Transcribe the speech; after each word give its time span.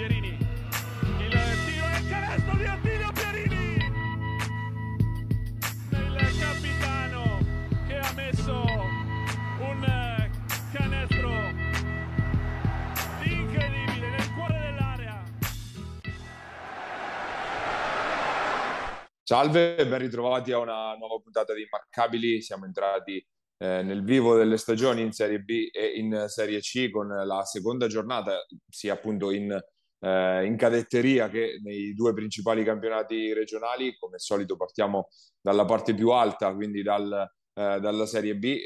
Pierini. 0.00 0.38
Il 1.18 1.28
tiro 1.28 1.86
e 1.86 1.98
il 1.98 2.08
canestro 2.08 2.56
di 2.56 2.64
Attilio 2.64 3.12
Pierini. 3.12 3.76
Il 5.90 6.38
capitano 6.38 7.38
che 7.86 7.98
ha 7.98 8.12
messo 8.14 8.62
un 9.60 10.30
canestro 10.72 11.30
incredibile 13.24 14.08
nel 14.08 14.32
cuore 14.34 14.58
dell'area. 14.58 15.22
Salve, 19.22 19.86
ben 19.86 19.98
ritrovati 19.98 20.52
a 20.52 20.58
una 20.60 20.94
nuova 20.94 21.20
puntata 21.22 21.52
di 21.52 21.60
Immarcabili. 21.60 22.40
Siamo 22.40 22.64
entrati 22.64 23.22
eh, 23.58 23.82
nel 23.82 24.02
vivo 24.02 24.34
delle 24.34 24.56
stagioni 24.56 25.02
in 25.02 25.12
Serie 25.12 25.40
B 25.40 25.68
e 25.70 25.88
in 25.88 26.24
Serie 26.28 26.60
C 26.60 26.88
con 26.88 27.08
la 27.08 27.44
seconda 27.44 27.86
giornata, 27.86 28.46
sia 28.66 28.94
appunto 28.94 29.30
in, 29.30 29.62
eh, 30.00 30.44
in 30.44 30.56
cadetteria 30.56 31.28
che 31.28 31.60
nei 31.62 31.94
due 31.94 32.12
principali 32.12 32.64
campionati 32.64 33.32
regionali. 33.32 33.96
Come 33.98 34.14
al 34.14 34.20
solito 34.20 34.56
partiamo 34.56 35.08
dalla 35.40 35.64
parte 35.64 35.94
più 35.94 36.10
alta, 36.10 36.54
quindi 36.54 36.82
dal, 36.82 37.30
eh, 37.54 37.78
dalla 37.80 38.06
Serie 38.06 38.36
B. 38.36 38.44
Eh, 38.44 38.64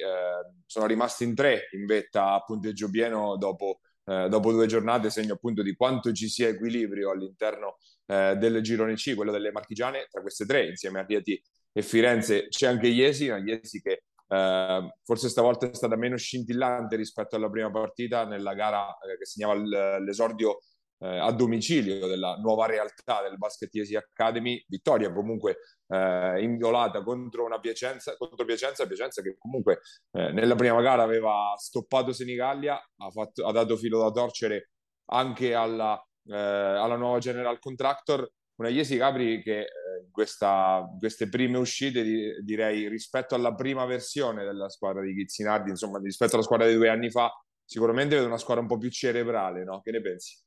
sono 0.66 0.86
rimasti 0.86 1.24
in 1.24 1.34
tre 1.34 1.68
in 1.72 1.86
vetta 1.86 2.32
a 2.32 2.42
punteggio 2.42 2.90
pieno 2.90 3.36
dopo, 3.36 3.80
eh, 4.04 4.28
dopo 4.28 4.52
due 4.52 4.66
giornate, 4.66 5.10
segno 5.10 5.34
appunto 5.34 5.62
di 5.62 5.74
quanto 5.74 6.12
ci 6.12 6.28
sia 6.28 6.48
equilibrio 6.48 7.10
all'interno 7.10 7.78
eh, 8.06 8.36
del 8.36 8.60
girone 8.62 8.94
C, 8.94 9.14
quello 9.14 9.32
delle 9.32 9.52
marchigiane. 9.52 10.06
Tra 10.10 10.20
queste 10.20 10.46
tre, 10.46 10.66
insieme 10.66 11.00
a 11.00 11.04
Rieti 11.04 11.40
e 11.72 11.82
Firenze, 11.82 12.48
c'è 12.48 12.66
anche 12.66 12.86
Iesi, 12.86 13.28
una 13.28 13.38
Iesi 13.38 13.80
che 13.80 14.04
Uh, 14.26 14.88
forse 15.04 15.28
stavolta 15.28 15.68
è 15.70 15.74
stata 15.74 15.96
meno 15.96 16.16
scintillante 16.16 16.96
rispetto 16.96 17.36
alla 17.36 17.50
prima 17.50 17.70
partita 17.70 18.24
nella 18.24 18.54
gara 18.54 18.88
eh, 18.98 19.18
che 19.18 19.26
segnava 19.26 19.98
l'esordio 19.98 20.60
eh, 21.04 21.18
a 21.18 21.30
domicilio 21.32 22.06
della 22.06 22.36
nuova 22.36 22.66
realtà 22.66 23.20
del 23.22 23.36
Basket 23.36 23.74
Easy 23.74 23.94
Academy. 23.94 24.64
Vittoria 24.66 25.12
comunque 25.12 25.58
eh, 25.88 26.42
inviolata 26.42 27.02
contro 27.02 27.44
una 27.44 27.60
Piacenza, 27.60 28.16
contro 28.16 28.46
Piacenza, 28.46 28.86
Piacenza 28.86 29.20
che 29.20 29.36
comunque 29.38 29.80
eh, 30.12 30.32
nella 30.32 30.54
prima 30.54 30.80
gara 30.80 31.02
aveva 31.02 31.54
stoppato 31.58 32.12
Senigallia, 32.12 32.74
ha, 32.74 33.10
fatto, 33.10 33.46
ha 33.46 33.52
dato 33.52 33.76
filo 33.76 34.00
da 34.00 34.10
torcere 34.10 34.70
anche 35.10 35.54
alla, 35.54 36.02
eh, 36.26 36.34
alla 36.34 36.96
nuova 36.96 37.18
General 37.18 37.58
Contractor 37.58 38.26
una 38.56 38.68
Iesi 38.68 38.96
Capri 38.96 39.42
che 39.42 39.60
eh, 39.60 39.66
in 40.04 40.10
questa, 40.12 40.86
queste 40.98 41.28
prime 41.28 41.58
uscite 41.58 42.02
di, 42.02 42.42
direi 42.42 42.88
rispetto 42.88 43.34
alla 43.34 43.52
prima 43.52 43.84
versione 43.84 44.44
della 44.44 44.68
squadra 44.68 45.02
di 45.02 45.12
Chizzinardi, 45.12 45.70
insomma 45.70 45.98
rispetto 45.98 46.36
alla 46.36 46.44
squadra 46.44 46.68
di 46.68 46.74
due 46.74 46.88
anni 46.88 47.10
fa, 47.10 47.30
sicuramente 47.64 48.14
vedo 48.14 48.28
una 48.28 48.38
squadra 48.38 48.62
un 48.62 48.68
po' 48.68 48.78
più 48.78 48.90
cerebrale, 48.90 49.64
no? 49.64 49.80
Che 49.80 49.90
ne 49.90 50.00
pensi? 50.00 50.43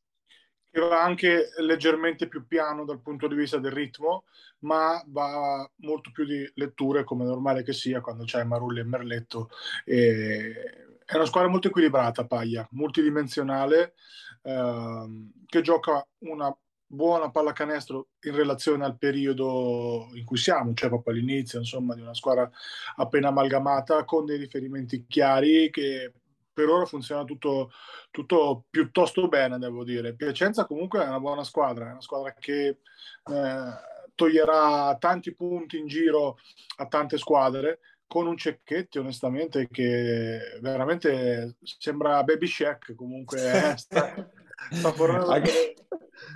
Che 0.70 0.80
va 0.82 1.02
anche 1.02 1.50
leggermente 1.60 2.28
più 2.28 2.46
piano 2.46 2.86
dal 2.86 3.02
punto 3.02 3.28
di 3.28 3.36
vista 3.36 3.58
del 3.58 3.72
ritmo, 3.72 4.26
ma 4.60 5.02
va 5.08 5.70
molto 5.78 6.12
più 6.12 6.26
di 6.26 6.50
letture, 6.56 7.04
come 7.04 7.24
è 7.24 7.28
normale 7.28 7.64
che 7.64 7.74
sia 7.74 8.02
quando 8.02 8.26
c'è 8.26 8.44
Marulli 8.44 8.80
e 8.82 8.84
Merletto. 8.84 9.50
E... 9.86 10.86
È 11.08 11.16
una 11.16 11.26
squadra 11.26 11.50
molto 11.50 11.70
equilibrata, 11.70 12.26
Paglia, 12.28 12.68
multidimensionale, 12.72 13.94
ehm, 14.42 15.32
che 15.46 15.62
gioca 15.62 16.06
una 16.20 16.54
buona 16.86 17.32
pallacanestro 17.32 18.10
in 18.24 18.36
relazione 18.36 18.84
al 18.84 18.98
periodo 18.98 20.10
in 20.16 20.26
cui 20.26 20.36
siamo, 20.38 20.74
cioè 20.74 20.90
proprio 20.90 21.14
all'inizio, 21.14 21.60
insomma, 21.60 21.96
di 21.96 22.02
una 22.02 22.14
squadra 22.14 22.50
appena 22.98 23.30
amalgamata 23.30 24.04
con 24.04 24.26
dei 24.26 24.38
riferimenti 24.38 25.06
chiari 25.08 25.70
che 25.70 26.12
per 26.58 26.70
ora 26.70 26.86
funziona 26.86 27.24
tutto, 27.24 27.70
tutto 28.10 28.66
piuttosto 28.68 29.28
bene, 29.28 29.60
devo 29.60 29.84
dire. 29.84 30.16
Piacenza 30.16 30.66
comunque 30.66 31.04
è 31.04 31.08
una 31.08 31.20
buona 31.20 31.44
squadra, 31.44 31.86
è 31.86 31.92
una 31.92 32.02
squadra 32.02 32.34
che 32.34 32.68
eh, 32.68 33.72
toglierà 34.16 34.98
tanti 34.98 35.36
punti 35.36 35.78
in 35.78 35.86
giro 35.86 36.40
a 36.78 36.88
tante 36.88 37.20
squadre 37.20 37.80
con 38.08 38.26
un 38.26 38.36
Cecchetti 38.38 38.98
onestamente 38.98 39.68
che 39.70 40.58
veramente 40.60 41.58
sembra 41.62 42.24
Baby 42.24 42.48
Shack 42.48 42.96
comunque 42.96 43.40
eh, 43.40 43.78
sta, 43.78 44.32
sta 44.72 44.92
fornendo 44.94 45.28
anche, 45.28 45.76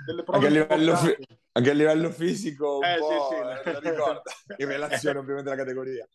delle 0.06 0.22
prove 0.22 0.46
anche 0.46 0.58
a, 0.60 0.76
livello, 0.76 0.92
anche 1.52 1.70
a 1.70 1.74
livello 1.74 2.10
fisico 2.10 2.76
un 2.76 2.84
eh, 2.84 2.96
po' 2.96 3.64
sì, 3.64 4.54
sì. 4.54 4.62
In 4.62 4.68
relazione 4.68 5.18
ovviamente 5.18 5.50
alla 5.50 5.58
categoria 5.58 6.06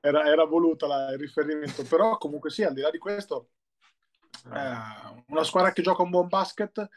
era, 0.00 0.26
era 0.26 0.44
voluta 0.44 0.86
la, 0.86 1.10
il 1.12 1.18
riferimento 1.18 1.82
però 1.84 2.16
comunque 2.18 2.50
sì 2.50 2.62
al 2.62 2.72
di 2.72 2.80
là 2.80 2.90
di 2.90 2.98
questo 2.98 3.48
eh, 4.52 5.22
una 5.28 5.44
squadra 5.44 5.72
che 5.72 5.82
gioca 5.82 6.02
un 6.02 6.10
buon 6.10 6.28
basket 6.28 6.88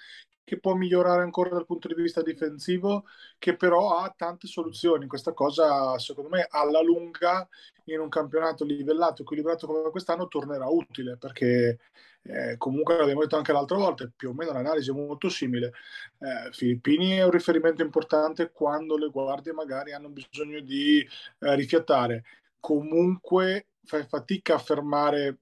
che 0.49 0.59
può 0.59 0.73
migliorare 0.73 1.21
ancora 1.21 1.51
dal 1.51 1.65
punto 1.67 1.87
di 1.87 1.93
vista 1.93 2.23
difensivo, 2.23 3.05
che 3.37 3.55
però 3.55 3.99
ha 3.99 4.11
tante 4.17 4.47
soluzioni. 4.47 5.05
Questa 5.05 5.31
cosa, 5.31 5.99
secondo 5.99 6.29
me, 6.31 6.47
alla 6.49 6.81
lunga, 6.81 7.47
in 7.85 7.99
un 7.99 8.09
campionato 8.09 8.65
livellato, 8.65 9.21
equilibrato 9.21 9.67
come 9.67 9.91
quest'anno, 9.91 10.27
tornerà 10.27 10.67
utile, 10.67 11.17
perché 11.17 11.77
eh, 12.23 12.57
comunque 12.57 12.97
l'abbiamo 12.97 13.21
detto 13.21 13.37
anche 13.37 13.51
l'altra 13.51 13.77
volta, 13.77 14.11
più 14.15 14.29
o 14.29 14.33
meno 14.33 14.51
l'analisi 14.51 14.89
è 14.89 14.93
molto 14.93 15.29
simile. 15.29 15.73
Eh, 16.17 16.51
Filippini 16.51 17.17
è 17.17 17.23
un 17.23 17.31
riferimento 17.31 17.83
importante 17.83 18.49
quando 18.51 18.97
le 18.97 19.09
guardie 19.09 19.53
magari 19.53 19.93
hanno 19.93 20.09
bisogno 20.09 20.61
di 20.61 20.99
eh, 21.39 21.55
rifiatare. 21.55 22.23
Comunque 22.59 23.67
fai 23.83 24.05
fatica 24.07 24.55
a 24.55 24.59
fermare 24.59 25.39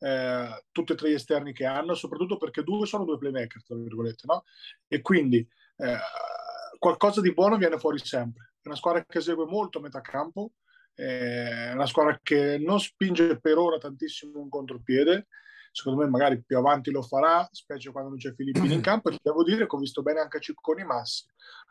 eh, 0.00 0.64
tutti 0.70 0.92
e 0.92 0.94
tre 0.94 1.10
gli 1.10 1.14
esterni 1.14 1.52
che 1.52 1.64
hanno, 1.64 1.94
soprattutto 1.94 2.36
perché 2.36 2.62
due 2.62 2.86
sono 2.86 3.04
due 3.04 3.18
playmaker, 3.18 3.62
tra 3.64 3.76
virgolette, 3.76 4.24
no? 4.26 4.44
E 4.86 5.00
quindi 5.00 5.46
eh, 5.76 5.98
qualcosa 6.78 7.20
di 7.20 7.32
buono 7.32 7.56
viene 7.56 7.78
fuori 7.78 7.98
sempre. 7.98 8.52
È 8.60 8.68
una 8.68 8.76
squadra 8.76 9.04
che 9.04 9.18
esegue 9.18 9.46
molto 9.46 9.78
a 9.78 9.82
metà 9.82 10.00
campo, 10.00 10.52
è 10.94 11.70
una 11.72 11.86
squadra 11.86 12.18
che 12.22 12.58
non 12.58 12.80
spinge 12.80 13.38
per 13.40 13.56
ora 13.56 13.78
tantissimo 13.78 14.40
un 14.40 14.48
contropiede, 14.48 15.28
secondo 15.70 16.02
me 16.02 16.08
magari 16.08 16.42
più 16.42 16.58
avanti 16.58 16.90
lo 16.90 17.02
farà, 17.02 17.48
specie 17.52 17.90
quando 17.90 18.10
non 18.10 18.18
c'è 18.18 18.34
Filippini 18.34 18.74
in 18.74 18.80
campo, 18.82 19.10
e 19.10 19.18
devo 19.22 19.44
dire 19.44 19.66
che 19.66 19.76
ho 19.76 19.78
visto 19.78 20.02
bene 20.02 20.20
anche 20.20 20.40
Cicconi 20.40 20.84
Massi, 20.84 21.24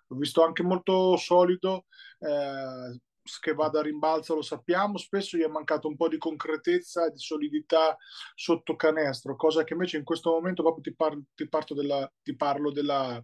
l'ho 0.08 0.18
visto 0.18 0.44
anche 0.44 0.64
molto 0.64 1.18
solido, 1.18 1.86
eh, 2.20 3.00
che 3.40 3.54
vada 3.54 3.80
a 3.80 3.84
rimbalzo 3.84 4.36
lo 4.36 4.42
sappiamo, 4.42 4.98
spesso 4.98 5.38
gli 5.38 5.44
è 5.44 5.48
mancato 5.48 5.88
un 5.88 5.96
po' 5.96 6.08
di 6.08 6.18
concretezza 6.18 7.06
e 7.06 7.12
di 7.12 7.20
solidità 7.20 7.98
sotto 8.36 8.76
canestro, 8.76 9.36
cosa 9.36 9.64
che 9.64 9.74
invece 9.74 9.98
in 9.98 10.04
questo 10.04 10.32
momento 10.32 10.62
proprio 10.62 10.84
ti, 10.84 10.96
par- 10.96 11.20
ti, 11.36 11.48
della, 11.76 12.12
ti 12.24 12.36
parlo 12.36 12.72
della, 12.72 13.24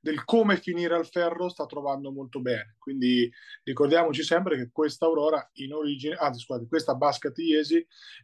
del 0.00 0.24
come 0.24 0.58
finire 0.58 0.94
al 0.94 1.06
ferro 1.06 1.48
sta 1.48 1.64
trovando 1.64 2.12
molto 2.12 2.40
bene. 2.40 2.76
Quindi 2.78 3.30
ricordiamoci 3.62 4.22
sempre 4.22 4.56
che 4.56 4.68
questa 4.70 5.06
Aurora 5.06 5.50
in 5.54 5.72
origine, 5.72 6.14
anzi 6.14 6.40
scusate, 6.40 6.66
questa 6.68 6.94
Basket 6.94 7.36
Iesi 7.38 7.76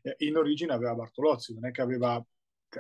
eh, 0.02 0.14
in 0.18 0.36
origine 0.36 0.72
aveva 0.72 0.94
Bartolozzi, 0.94 1.54
non 1.54 1.66
è 1.66 1.70
che 1.70 1.80
aveva 1.80 2.22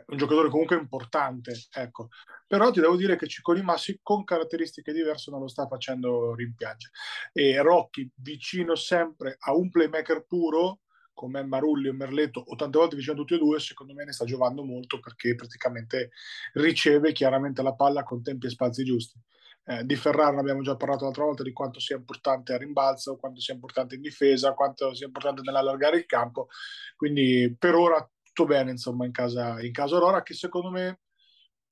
un 0.06 0.16
giocatore 0.16 0.48
comunque 0.48 0.76
importante, 0.76 1.52
ecco. 1.72 2.08
Però 2.46 2.70
ti 2.70 2.80
devo 2.80 2.96
dire 2.96 3.16
che 3.16 3.26
Cicconi 3.26 3.62
Massi 3.62 3.98
con 4.02 4.24
caratteristiche 4.24 4.92
diverse 4.92 5.30
non 5.30 5.40
lo 5.40 5.48
sta 5.48 5.66
facendo 5.66 6.34
rimpiangere. 6.34 6.92
E 7.32 7.60
Rocchi 7.60 8.10
vicino 8.16 8.74
sempre 8.74 9.36
a 9.38 9.54
un 9.54 9.70
playmaker 9.70 10.24
puro 10.26 10.80
come 11.12 11.44
Marulli 11.44 11.88
o 11.88 11.92
Merletto 11.92 12.40
o 12.40 12.56
tante 12.56 12.78
volte 12.78 12.96
vicino 12.96 13.14
a 13.14 13.18
tutti 13.18 13.34
e 13.34 13.38
due, 13.38 13.60
secondo 13.60 13.92
me 13.92 14.04
ne 14.04 14.12
sta 14.12 14.24
giocando 14.24 14.64
molto 14.64 15.00
perché 15.00 15.34
praticamente 15.34 16.12
riceve 16.54 17.12
chiaramente 17.12 17.62
la 17.62 17.74
palla 17.74 18.04
con 18.04 18.22
tempi 18.22 18.46
e 18.46 18.50
spazi 18.50 18.84
giusti. 18.84 19.20
Eh, 19.64 19.84
di 19.84 19.96
Ferraro 19.96 20.38
abbiamo 20.40 20.62
già 20.62 20.76
parlato 20.76 21.04
l'altra 21.04 21.24
volta 21.24 21.42
di 21.42 21.52
quanto 21.52 21.78
sia 21.78 21.96
importante 21.96 22.54
a 22.54 22.56
rimbalzo, 22.56 23.16
quanto 23.16 23.40
sia 23.40 23.52
importante 23.52 23.96
in 23.96 24.00
difesa, 24.00 24.54
quanto 24.54 24.94
sia 24.94 25.06
importante 25.06 25.42
nell'allargare 25.42 25.98
il 25.98 26.06
campo. 26.06 26.48
Quindi 26.96 27.54
per 27.58 27.74
ora 27.74 28.10
tutto 28.40 28.44
bene 28.46 28.70
insomma 28.70 29.04
in 29.04 29.12
casa, 29.12 29.60
in 29.60 29.72
casa 29.72 29.96
Aurora 29.96 30.22
che 30.22 30.34
secondo 30.34 30.70
me 30.70 31.00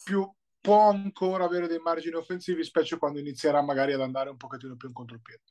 più, 0.02 0.30
può 0.60 0.90
ancora 0.90 1.44
avere 1.44 1.66
dei 1.66 1.78
margini 1.78 2.16
offensivi 2.16 2.62
specie 2.64 2.98
quando 2.98 3.18
inizierà 3.18 3.62
magari 3.62 3.92
ad 3.92 4.00
andare 4.00 4.30
un 4.30 4.36
pochettino 4.36 4.76
più 4.76 4.88
in 4.88 4.94
contropiede. 4.94 5.42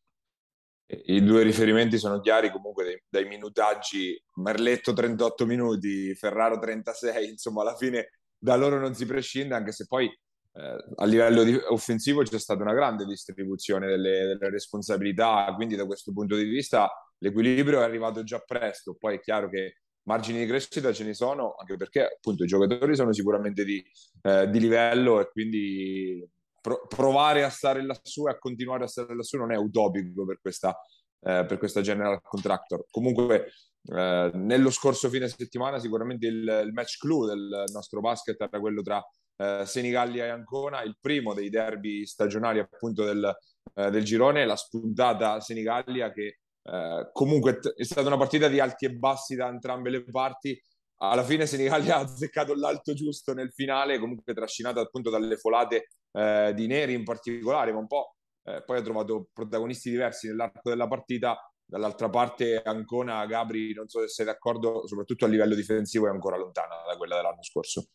I 0.90 1.22
due 1.22 1.44
riferimenti 1.44 1.98
sono 1.98 2.22
chiari 2.22 2.50
comunque 2.50 2.86
dai, 2.86 3.04
dai, 3.10 3.28
minutaggi 3.28 4.18
Merletto 4.36 4.94
38 4.94 5.46
minuti 5.46 6.16
Ferraro 6.16 6.60
36 6.60 7.30
insomma 7.30 7.62
alla 7.62 7.76
fine 7.76 8.12
da 8.38 8.56
loro 8.56 8.80
non 8.80 8.94
si 8.96 9.06
prescinde 9.06 9.54
anche 9.54 9.74
se 9.74 9.86
poi 9.86 10.06
eh, 10.06 10.86
a 10.96 11.06
livello 11.06 11.44
di, 11.44 11.54
offensivo 11.56 12.24
c'è 12.24 12.40
stata 12.40 12.62
una 12.62 12.74
grande 12.74 13.04
distribuzione 13.04 13.88
delle, 13.88 14.28
delle 14.28 14.50
responsabilità 14.50 15.52
quindi 15.56 15.76
da 15.76 15.86
questo 15.86 16.14
punto 16.14 16.38
di 16.38 16.46
vista 16.46 16.90
l'equilibrio 17.20 17.82
è 17.82 17.84
arrivato 17.84 18.24
già 18.24 18.40
presto. 18.40 18.96
Poi 18.96 19.16
è 19.16 19.20
chiaro 19.20 19.50
che 19.50 19.78
margini 20.08 20.40
di 20.40 20.48
crescita 20.48 20.92
ce 20.92 21.04
ne 21.04 21.14
sono, 21.14 21.56
anche 21.56 21.76
perché 21.76 22.06
appunto 22.06 22.44
i 22.44 22.48
giocatori 22.48 22.96
sono 22.96 23.14
sicuramente 23.14 23.64
di, 23.64 23.84
eh, 24.24 24.50
di 24.50 24.60
livello 24.60 25.20
e 25.20 25.30
quindi 25.30 26.28
pro- 26.62 26.88
provare 26.88 27.44
a 27.44 27.50
stare 27.50 27.86
lassù 27.86 28.28
e 28.28 28.32
a 28.32 28.38
continuare 28.38 28.86
a 28.86 28.88
stare 28.88 29.16
lassù 29.16 29.38
non 29.38 29.52
è 29.52 29.58
utopico 29.58 30.26
per 30.26 30.40
questa, 30.42 30.76
eh, 31.22 31.46
per 31.46 31.58
questa 31.58 31.82
general 31.82 32.22
contractor. 32.22 32.86
Comunque 32.90 33.52
eh, 33.84 34.32
nello 34.34 34.70
scorso 34.70 35.10
fine 35.10 35.28
settimana 35.28 35.78
sicuramente 35.78 36.28
il, 36.28 36.64
il, 36.66 36.72
match 36.74 36.98
clou 37.00 37.26
del 37.26 37.66
nostro 37.72 38.00
basket 38.00 38.40
era 38.42 38.60
quello 38.60 38.82
tra 38.82 39.06
eh, 39.36 39.64
Senigallia 39.66 40.26
e 40.26 40.30
Ancona, 40.30 40.84
il 40.84 40.98
primo 41.00 41.34
dei 41.34 41.50
derby 41.50 42.06
stagionali 42.06 42.60
appunto 42.60 43.04
del, 43.04 43.36
eh, 43.76 43.90
del 43.90 44.04
girone, 44.04 44.46
la 44.46 44.56
spuntata 44.56 45.42
Senigallia 45.42 46.12
che 46.14 46.40
eh, 46.70 47.10
comunque 47.14 47.60
è 47.76 47.84
stata 47.84 48.08
una 48.08 48.18
partita 48.18 48.50
di 48.50 48.60
alti 48.60 48.86
e 48.86 48.94
bassi 48.94 49.36
da 49.36 49.48
entrambe 49.48 49.90
le 49.90 50.04
parti. 50.04 50.60
Alla 50.98 51.24
fine 51.24 51.46
Senigallia 51.46 51.96
ha 51.98 52.00
azzeccato 52.00 52.54
l'alto 52.56 52.94
giusto 52.94 53.34
nel 53.34 53.52
finale, 53.54 54.00
comunque 54.00 54.34
trascinata 54.34 54.82
appunto 54.82 55.10
dalle 55.10 55.38
folate 55.38 55.90
eh, 56.12 56.54
di 56.54 56.68
Neri 56.68 56.94
in 56.94 57.04
particolare, 57.04 57.72
ma 57.72 57.80
un 57.80 57.88
po' 57.88 58.16
eh, 58.44 58.64
poi 58.64 58.78
ha 58.78 58.82
trovato 58.82 59.30
protagonisti 59.32 59.90
diversi 59.90 60.28
nell'arco 60.28 60.70
della 60.70 60.88
partita. 60.88 61.40
Dall'altra 61.70 62.10
parte 62.10 62.62
Ancona, 62.62 63.26
Gabri, 63.26 63.74
non 63.74 63.90
so 63.90 64.00
se 64.00 64.08
sei 64.08 64.26
d'accordo, 64.26 64.88
soprattutto 64.88 65.26
a 65.26 65.28
livello 65.28 65.54
difensivo 65.54 66.08
è 66.08 66.10
ancora 66.10 66.38
lontana 66.38 66.76
da 66.88 66.96
quella 66.96 67.18
dell'anno 67.18 67.44
scorso. 67.44 67.90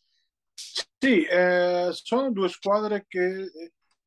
Sì, 0.53 1.23
eh, 1.23 1.89
sono 1.91 2.31
due 2.31 2.49
squadre 2.49 3.05
che 3.07 3.49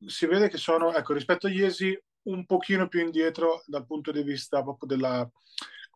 si 0.05 0.25
vede 0.25 0.47
che 0.47 0.57
sono, 0.57 0.93
ecco, 0.93 1.13
rispetto 1.13 1.47
a 1.47 1.49
Iesi, 1.49 1.97
un 2.27 2.45
pochino 2.45 2.87
più 2.87 3.01
indietro 3.01 3.63
dal 3.65 3.85
punto 3.85 4.11
di 4.11 4.23
vista 4.23 4.61
proprio 4.61 4.87
della, 4.87 5.29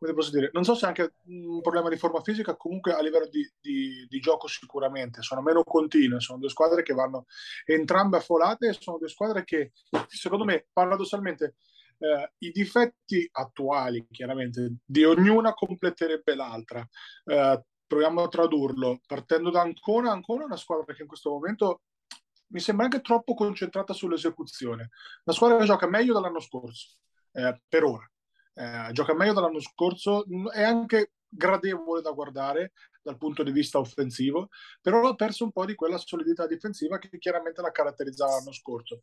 come 0.01 0.13
posso 0.13 0.31
dire, 0.31 0.49
non 0.53 0.63
so 0.63 0.73
se 0.73 0.85
anche 0.85 1.13
un 1.25 1.61
problema 1.61 1.87
di 1.87 1.97
forma 1.97 2.21
fisica, 2.21 2.55
comunque 2.55 2.93
a 2.93 3.01
livello 3.01 3.27
di, 3.27 3.47
di, 3.61 4.07
di, 4.09 4.19
gioco 4.19 4.47
sicuramente, 4.47 5.21
sono 5.21 5.41
meno 5.41 5.63
continue, 5.63 6.19
sono 6.19 6.39
due 6.39 6.49
squadre 6.49 6.81
che 6.81 6.93
vanno 6.93 7.25
entrambe 7.65 8.17
affolate 8.17 8.73
sono 8.73 8.97
due 8.97 9.09
squadre 9.09 9.43
che, 9.43 9.73
secondo 10.07 10.43
me, 10.43 10.67
paradossalmente, 10.73 11.55
eh, 11.99 12.31
i 12.39 12.49
difetti 12.49 13.29
attuali, 13.31 14.07
chiaramente, 14.09 14.77
di 14.83 15.03
ognuna 15.03 15.53
completerebbe 15.53 16.33
l'altra. 16.33 16.87
Eh, 17.25 17.63
proviamo 17.85 18.23
a 18.23 18.27
tradurlo, 18.27 19.01
partendo 19.05 19.51
da 19.51 19.61
Ancona, 19.61 20.11
Ancona 20.11 20.43
è 20.43 20.45
una 20.45 20.55
squadra 20.55 20.93
che 20.93 21.01
in 21.03 21.07
questo 21.07 21.29
momento 21.29 21.81
mi 22.51 22.59
sembra 22.59 22.85
anche 22.85 23.01
troppo 23.01 23.33
concentrata 23.33 23.93
sull'esecuzione. 23.93 24.89
La 25.23 25.33
squadra 25.33 25.63
gioca 25.65 25.87
meglio 25.87 26.13
dell'anno 26.13 26.39
scorso, 26.39 26.97
eh, 27.31 27.61
per 27.67 27.83
ora. 27.83 28.09
Eh, 28.53 28.89
gioca 28.91 29.13
meglio 29.13 29.33
dell'anno 29.33 29.59
scorso, 29.59 30.25
è 30.51 30.63
anche 30.63 31.13
gradevole 31.27 32.01
da 32.01 32.11
guardare 32.11 32.73
dal 33.01 33.17
punto 33.17 33.43
di 33.43 33.51
vista 33.51 33.79
offensivo, 33.79 34.49
però 34.81 35.07
ha 35.07 35.15
perso 35.15 35.43
un 35.43 35.51
po' 35.51 35.65
di 35.65 35.75
quella 35.75 35.97
solidità 35.97 36.47
difensiva 36.47 36.97
che 36.99 37.17
chiaramente 37.17 37.61
la 37.61 37.71
caratterizzava 37.71 38.35
l'anno 38.35 38.51
scorso. 38.51 39.01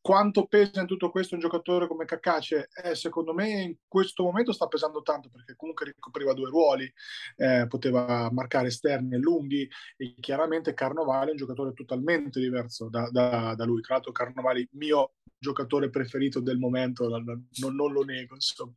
Quanto 0.00 0.46
pesa 0.46 0.80
in 0.80 0.86
tutto 0.86 1.10
questo 1.10 1.34
un 1.34 1.40
giocatore 1.40 1.86
come 1.86 2.04
Cacace? 2.04 2.68
Eh, 2.82 2.94
secondo 2.94 3.32
me 3.32 3.48
in 3.48 3.76
questo 3.86 4.22
momento 4.22 4.52
sta 4.52 4.66
pesando 4.66 5.02
tanto 5.02 5.30
perché 5.30 5.56
comunque 5.56 5.86
ricopriva 5.86 6.32
due 6.34 6.50
ruoli, 6.50 6.92
eh, 7.36 7.66
poteva 7.68 8.30
marcare 8.30 8.68
esterni 8.68 9.14
e 9.14 9.18
lunghi 9.18 9.68
e 9.96 10.14
chiaramente 10.20 10.74
Carnovali 10.74 11.28
è 11.28 11.32
un 11.32 11.36
giocatore 11.36 11.72
totalmente 11.72 12.40
diverso 12.40 12.88
da, 12.88 13.08
da, 13.10 13.54
da 13.54 13.64
lui. 13.64 13.80
Tra 13.80 13.94
l'altro 13.94 14.12
Carnovali 14.12 14.68
mio 14.72 15.12
giocatore 15.38 15.90
preferito 15.90 16.40
del 16.40 16.58
momento, 16.58 17.08
non, 17.08 17.48
non 17.74 17.92
lo 17.92 18.02
nego. 18.02 18.34
Insomma. 18.34 18.72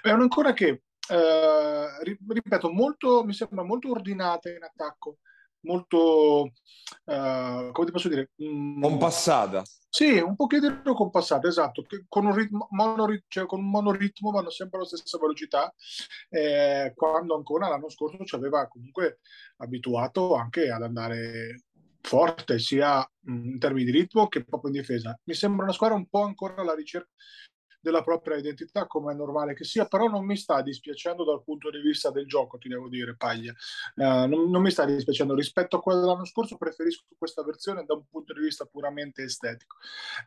È 0.00 0.10
ancora 0.10 0.52
che 0.52 0.82
eh, 1.08 1.88
ripeto, 2.02 2.70
molto, 2.70 3.24
mi 3.24 3.32
sembra 3.32 3.62
molto 3.62 3.90
ordinata 3.90 4.48
in 4.50 4.62
attacco, 4.62 5.18
molto, 5.60 6.52
eh, 7.04 7.70
come 7.72 7.86
ti 7.86 7.92
posso 7.92 8.08
dire? 8.08 8.30
Mm, 8.42 8.80
compassata. 8.80 9.62
Sì, 9.88 10.18
un 10.18 10.34
pochettino 10.34 10.92
compassata, 10.94 11.46
esatto, 11.46 11.84
con 12.08 12.26
un, 12.26 12.34
ritmo, 12.34 12.66
monorit- 12.70 13.26
cioè 13.28 13.46
con 13.46 13.60
un 13.60 13.70
monoritmo 13.70 14.32
vanno 14.32 14.50
sempre 14.50 14.78
alla 14.78 14.88
stessa 14.88 15.18
velocità, 15.18 15.72
eh, 16.30 16.92
quando 16.96 17.36
ancora 17.36 17.68
l'anno 17.68 17.88
scorso 17.88 18.24
ci 18.24 18.34
aveva 18.34 18.66
comunque 18.66 19.20
abituato 19.58 20.34
anche 20.34 20.68
ad 20.68 20.82
andare 20.82 21.62
forte, 22.00 22.58
sia 22.58 23.08
in 23.26 23.58
termini 23.58 23.84
di 23.84 23.98
ritmo 23.98 24.26
che 24.26 24.44
proprio 24.44 24.72
in 24.72 24.80
difesa. 24.80 25.16
Mi 25.24 25.34
sembra 25.34 25.62
una 25.64 25.72
squadra 25.72 25.96
un 25.96 26.08
po' 26.08 26.22
ancora 26.22 26.60
alla 26.60 26.74
ricerca 26.74 27.10
della 27.84 28.02
propria 28.02 28.38
identità, 28.38 28.86
come 28.86 29.12
è 29.12 29.14
normale 29.14 29.52
che 29.52 29.64
sia, 29.64 29.84
però 29.84 30.08
non 30.08 30.24
mi 30.24 30.38
sta 30.38 30.62
dispiacendo 30.62 31.22
dal 31.22 31.42
punto 31.44 31.70
di 31.70 31.82
vista 31.82 32.10
del 32.10 32.26
gioco, 32.26 32.56
ti 32.56 32.68
devo 32.68 32.88
dire, 32.88 33.14
Paglia. 33.14 33.52
Uh, 33.96 34.26
non, 34.26 34.48
non, 34.48 34.62
mi 34.62 34.70
sta 34.70 34.86
dispiacendo. 34.86 35.34
Rispetto 35.34 35.76
a 35.76 35.82
quella 35.82 36.00
dell'anno 36.00 36.24
scorso, 36.24 36.56
preferisco 36.56 37.04
questa 37.18 37.44
versione 37.44 37.84
da 37.84 37.92
un 37.92 38.04
punto 38.10 38.32
di 38.32 38.40
vista 38.40 38.64
puramente 38.64 39.24
estetico. 39.24 39.76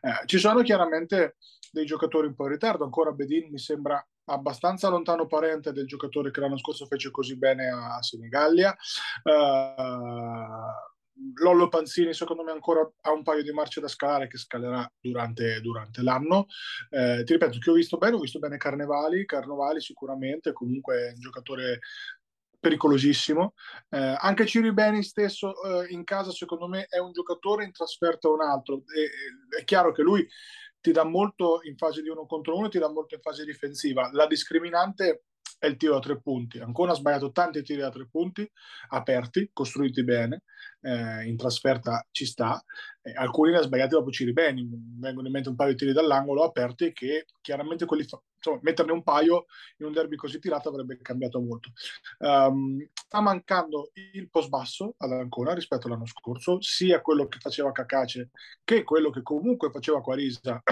Uh, 0.02 0.24
ci 0.26 0.38
sono 0.38 0.62
chiaramente 0.62 1.36
dei 1.72 1.84
giocatori 1.84 2.28
un 2.28 2.36
po' 2.36 2.44
in 2.44 2.52
ritardo, 2.52 2.84
ancora 2.84 3.10
Bedin 3.10 3.50
mi 3.50 3.58
sembra 3.58 4.00
abbastanza 4.26 4.88
lontano 4.88 5.26
parente 5.26 5.72
del 5.72 5.86
giocatore 5.86 6.30
che 6.30 6.38
l'anno 6.38 6.58
scorso 6.58 6.86
fece 6.86 7.10
così 7.10 7.36
bene 7.36 7.70
a 7.70 8.00
Senigallia. 8.00 8.76
Uh, 9.24 10.96
Lollo 11.34 11.68
Panzini 11.68 12.14
secondo 12.14 12.42
me 12.42 12.52
ancora 12.52 12.88
ha 13.02 13.12
un 13.12 13.22
paio 13.22 13.42
di 13.42 13.50
marce 13.52 13.80
da 13.80 13.88
scalare 13.88 14.28
che 14.28 14.38
scalerà 14.38 14.90
durante, 15.00 15.60
durante 15.60 16.02
l'anno. 16.02 16.46
Eh, 16.90 17.22
ti 17.24 17.32
ripeto, 17.32 17.58
che 17.58 17.70
ho 17.70 17.74
visto 17.74 17.96
bene, 17.98 18.16
ho 18.16 18.20
visto 18.20 18.38
bene 18.38 18.56
Carnevali, 18.56 19.24
Carnovali 19.24 19.80
sicuramente, 19.80 20.52
comunque 20.52 21.08
è 21.08 21.12
un 21.12 21.20
giocatore 21.20 21.80
pericolosissimo. 22.60 23.54
Eh, 23.88 24.16
anche 24.18 24.46
Ciribeni 24.46 25.02
stesso 25.02 25.54
eh, 25.62 25.92
in 25.92 26.04
casa 26.04 26.30
secondo 26.30 26.68
me 26.68 26.86
è 26.88 26.98
un 26.98 27.12
giocatore 27.12 27.64
in 27.64 27.72
trasferta 27.72 28.28
un 28.28 28.42
altro. 28.42 28.84
E, 28.94 29.60
è 29.60 29.64
chiaro 29.64 29.92
che 29.92 30.02
lui 30.02 30.26
ti 30.80 30.92
dà 30.92 31.04
molto 31.04 31.60
in 31.64 31.76
fase 31.76 32.02
di 32.02 32.08
uno 32.08 32.26
contro 32.26 32.56
uno, 32.56 32.68
ti 32.68 32.78
dà 32.78 32.90
molto 32.90 33.14
in 33.14 33.20
fase 33.20 33.44
difensiva. 33.44 34.10
La 34.12 34.26
discriminante 34.26 35.24
è 35.58 35.66
il 35.66 35.76
tiro 35.76 35.96
a 35.96 36.00
tre 36.00 36.20
punti. 36.20 36.58
Ancora 36.58 36.92
ha 36.92 36.94
sbagliato 36.94 37.32
tanti 37.32 37.62
tiri 37.62 37.82
a 37.82 37.90
tre 37.90 38.06
punti 38.06 38.48
aperti, 38.88 39.50
costruiti 39.52 40.04
bene, 40.04 40.44
eh, 40.82 41.26
in 41.26 41.36
trasferta 41.36 42.06
ci 42.10 42.24
sta, 42.24 42.62
eh, 43.02 43.12
alcuni 43.14 43.50
ne 43.50 43.58
ha 43.58 43.62
sbagliati 43.62 43.90
dopo 43.90 44.10
Ciribeni, 44.10 44.66
vengono 44.98 45.26
in 45.26 45.32
mente 45.32 45.48
un 45.48 45.56
paio 45.56 45.72
di 45.72 45.76
tiri 45.76 45.92
dall'angolo 45.92 46.44
aperti 46.44 46.92
che 46.92 47.26
chiaramente 47.40 47.84
quelli 47.84 48.04
fa- 48.04 48.20
insomma, 48.36 48.60
metterne 48.62 48.92
un 48.92 49.02
paio 49.02 49.46
in 49.78 49.86
un 49.86 49.92
derby 49.92 50.16
così 50.16 50.38
tirato 50.38 50.68
avrebbe 50.68 50.98
cambiato 50.98 51.40
molto. 51.40 51.70
Um, 52.18 52.86
sta 52.94 53.20
mancando 53.20 53.90
il 54.14 54.30
post 54.30 54.48
basso 54.48 54.94
ad 54.98 55.12
Ancona 55.12 55.54
rispetto 55.54 55.86
all'anno 55.86 56.06
scorso, 56.06 56.60
sia 56.60 57.00
quello 57.00 57.26
che 57.26 57.38
faceva 57.40 57.72
Cacace 57.72 58.30
che 58.64 58.84
quello 58.84 59.10
che 59.10 59.22
comunque 59.22 59.70
faceva 59.70 60.00
Quarisa. 60.00 60.62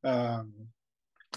uh, 0.00 0.46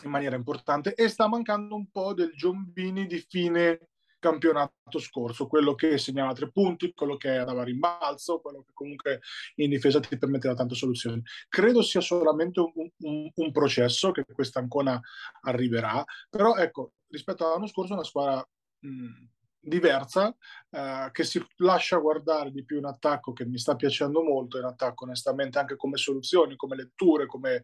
in 0.04 0.10
maniera 0.10 0.36
importante 0.36 0.94
e 0.94 1.08
sta 1.08 1.28
mancando 1.28 1.76
un 1.76 1.90
po' 1.90 2.14
del 2.14 2.34
Giombini 2.36 3.06
di 3.06 3.26
fine 3.28 3.90
campionato 4.20 5.00
scorso, 5.00 5.48
quello 5.48 5.76
che 5.76 5.98
segnava 5.98 6.34
tre 6.34 6.52
punti, 6.52 6.94
quello 6.94 7.18
che 7.18 7.38
andava 7.38 7.62
a 7.62 7.66
rimbalzo, 7.66 8.40
quello 8.40 8.64
che 8.64 8.72
comunque 8.74 9.22
in 9.56 9.70
difesa 9.70 10.00
ti 10.00 10.18
permetteva 10.18 10.56
tante 10.56 10.76
soluzioni. 10.76 11.22
Credo 11.48 11.82
sia 11.82 12.02
solamente 12.02 12.60
un, 12.60 12.72
un, 12.74 13.30
un 13.34 13.52
processo 13.52 14.12
che 14.12 14.26
questa 14.26 14.60
ancora 14.60 15.00
arriverà, 15.42 16.04
però 16.30 16.56
ecco, 16.56 16.94
rispetto 17.10 17.46
all'anno 17.46 17.68
scorso 17.68 17.94
una 17.94 18.04
squadra 18.04 18.48
mh, 18.80 19.26
diversa, 19.60 20.36
eh, 20.70 21.10
che 21.12 21.24
si 21.24 21.44
lascia 21.58 21.98
guardare 21.98 22.52
di 22.52 22.64
più 22.64 22.78
in 22.78 22.86
attacco, 22.86 23.34
che 23.34 23.46
mi 23.46 23.58
sta 23.58 23.76
piacendo 23.76 24.24
molto 24.24 24.58
in 24.58 24.66
attacco, 24.66 25.06
onestamente, 25.06 25.60
anche 25.60 25.76
come 25.76 25.98
soluzioni, 25.98 26.56
come 26.56 26.76
letture, 26.76 27.26
come, 27.26 27.64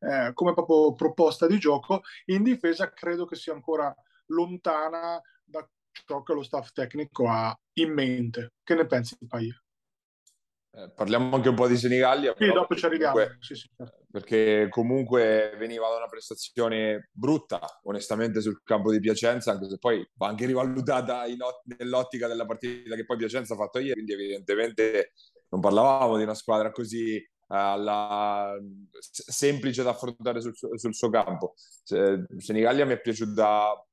eh, 0.00 0.30
come 0.34 0.54
proprio 0.54 0.92
proposta 0.94 1.46
di 1.46 1.58
gioco. 1.58 2.00
In 2.26 2.42
difesa 2.42 2.90
credo 2.92 3.26
che 3.26 3.36
sia 3.36 3.52
ancora 3.52 3.94
lontana 4.26 5.20
da 5.44 5.68
ciò 5.90 6.22
che 6.22 6.32
lo 6.32 6.42
staff 6.42 6.72
tecnico 6.72 7.28
ha 7.28 7.56
in 7.74 7.92
mente. 7.92 8.54
Che 8.62 8.74
ne 8.74 8.86
pensi, 8.86 9.16
Paia? 9.26 9.61
Eh, 10.74 10.90
parliamo 10.94 11.34
anche 11.36 11.50
un 11.50 11.54
po' 11.54 11.68
di 11.68 11.76
Senigallia. 11.76 12.34
Sì, 12.36 12.50
dopo 12.50 12.74
ci 12.74 12.86
arriviamo. 12.86 13.12
Comunque, 13.12 13.36
sì, 13.40 13.54
sì, 13.54 13.70
certo. 13.76 14.04
Perché 14.10 14.68
comunque 14.70 15.54
veniva 15.58 15.88
da 15.88 15.96
una 15.96 16.06
prestazione 16.06 17.10
brutta, 17.12 17.60
onestamente, 17.82 18.40
sul 18.40 18.62
campo 18.64 18.90
di 18.90 18.98
Piacenza, 18.98 19.52
anche 19.52 19.68
se 19.68 19.76
poi 19.78 20.06
va 20.14 20.28
anche 20.28 20.46
rivalutata 20.46 21.24
ot- 21.24 21.76
nell'ottica 21.78 22.26
della 22.26 22.46
partita 22.46 22.94
che 22.94 23.04
poi 23.04 23.18
Piacenza 23.18 23.52
ha 23.52 23.58
fatto 23.58 23.78
ieri, 23.80 23.92
quindi 23.92 24.12
evidentemente 24.12 25.12
non 25.50 25.60
parlavamo 25.60 26.16
di 26.16 26.22
una 26.22 26.34
squadra 26.34 26.70
così 26.70 27.16
uh, 27.16 27.54
alla... 27.54 28.54
semplice 28.98 29.82
da 29.82 29.90
affrontare 29.90 30.40
sul, 30.40 30.54
sul 30.56 30.94
suo 30.94 31.10
campo. 31.10 31.52
Senigallia 31.84 32.86
mi 32.86 32.94
è 32.94 33.00
piaciuta 33.00 33.84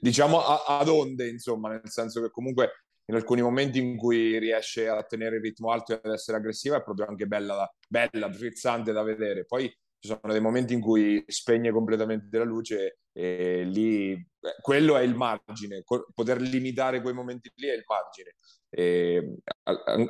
diciamo 0.00 0.40
ad 0.40 0.88
onde, 0.88 1.28
insomma, 1.28 1.68
nel 1.68 1.82
senso 1.84 2.22
che 2.22 2.30
comunque 2.30 2.84
in 3.10 3.14
alcuni 3.14 3.40
momenti 3.40 3.78
in 3.78 3.96
cui 3.96 4.38
riesce 4.38 4.86
a 4.88 5.02
tenere 5.02 5.36
il 5.36 5.42
ritmo 5.42 5.70
alto 5.70 5.92
e 5.92 6.00
ad 6.02 6.12
essere 6.12 6.36
aggressiva 6.36 6.76
è 6.76 6.82
proprio 6.82 7.06
anche 7.06 7.26
bella, 7.26 7.70
bella 7.88 8.30
frizzante 8.30 8.92
da 8.92 9.02
vedere. 9.02 9.46
Poi 9.46 9.66
ci 10.00 10.08
sono 10.08 10.20
dei 10.32 10.40
momenti 10.40 10.74
in 10.74 10.80
cui 10.80 11.24
spegne 11.26 11.72
completamente 11.72 12.36
la 12.36 12.44
luce 12.44 12.98
e 13.12 13.64
lì 13.64 14.26
quello 14.60 14.96
è 14.96 15.02
il 15.02 15.14
margine, 15.14 15.82
poter 16.14 16.40
limitare 16.40 17.00
quei 17.00 17.14
momenti 17.14 17.50
lì 17.56 17.68
è 17.68 17.74
il 17.74 17.84
margine. 17.86 18.36
E, 18.68 19.38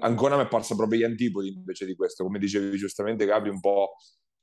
ancora 0.00 0.36
mi 0.36 0.42
è 0.42 0.48
parsa 0.48 0.74
proprio 0.74 0.98
gli 0.98 1.04
antipodi 1.04 1.52
invece 1.52 1.86
di 1.86 1.94
questo, 1.94 2.24
come 2.24 2.40
dicevi 2.40 2.76
giustamente 2.76 3.24
Gabri, 3.24 3.50
un 3.50 3.60
po', 3.60 3.94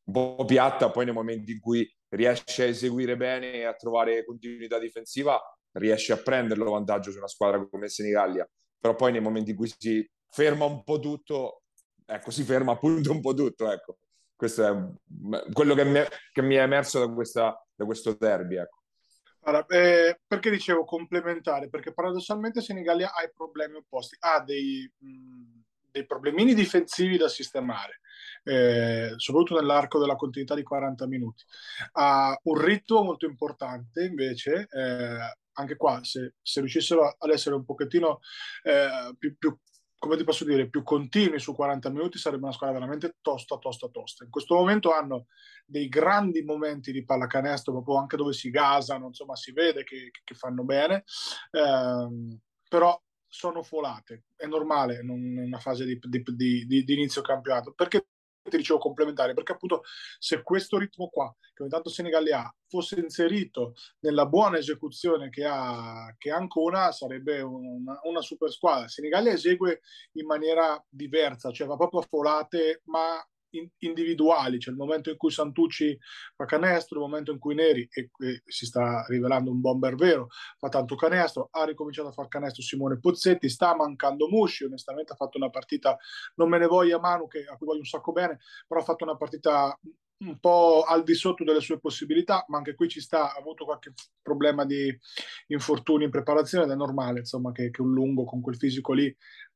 un 0.06 0.14
po' 0.14 0.46
piatta, 0.46 0.90
poi 0.92 1.04
nei 1.06 1.14
momenti 1.14 1.52
in 1.52 1.60
cui 1.60 1.88
riesce 2.10 2.64
a 2.64 2.68
eseguire 2.68 3.18
bene 3.18 3.54
e 3.54 3.64
a 3.66 3.74
trovare 3.74 4.24
continuità 4.24 4.80
difensiva 4.80 5.40
riesce 5.76 6.14
a 6.14 6.18
prenderlo 6.18 6.72
vantaggio 6.72 7.12
su 7.12 7.18
una 7.18 7.28
squadra 7.28 7.66
come 7.68 7.88
Senigallia, 7.88 8.48
però 8.80 8.96
poi 8.96 9.12
nei 9.12 9.22
momenti 9.22 9.52
in 9.52 9.58
cui 9.58 9.72
si 9.78 10.08
ferma 10.30 10.66
un 10.66 10.84
po' 10.84 11.00
tutto, 11.00 11.64
ecco, 12.06 12.32
si 12.32 12.44
ferma 12.44 12.74
appunto 12.74 13.12
un 13.12 13.22
po' 13.22 13.34
tutto, 13.34 13.72
ecco. 13.72 13.98
Questo 14.36 14.66
è 14.66 15.52
quello 15.54 15.76
che 15.76 15.86
mi 15.86 16.00
è, 16.00 16.08
che 16.32 16.42
mi 16.42 16.56
è 16.56 16.62
emerso 16.62 17.00
da, 17.00 17.14
questa, 17.14 17.66
da 17.74 17.86
questo 17.86 18.14
derby, 18.14 18.58
ecco. 18.58 18.84
Allora, 19.48 19.66
eh, 19.68 20.20
perché 20.26 20.50
dicevo 20.50 20.86
complementare? 20.86 21.70
Perché 21.70 21.94
paradossalmente 21.94 22.62
Senigallia 22.62 23.14
ha 23.14 23.24
i 23.24 23.32
problemi 23.34 23.76
opposti, 23.76 24.18
ha 24.20 24.42
dei, 24.44 24.92
mh, 24.98 25.62
dei 25.92 26.06
problemini 26.06 26.54
difensivi 26.54 27.16
da 27.16 27.30
sistemare, 27.30 28.02
eh, 28.44 29.14
soprattutto 29.16 29.60
nell'arco 29.60 30.00
della 30.00 30.16
continuità 30.16 30.56
di 30.56 30.64
40 30.64 31.08
minuti. 31.08 31.44
Ha 31.94 32.38
un 32.44 32.58
ritmo 32.60 33.04
molto 33.04 33.26
importante 33.26 34.04
invece, 34.04 34.68
eh, 34.70 35.38
anche 35.56 35.76
qua 35.76 36.04
se, 36.04 36.36
se, 36.42 36.60
riuscissero 36.60 37.16
ad 37.18 37.30
essere 37.30 37.56
un 37.56 37.66
pochettino 37.66 38.20
eh, 38.64 39.16
più, 39.18 39.38
più 39.38 39.58
come 39.98 40.18
ti 40.18 40.24
posso 40.24 40.46
dire, 40.46 40.70
più 40.70 40.84
continui 40.84 41.40
su 41.40 41.56
40 41.56 41.90
minuti 41.90 42.20
sarebbe 42.20 42.44
una 42.44 42.52
squadra 42.52 42.78
veramente 42.78 43.16
tosta, 43.22 43.58
tosta, 43.58 43.88
tosta. 43.88 44.24
In 44.24 44.30
questo 44.30 44.54
momento 44.54 44.94
hanno 44.94 45.26
dei 45.66 45.88
grandi 45.88 46.44
momenti 46.44 46.92
di 46.92 47.04
pallacanestro, 47.04 47.72
proprio 47.74 47.98
anche 47.98 48.16
dove 48.16 48.34
si 48.34 48.52
gasano, 48.52 49.08
insomma 49.08 49.36
si 49.36 49.52
vede 49.52 49.84
che, 49.84 50.12
che 50.24 50.36
fanno 50.36 50.64
bene, 50.64 51.06
eh, 51.50 52.40
però 52.70 53.02
sono 53.28 53.64
folate, 53.64 54.26
è 54.36 54.46
normale 54.46 55.00
in 55.02 55.10
una 55.10 55.60
fase 55.60 55.86
di, 55.86 56.00
di, 56.00 56.24
di, 56.68 56.84
di 56.84 56.94
inizio 56.94 57.22
campionato, 57.22 57.74
perché 57.74 58.06
dicevo 58.50 58.80
complementare, 58.80 59.34
perché 59.34 59.54
appunto 59.54 59.84
se 60.20 60.42
questo 60.44 60.78
ritmo 60.78 61.10
qua, 61.10 61.34
che 61.54 61.62
ogni 61.62 61.72
tanto 61.72 61.90
Senegal 61.90 62.28
ha, 62.32 62.56
fosse 62.68 63.00
inserito 63.00 63.74
nella 64.00 64.26
buona 64.26 64.58
esecuzione 64.58 65.30
che 65.30 65.46
ha, 65.46 66.14
che 66.18 66.32
Ancona, 66.32 66.92
sarebbe 66.92 67.42
una, 67.42 68.00
una 68.04 68.22
super 68.22 68.52
squadra. 68.52 68.88
Senegal 68.88 69.28
esegue 69.28 69.82
in 70.14 70.26
maniera 70.26 70.84
diversa, 70.90 71.52
cioè 71.52 71.68
va 71.68 71.76
proprio 71.76 72.02
a 72.02 72.08
folate, 72.08 72.82
ma 72.86 73.26
individuali, 73.80 74.60
cioè 74.60 74.74
il 74.74 74.80
momento 74.80 75.10
in 75.10 75.18
cui 75.18 75.32
Santucci 75.32 75.98
fa 76.36 76.46
canestro, 76.46 77.00
il 77.00 77.06
momento 77.06 77.32
in 77.32 77.40
cui 77.40 77.56
Neri, 77.56 77.88
e, 77.92 78.10
e 78.18 78.42
si 78.46 78.66
sta 78.66 79.06
rivelando 79.08 79.52
un 79.52 79.62
bomber 79.62 79.96
vero, 79.96 80.28
fa 80.58 80.70
tanto 80.70 80.96
canestro, 80.96 81.50
ha 81.52 81.66
ricominciato 81.66 82.10
a 82.10 82.12
fare 82.12 82.28
canestro 82.28 82.62
Simone 82.62 83.00
Pozzetti, 83.00 83.50
sta 83.50 83.76
mancando 83.76 84.28
Musci, 84.28 84.66
onestamente 84.66 85.14
ha 85.14 85.16
fatto 85.16 85.38
una 85.38 85.50
partita, 85.50 85.98
non 86.36 86.50
me 86.50 86.58
ne 86.58 86.68
voglia 86.68 87.00
Manu, 87.00 87.28
che, 87.28 87.46
a 87.46 87.56
cui 87.58 87.68
voglio 87.68 87.80
un 87.80 87.86
sacco 87.86 88.12
bene, 88.12 88.40
però 88.68 88.82
ha 88.82 88.84
fatto 88.84 89.04
una 89.04 89.18
partita 89.18 89.78
un 90.18 90.40
po' 90.40 90.84
al 90.84 91.04
di 91.04 91.14
sotto 91.14 91.44
delle 91.44 91.60
sue 91.60 91.80
possibilità, 91.80 92.46
ma 92.48 92.58
anche 92.58 92.76
qui 92.76 92.88
ci 92.88 93.02
sta, 93.02 93.34
ha 93.34 93.38
avuto 93.38 93.66
qualche 93.66 93.94
problema 94.22 94.66
di 94.66 94.98
infortuni 95.48 96.06
in 96.06 96.10
preparazione 96.10 96.66
ed 96.66 96.72
è 96.72 96.76
normale 96.76 97.20
insomma 97.20 97.52
che, 97.52 97.70
che 97.70 97.82
un 97.82 97.94
lungo 97.94 98.24
con 98.24 98.42
quel 98.42 98.56
fisico 98.56 98.94
lì 98.94 99.14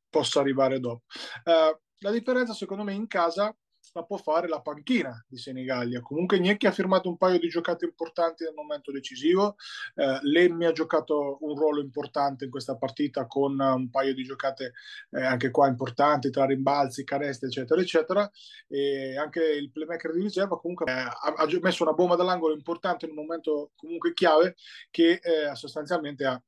possa 0.08 0.40
arrivare 0.40 0.80
dopo. 0.80 1.04
Uh, 1.44 1.78
la 1.98 2.10
differenza 2.10 2.52
secondo 2.52 2.82
me 2.82 2.92
in 2.92 3.06
casa 3.06 3.54
la 3.92 4.04
può 4.04 4.16
fare 4.16 4.48
la 4.48 4.60
panchina 4.60 5.24
di 5.26 5.36
Senigallia. 5.36 6.00
Comunque 6.00 6.38
Gnecchi 6.38 6.66
ha 6.66 6.72
firmato 6.72 7.08
un 7.08 7.16
paio 7.16 7.38
di 7.38 7.48
giocate 7.48 7.84
importanti 7.84 8.44
nel 8.44 8.54
momento 8.54 8.92
decisivo, 8.92 9.56
eh, 9.96 10.18
Lemmi 10.22 10.66
ha 10.66 10.72
giocato 10.72 11.38
un 11.40 11.56
ruolo 11.56 11.80
importante 11.80 12.44
in 12.44 12.50
questa 12.50 12.76
partita 12.76 13.26
con 13.26 13.58
un 13.58 13.90
paio 13.90 14.14
di 14.14 14.22
giocate 14.22 14.72
eh, 15.10 15.24
anche 15.24 15.50
qua 15.50 15.66
importanti 15.68 16.30
tra 16.30 16.46
rimbalzi, 16.46 17.04
canestri 17.04 17.48
eccetera 17.48 17.80
eccetera 17.80 18.30
e 18.68 19.16
anche 19.16 19.42
il 19.42 19.70
playmaker 19.70 20.12
di 20.12 20.22
riserva 20.22 20.58
comunque 20.58 20.90
eh, 20.90 20.92
ha, 20.92 21.34
ha, 21.36 21.48
messo 21.60 21.82
una 21.82 21.92
bomba 21.92 22.16
dall'angolo 22.16 22.54
importante 22.54 23.06
in 23.06 23.12
un 23.12 23.18
momento 23.18 23.72
comunque 23.76 24.12
chiave 24.12 24.54
che 24.90 25.20
eh, 25.22 25.54
sostanzialmente 25.54 26.24
ha 26.24 26.40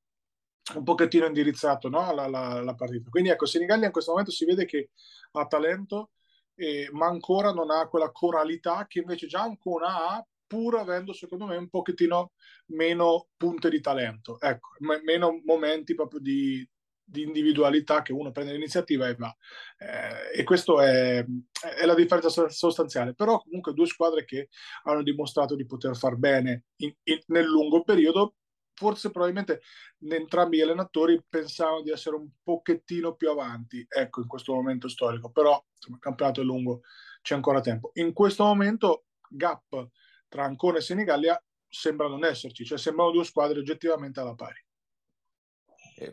un 0.74 0.84
pochettino 0.84 1.26
indirizzato 1.26 1.88
no? 1.88 2.12
la, 2.12 2.28
la, 2.28 2.62
la, 2.62 2.74
partita. 2.74 3.10
Quindi 3.10 3.30
ecco, 3.30 3.46
Senigallia 3.46 3.86
in 3.86 3.92
questo 3.92 4.12
momento 4.12 4.30
si 4.30 4.44
vede 4.44 4.64
che 4.64 4.90
ha 5.32 5.46
talento, 5.46 6.10
eh, 6.54 6.88
ma 6.92 7.06
ancora 7.06 7.52
non 7.52 7.70
ha 7.70 7.88
quella 7.88 8.10
coralità 8.10 8.86
che 8.86 9.00
invece 9.00 9.26
già 9.26 9.42
Ancona 9.42 10.08
ha, 10.08 10.26
pur 10.46 10.76
avendo 10.76 11.12
secondo 11.12 11.46
me 11.46 11.56
un 11.56 11.68
pochettino 11.68 12.32
meno 12.66 13.28
punte 13.36 13.70
di 13.70 13.80
talento, 13.80 14.38
ecco, 14.38 14.70
m- 14.80 15.00
meno 15.02 15.40
momenti 15.44 15.94
proprio 15.94 16.20
di, 16.20 16.66
di, 17.02 17.22
individualità 17.22 18.02
che 18.02 18.12
uno 18.12 18.32
prende 18.32 18.52
l'iniziativa 18.52 19.08
e 19.08 19.14
va. 19.14 19.34
Eh, 19.78 20.40
e 20.40 20.44
questo 20.44 20.80
è, 20.80 21.24
è, 21.24 21.84
la 21.86 21.94
differenza 21.94 22.48
sostanziale. 22.48 23.14
Però 23.14 23.40
comunque 23.40 23.72
due 23.72 23.86
squadre 23.86 24.24
che 24.24 24.48
hanno 24.84 25.02
dimostrato 25.02 25.56
di 25.56 25.64
poter 25.64 25.96
far 25.96 26.16
bene 26.16 26.64
in, 26.76 26.94
in, 27.04 27.18
nel 27.28 27.46
lungo 27.46 27.82
periodo 27.82 28.34
forse 28.74 29.10
probabilmente 29.10 29.62
entrambi 30.08 30.56
gli 30.56 30.62
allenatori 30.62 31.22
pensavano 31.28 31.82
di 31.82 31.90
essere 31.90 32.16
un 32.16 32.28
pochettino 32.42 33.14
più 33.14 33.30
avanti, 33.30 33.84
ecco, 33.88 34.20
in 34.20 34.26
questo 34.26 34.54
momento 34.54 34.88
storico, 34.88 35.30
però 35.30 35.62
insomma, 35.74 35.96
il 35.96 36.02
campionato 36.02 36.40
è 36.40 36.44
lungo, 36.44 36.80
c'è 37.20 37.34
ancora 37.34 37.60
tempo. 37.60 37.90
In 37.94 38.12
questo 38.12 38.44
momento 38.44 39.04
gap 39.28 39.88
tra 40.28 40.44
Ancona 40.44 40.78
e 40.78 40.82
Senigallia 40.82 41.42
sembra 41.68 42.08
non 42.08 42.24
esserci, 42.24 42.64
cioè 42.64 42.78
sembrano 42.78 43.10
due 43.10 43.24
squadre 43.24 43.58
oggettivamente 43.58 44.20
alla 44.20 44.34
pari. 44.34 44.64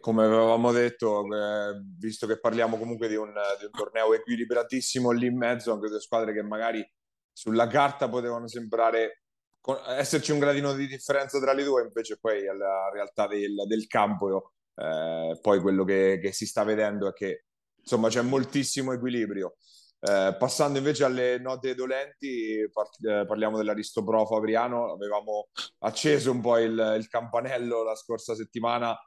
Come 0.02 0.26
avevamo 0.26 0.72
detto, 0.72 1.24
eh, 1.34 1.82
visto 1.98 2.28
che 2.28 2.40
parliamo 2.40 2.78
comunque 2.78 3.08
di 3.08 3.16
un, 3.16 3.34
di 3.58 3.66
un 3.66 3.72
torneo 3.72 4.14
equilibratissimo 4.14 5.10
lì 5.12 5.28
in 5.28 5.38
mezzo, 5.38 5.74
anche 5.74 5.88
due 5.88 6.02
squadre 6.02 6.34
che 6.34 6.44
magari 6.44 6.88
sulla 7.32 7.68
carta 7.68 8.08
potevano 8.08 8.48
sembrare 8.48 9.24
esserci 9.88 10.32
un 10.32 10.40
gradino 10.40 10.74
di 10.74 10.88
differenza 10.88 11.40
tra 11.40 11.54
le 11.54 11.64
due, 11.64 11.84
invece 11.84 12.18
poi 12.20 12.48
alla 12.48 12.90
realtà 12.92 13.28
del, 13.28 13.56
del 13.68 13.88
campo, 13.88 14.54
eh, 14.76 15.38
poi 15.42 15.60
quello 15.60 15.84
che, 15.84 16.20
che, 16.22 16.32
si 16.32 16.46
sta 16.46 16.64
vedendo 16.64 17.10
è 17.10 17.14
che 17.14 17.46
insomma 17.76 18.10
c'è 18.10 18.22
moltissimo 18.22 18.94
equilibrio. 18.94 19.56
Eh, 20.02 20.34
passando 20.40 20.78
invece 20.78 21.04
alle 21.04 21.40
note 21.40 21.76
dolenti, 21.76 22.70
par- 22.72 23.22
eh, 23.22 23.26
parliamo 23.26 23.58
dell'Aristopro 23.58 24.26
Fabriano, 24.26 24.94
avevamo 24.94 25.50
acceso 25.80 26.32
un 26.32 26.40
po' 26.40 26.58
il, 26.58 26.96
il, 26.98 27.08
campanello 27.10 27.84
la 27.84 27.96
scorsa 27.96 28.34
settimana, 28.34 28.98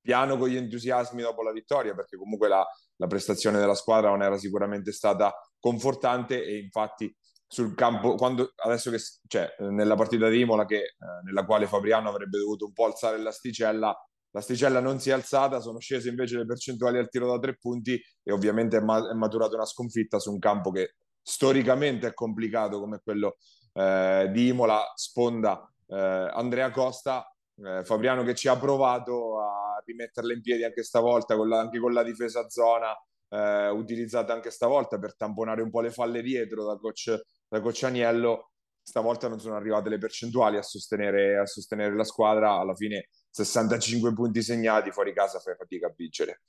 piano 0.00 0.36
con 0.36 0.48
gli 0.48 0.56
entusiasmi 0.56 1.22
dopo 1.22 1.42
la 1.42 1.52
vittoria, 1.52 1.94
perché 1.94 2.16
comunque 2.16 2.48
la, 2.48 2.66
la 2.96 3.06
prestazione 3.06 3.58
della 3.58 3.74
squadra 3.74 4.10
non 4.10 4.22
era 4.22 4.36
sicuramente 4.38 4.92
stata 4.92 5.32
confortante 5.60 6.42
e 6.42 6.58
infatti 6.58 7.14
sul 7.52 7.74
campo, 7.74 8.14
quando, 8.14 8.52
adesso 8.58 8.92
che 8.92 8.98
cioè, 9.26 9.52
nella 9.58 9.96
partita 9.96 10.28
di 10.28 10.38
Imola, 10.38 10.64
che, 10.66 10.76
eh, 10.76 10.94
nella 11.24 11.44
quale 11.44 11.66
Fabriano 11.66 12.08
avrebbe 12.08 12.38
dovuto 12.38 12.64
un 12.64 12.72
po' 12.72 12.84
alzare 12.84 13.18
l'asticella, 13.18 13.92
l'asticella 14.30 14.78
non 14.78 15.00
si 15.00 15.10
è 15.10 15.12
alzata, 15.12 15.58
sono 15.58 15.80
scese 15.80 16.10
invece 16.10 16.36
le 16.36 16.46
percentuali 16.46 16.98
al 16.98 17.08
tiro 17.08 17.28
da 17.28 17.40
tre 17.40 17.56
punti 17.56 18.00
e 18.22 18.32
ovviamente 18.32 18.76
è, 18.76 18.80
ma- 18.80 19.10
è 19.10 19.14
maturata 19.14 19.56
una 19.56 19.64
sconfitta 19.64 20.20
su 20.20 20.30
un 20.30 20.38
campo 20.38 20.70
che 20.70 20.94
storicamente 21.20 22.06
è 22.06 22.14
complicato 22.14 22.78
come 22.78 23.00
quello 23.02 23.38
eh, 23.72 24.28
di 24.32 24.46
Imola, 24.46 24.84
sponda 24.94 25.68
eh, 25.88 25.96
Andrea 25.96 26.70
Costa, 26.70 27.34
eh, 27.56 27.82
Fabriano 27.82 28.22
che 28.22 28.36
ci 28.36 28.46
ha 28.46 28.56
provato 28.56 29.40
a 29.40 29.82
rimetterla 29.84 30.32
in 30.32 30.40
piedi 30.40 30.62
anche 30.62 30.84
stavolta, 30.84 31.34
con 31.34 31.48
la, 31.48 31.58
anche 31.58 31.80
con 31.80 31.92
la 31.92 32.04
difesa 32.04 32.48
zona, 32.48 32.96
eh, 33.28 33.70
utilizzata 33.70 34.32
anche 34.32 34.52
stavolta 34.52 35.00
per 35.00 35.16
tamponare 35.16 35.62
un 35.62 35.70
po' 35.70 35.80
le 35.80 35.90
falle 35.90 36.22
dietro 36.22 36.64
da 36.64 36.76
coach 36.76 37.20
da 37.50 37.60
Coccianiello, 37.60 38.52
stavolta 38.80 39.28
non 39.28 39.40
sono 39.40 39.56
arrivate 39.56 39.88
le 39.88 39.98
percentuali 39.98 40.56
a 40.56 40.62
sostenere, 40.62 41.36
a 41.36 41.46
sostenere 41.46 41.96
la 41.96 42.04
squadra, 42.04 42.52
alla 42.52 42.76
fine 42.76 43.08
65 43.30 44.12
punti 44.12 44.40
segnati, 44.40 44.92
fuori 44.92 45.12
casa 45.12 45.40
fai 45.40 45.56
fatica 45.56 45.88
a 45.88 45.94
vincere. 45.94 46.42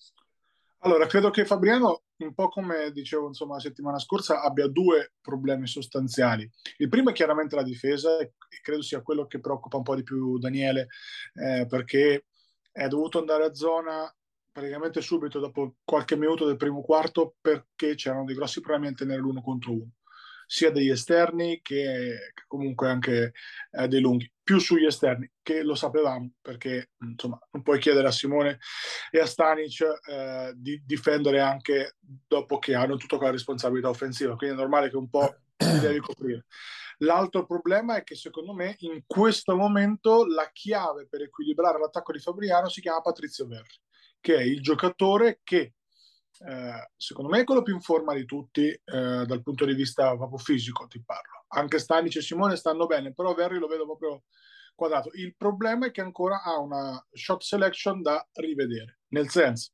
Allora, 0.84 1.08
credo 1.08 1.32
che 1.32 1.46
Fabriano, 1.46 2.04
un 2.18 2.34
po' 2.34 2.50
come 2.50 2.92
dicevo 2.92 3.28
insomma, 3.28 3.56
la 3.56 3.62
settimana 3.62 4.00
scorsa, 4.00 4.42
abbia 4.42 4.68
due 4.68 5.14
problemi 5.22 5.68
sostanziali. 5.68 6.48
Il 6.78 6.90
primo 6.90 7.10
è 7.10 7.14
chiaramente 7.14 7.56
la 7.56 7.64
difesa, 7.64 8.18
e 8.20 8.34
credo 8.62 8.82
sia 8.84 9.02
quello 9.02 9.26
che 9.26 9.40
preoccupa 9.40 9.78
un 9.78 9.84
po' 9.84 9.96
di 9.96 10.04
più 10.04 10.38
Daniele, 10.38 10.88
eh, 11.34 11.66
perché 11.68 12.26
è 12.72 12.88
dovuto 12.88 13.20
andare 13.20 13.46
a 13.46 13.54
zona 13.54 14.12
praticamente 14.52 15.02
subito 15.02 15.40
dopo 15.40 15.78
qualche 15.84 16.16
minuto 16.16 16.46
del 16.46 16.58
primo 16.58 16.82
quarto 16.82 17.36
perché 17.40 17.96
c'erano 17.96 18.26
dei 18.26 18.36
grossi 18.36 18.60
problemi 18.60 18.88
a 18.88 18.94
tenere 18.94 19.22
l'uno 19.22 19.42
contro 19.42 19.72
uno 19.72 19.92
sia 20.52 20.70
degli 20.70 20.90
esterni 20.90 21.62
che, 21.62 22.34
comunque 22.46 22.90
anche 22.90 23.32
eh, 23.72 23.88
dei 23.88 24.02
lunghi. 24.02 24.30
Più 24.44 24.60
sugli 24.60 24.86
esterni, 24.86 25.32
che 25.42 25.64
lo 25.64 25.76
sapevamo, 25.76 26.34
perché 26.42 26.90
insomma 27.00 27.40
non 27.52 27.64
puoi 27.64 27.80
chiedere 27.80 28.10
a 28.10 28.12
Simone 28.12 28.60
e 29.12 29.22
a 29.22 29.26
Stanic 29.26 29.82
eh, 30.10 30.52
di 30.54 30.84
difendere 30.86 31.40
anche 31.40 31.96
dopo 32.02 32.60
che 32.60 32.76
hanno 32.76 32.98
tutta 32.98 33.16
quella 33.16 33.32
responsabilità 33.32 33.88
offensiva, 33.88 34.36
quindi 34.36 34.58
è 34.58 34.60
normale 34.60 34.90
che 34.90 34.98
un 34.98 35.10
po' 35.10 35.34
ti 35.56 35.80
devi 35.80 36.00
coprire. 36.00 36.44
L'altro 36.98 37.46
problema 37.46 37.96
è 37.96 38.04
che 38.04 38.16
secondo 38.16 38.54
me 38.54 38.76
in 38.80 39.04
questo 39.08 39.56
momento 39.56 40.26
la 40.26 40.50
chiave 40.52 41.08
per 41.08 41.22
equilibrare 41.22 41.80
l'attacco 41.80 42.12
di 42.12 42.20
Fabriano 42.20 42.68
si 42.68 42.82
chiama 42.82 43.00
Patrizio 43.00 43.48
Verri, 43.48 43.80
che 44.20 44.36
è 44.36 44.42
il 44.42 44.62
giocatore 44.62 45.40
che 45.44 45.76
eh, 46.48 46.92
secondo 46.96 47.30
me 47.30 47.42
è 47.42 47.44
quello 47.44 47.62
più 47.62 47.74
in 47.74 47.82
forma 47.82 48.14
di 48.14 48.26
tutti 48.26 48.68
eh, 48.68 48.82
dal 49.26 49.42
punto 49.44 49.66
di 49.66 49.74
vista 49.74 50.16
proprio 50.16 50.38
fisico, 50.38 50.88
ti 50.88 51.02
parlo. 51.04 51.46
Anche 51.50 51.80
Stanic 51.80 52.16
e 52.16 52.22
Simone 52.22 52.56
stanno 52.56 52.86
bene, 52.86 53.14
però 53.14 53.34
Verri 53.34 53.60
lo 53.60 53.68
vedo 53.68 53.86
proprio 53.86 54.24
quadrato. 54.74 55.12
Il 55.14 55.36
problema 55.36 55.88
è 55.88 55.92
che 55.92 56.02
ancora 56.02 56.42
ha 56.42 56.58
una 56.58 57.06
shot 57.12 57.42
selection 57.42 58.02
da 58.02 58.26
rivedere, 58.34 59.00
nel 59.10 59.30
senso, 59.30 59.72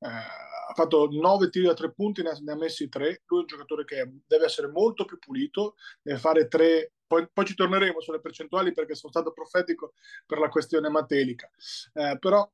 eh, 0.00 0.06
ha 0.08 0.74
fatto 0.74 1.08
9 1.10 1.50
tiri 1.50 1.66
da 1.66 1.74
3 1.74 1.92
punti, 1.92 2.22
ne 2.22 2.30
ha, 2.30 2.38
ne 2.40 2.52
ha 2.52 2.56
messi 2.56 2.88
3, 2.88 3.22
lui 3.26 3.38
è 3.38 3.42
un 3.42 3.46
giocatore 3.46 3.84
che 3.84 4.10
deve 4.26 4.44
essere 4.46 4.68
molto 4.68 5.04
più 5.04 5.18
pulito, 5.18 5.74
deve 6.02 6.18
fare 6.18 6.48
3 6.48 6.92
poi, 7.08 7.26
poi, 7.32 7.46
ci 7.46 7.54
torneremo 7.54 8.02
sulle 8.02 8.20
percentuali 8.20 8.72
perché 8.72 8.94
sono 8.94 9.10
stato 9.10 9.32
profetico 9.32 9.94
per 10.26 10.38
la 10.38 10.50
questione 10.50 10.90
matelica. 10.90 11.50
Eh, 11.94 12.18
però 12.20 12.46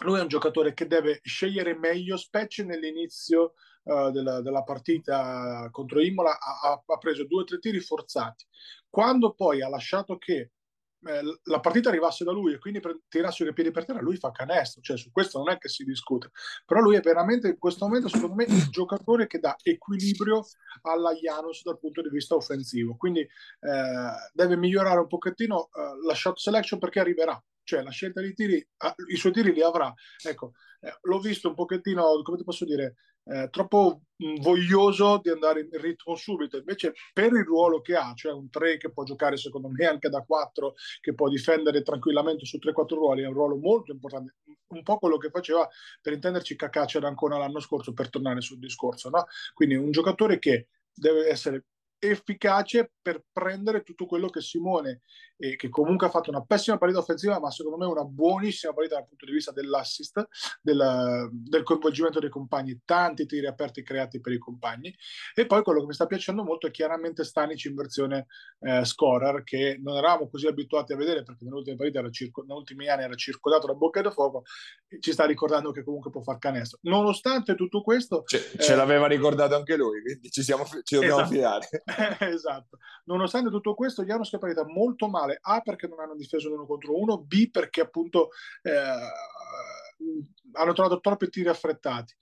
lui 0.00 0.18
è 0.18 0.22
un 0.22 0.28
giocatore 0.28 0.74
che 0.74 0.86
deve 0.86 1.20
scegliere 1.22 1.76
meglio, 1.76 2.16
specie 2.16 2.64
nell'inizio 2.64 3.54
uh, 3.84 4.10
della, 4.10 4.40
della, 4.40 4.62
partita 4.62 5.68
contro 5.70 6.00
Imola, 6.00 6.38
ha, 6.38 6.82
ha 6.84 6.98
preso 6.98 7.26
due 7.26 7.42
o 7.42 7.44
tre 7.44 7.58
tiri 7.58 7.80
forzati. 7.80 8.44
Quando 8.88 9.34
poi 9.34 9.62
ha 9.62 9.68
lasciato 9.68 10.18
che 10.18 10.52
eh, 11.06 11.22
la 11.44 11.60
partita 11.60 11.88
arrivasse 11.88 12.24
da 12.24 12.32
lui 12.32 12.54
e 12.54 12.58
quindi 12.58 12.80
tirasse 13.08 13.44
i 13.44 13.52
piedi 13.52 13.70
per 13.70 13.84
terra, 13.84 14.00
lui 14.00 14.16
fa 14.16 14.30
canestro, 14.30 14.80
cioè 14.80 14.96
su 14.96 15.10
questo 15.10 15.38
non 15.38 15.50
è 15.50 15.58
che 15.58 15.68
si 15.68 15.84
discute, 15.84 16.30
però 16.64 16.80
lui 16.80 16.96
è 16.96 17.00
veramente 17.00 17.48
in 17.48 17.58
questo 17.58 17.86
momento 17.86 18.08
secondo 18.08 18.34
me 18.34 18.44
il 18.44 18.68
giocatore 18.68 19.26
che 19.26 19.38
dà 19.38 19.56
equilibrio 19.62 20.44
alla 20.82 21.12
Janus 21.12 21.62
dal 21.62 21.78
punto 21.78 22.02
di 22.02 22.08
vista 22.08 22.34
offensivo, 22.34 22.96
quindi 22.96 23.20
eh, 23.20 23.28
deve 24.32 24.56
migliorare 24.56 25.00
un 25.00 25.06
pochettino 25.06 25.68
eh, 25.72 26.06
la 26.06 26.14
shot 26.14 26.38
selection 26.38 26.78
perché 26.78 27.00
arriverà, 27.00 27.42
cioè 27.62 27.82
la 27.82 27.90
scelta 27.90 28.20
di 28.20 28.32
tiri, 28.34 28.66
ah, 28.78 28.94
i 29.08 29.16
suoi 29.16 29.32
tiri 29.32 29.52
li 29.52 29.62
avrà, 29.62 29.92
ecco, 30.22 30.52
eh, 30.80 30.96
l'ho 31.02 31.18
visto 31.18 31.48
un 31.48 31.54
pochettino, 31.54 32.22
come 32.22 32.38
ti 32.38 32.44
posso 32.44 32.64
dire, 32.64 32.96
eh, 33.24 33.48
troppo 33.50 34.02
mh, 34.16 34.40
voglioso 34.40 35.18
di 35.22 35.30
andare 35.30 35.60
in 35.60 35.80
ritmo 35.80 36.14
subito. 36.16 36.56
Invece, 36.56 36.92
per 37.12 37.32
il 37.32 37.44
ruolo 37.44 37.80
che 37.80 37.94
ha, 37.94 38.12
cioè 38.14 38.32
un 38.32 38.50
3 38.50 38.76
che 38.76 38.92
può 38.92 39.04
giocare 39.04 39.36
secondo 39.36 39.68
me 39.68 39.86
anche 39.86 40.08
da 40.08 40.22
4, 40.22 40.74
che 41.00 41.14
può 41.14 41.28
difendere 41.28 41.82
tranquillamente 41.82 42.44
su 42.44 42.58
3-4 42.58 42.94
ruoli, 42.94 43.22
è 43.22 43.26
un 43.26 43.34
ruolo 43.34 43.56
molto 43.56 43.92
importante. 43.92 44.36
Un 44.68 44.82
po' 44.82 44.98
quello 44.98 45.18
che 45.18 45.30
faceva 45.30 45.68
per 46.00 46.12
intenderci 46.12 46.56
Cacaccia 46.56 46.98
ancora 47.06 47.38
l'anno 47.38 47.60
scorso, 47.60 47.92
per 47.92 48.10
tornare 48.10 48.40
sul 48.40 48.58
discorso. 48.58 49.08
No? 49.10 49.26
Quindi 49.52 49.76
un 49.76 49.90
giocatore 49.90 50.38
che 50.38 50.68
deve 50.92 51.28
essere 51.28 51.64
efficace 51.98 52.92
per 53.00 53.24
prendere 53.32 53.82
tutto 53.82 54.06
quello 54.06 54.28
che 54.28 54.40
Simone, 54.40 55.00
eh, 55.36 55.56
che 55.56 55.68
comunque 55.68 56.06
ha 56.06 56.10
fatto 56.10 56.30
una 56.30 56.44
pessima 56.44 56.78
partita 56.78 57.00
offensiva, 57.00 57.38
ma 57.40 57.50
secondo 57.50 57.78
me 57.78 57.86
una 57.86 58.04
buonissima 58.04 58.72
partita 58.72 58.96
dal 58.96 59.08
punto 59.08 59.26
di 59.26 59.32
vista 59.32 59.52
dell'assist, 59.52 60.26
del, 60.60 61.28
del 61.32 61.62
coinvolgimento 61.62 62.20
dei 62.20 62.30
compagni, 62.30 62.80
tanti 62.84 63.26
tiri 63.26 63.46
aperti 63.46 63.82
creati 63.82 64.20
per 64.20 64.32
i 64.32 64.38
compagni. 64.38 64.94
E 65.34 65.46
poi 65.46 65.62
quello 65.62 65.80
che 65.80 65.86
mi 65.86 65.94
sta 65.94 66.06
piacendo 66.06 66.44
molto 66.44 66.66
è 66.66 66.70
chiaramente 66.70 67.24
Stanic 67.24 67.64
in 67.64 67.74
versione 67.74 68.26
eh, 68.60 68.84
scorer, 68.84 69.42
che 69.42 69.78
non 69.82 69.96
eravamo 69.96 70.28
così 70.28 70.46
abituati 70.46 70.92
a 70.92 70.96
vedere 70.96 71.22
perché 71.22 71.44
nell'ultima 71.44 71.76
partita 71.76 71.98
era 72.00 72.10
circo, 72.10 72.42
negli 72.42 72.56
ultimi 72.56 72.88
anni 72.88 73.04
era 73.04 73.14
circondato 73.14 73.66
da 73.66 73.74
bocca 73.74 74.00
da 74.00 74.10
fuoco, 74.10 74.42
e 74.88 74.98
ci 75.00 75.12
sta 75.12 75.24
ricordando 75.24 75.72
che 75.72 75.82
comunque 75.82 76.10
può 76.10 76.22
far 76.22 76.38
canestro. 76.38 76.78
Nonostante 76.82 77.54
tutto 77.54 77.82
questo... 77.82 78.22
Ce, 78.26 78.50
eh, 78.52 78.62
ce 78.62 78.74
l'aveva 78.74 79.06
ricordato 79.06 79.56
anche 79.56 79.76
lui, 79.76 80.00
quindi 80.02 80.30
ci, 80.30 80.42
siamo, 80.42 80.64
ci 80.82 80.94
dobbiamo 80.94 81.20
esatto. 81.20 81.34
fidare. 81.34 81.82
esatto. 82.20 82.78
Nonostante 83.04 83.50
tutto 83.50 83.74
questo, 83.74 84.02
gli 84.02 84.10
hanno 84.10 84.24
scappata 84.24 84.64
molto 84.66 85.08
male. 85.08 85.38
A 85.40 85.60
perché 85.60 85.86
non 85.86 86.00
hanno 86.00 86.14
difeso 86.14 86.48
l'uno 86.48 86.66
contro 86.66 86.98
uno, 86.98 87.18
B 87.18 87.50
perché 87.50 87.80
appunto 87.80 88.30
eh, 88.62 88.70
hanno 90.52 90.72
trovato 90.72 91.00
troppi 91.00 91.28
tiri 91.28 91.48
affrettati. 91.48 92.14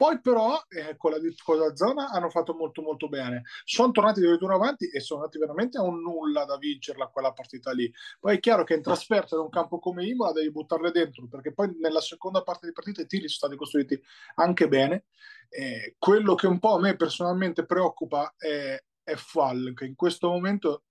Poi 0.00 0.18
però 0.22 0.58
eh, 0.68 0.96
con, 0.96 1.10
la, 1.10 1.18
con 1.44 1.58
la 1.58 1.76
zona 1.76 2.08
hanno 2.08 2.30
fatto 2.30 2.54
molto 2.54 2.80
molto 2.80 3.06
bene. 3.06 3.42
Sono 3.64 3.90
tornati 3.92 4.20
addirittura 4.20 4.54
avanti 4.54 4.88
e 4.88 4.98
sono 4.98 5.20
andati 5.20 5.38
veramente 5.38 5.76
a 5.76 5.82
un 5.82 6.00
nulla 6.00 6.46
da 6.46 6.56
vincerla 6.56 7.08
quella 7.08 7.34
partita 7.34 7.70
lì. 7.72 7.92
Poi 8.18 8.36
è 8.36 8.40
chiaro 8.40 8.64
che 8.64 8.72
in 8.72 8.80
trasferta 8.80 9.34
in 9.34 9.42
un 9.42 9.50
campo 9.50 9.78
come 9.78 10.06
Imola 10.06 10.32
devi 10.32 10.50
buttarle 10.50 10.90
dentro 10.90 11.26
perché 11.28 11.52
poi 11.52 11.76
nella 11.78 12.00
seconda 12.00 12.42
parte 12.42 12.66
di 12.66 12.72
partita 12.72 13.02
i 13.02 13.06
tiri 13.06 13.28
sono 13.28 13.50
stati 13.50 13.56
costruiti 13.56 14.02
anche 14.36 14.68
bene. 14.68 15.04
Eh, 15.50 15.96
quello 15.98 16.34
che 16.34 16.46
un 16.46 16.60
po' 16.60 16.76
a 16.76 16.80
me 16.80 16.96
personalmente 16.96 17.66
preoccupa 17.66 18.32
è, 18.38 18.82
è 19.10 19.16
Fall, 19.16 19.74
che 19.74 19.84
in 19.84 19.94
questo 19.94 20.28
momento 20.28 20.84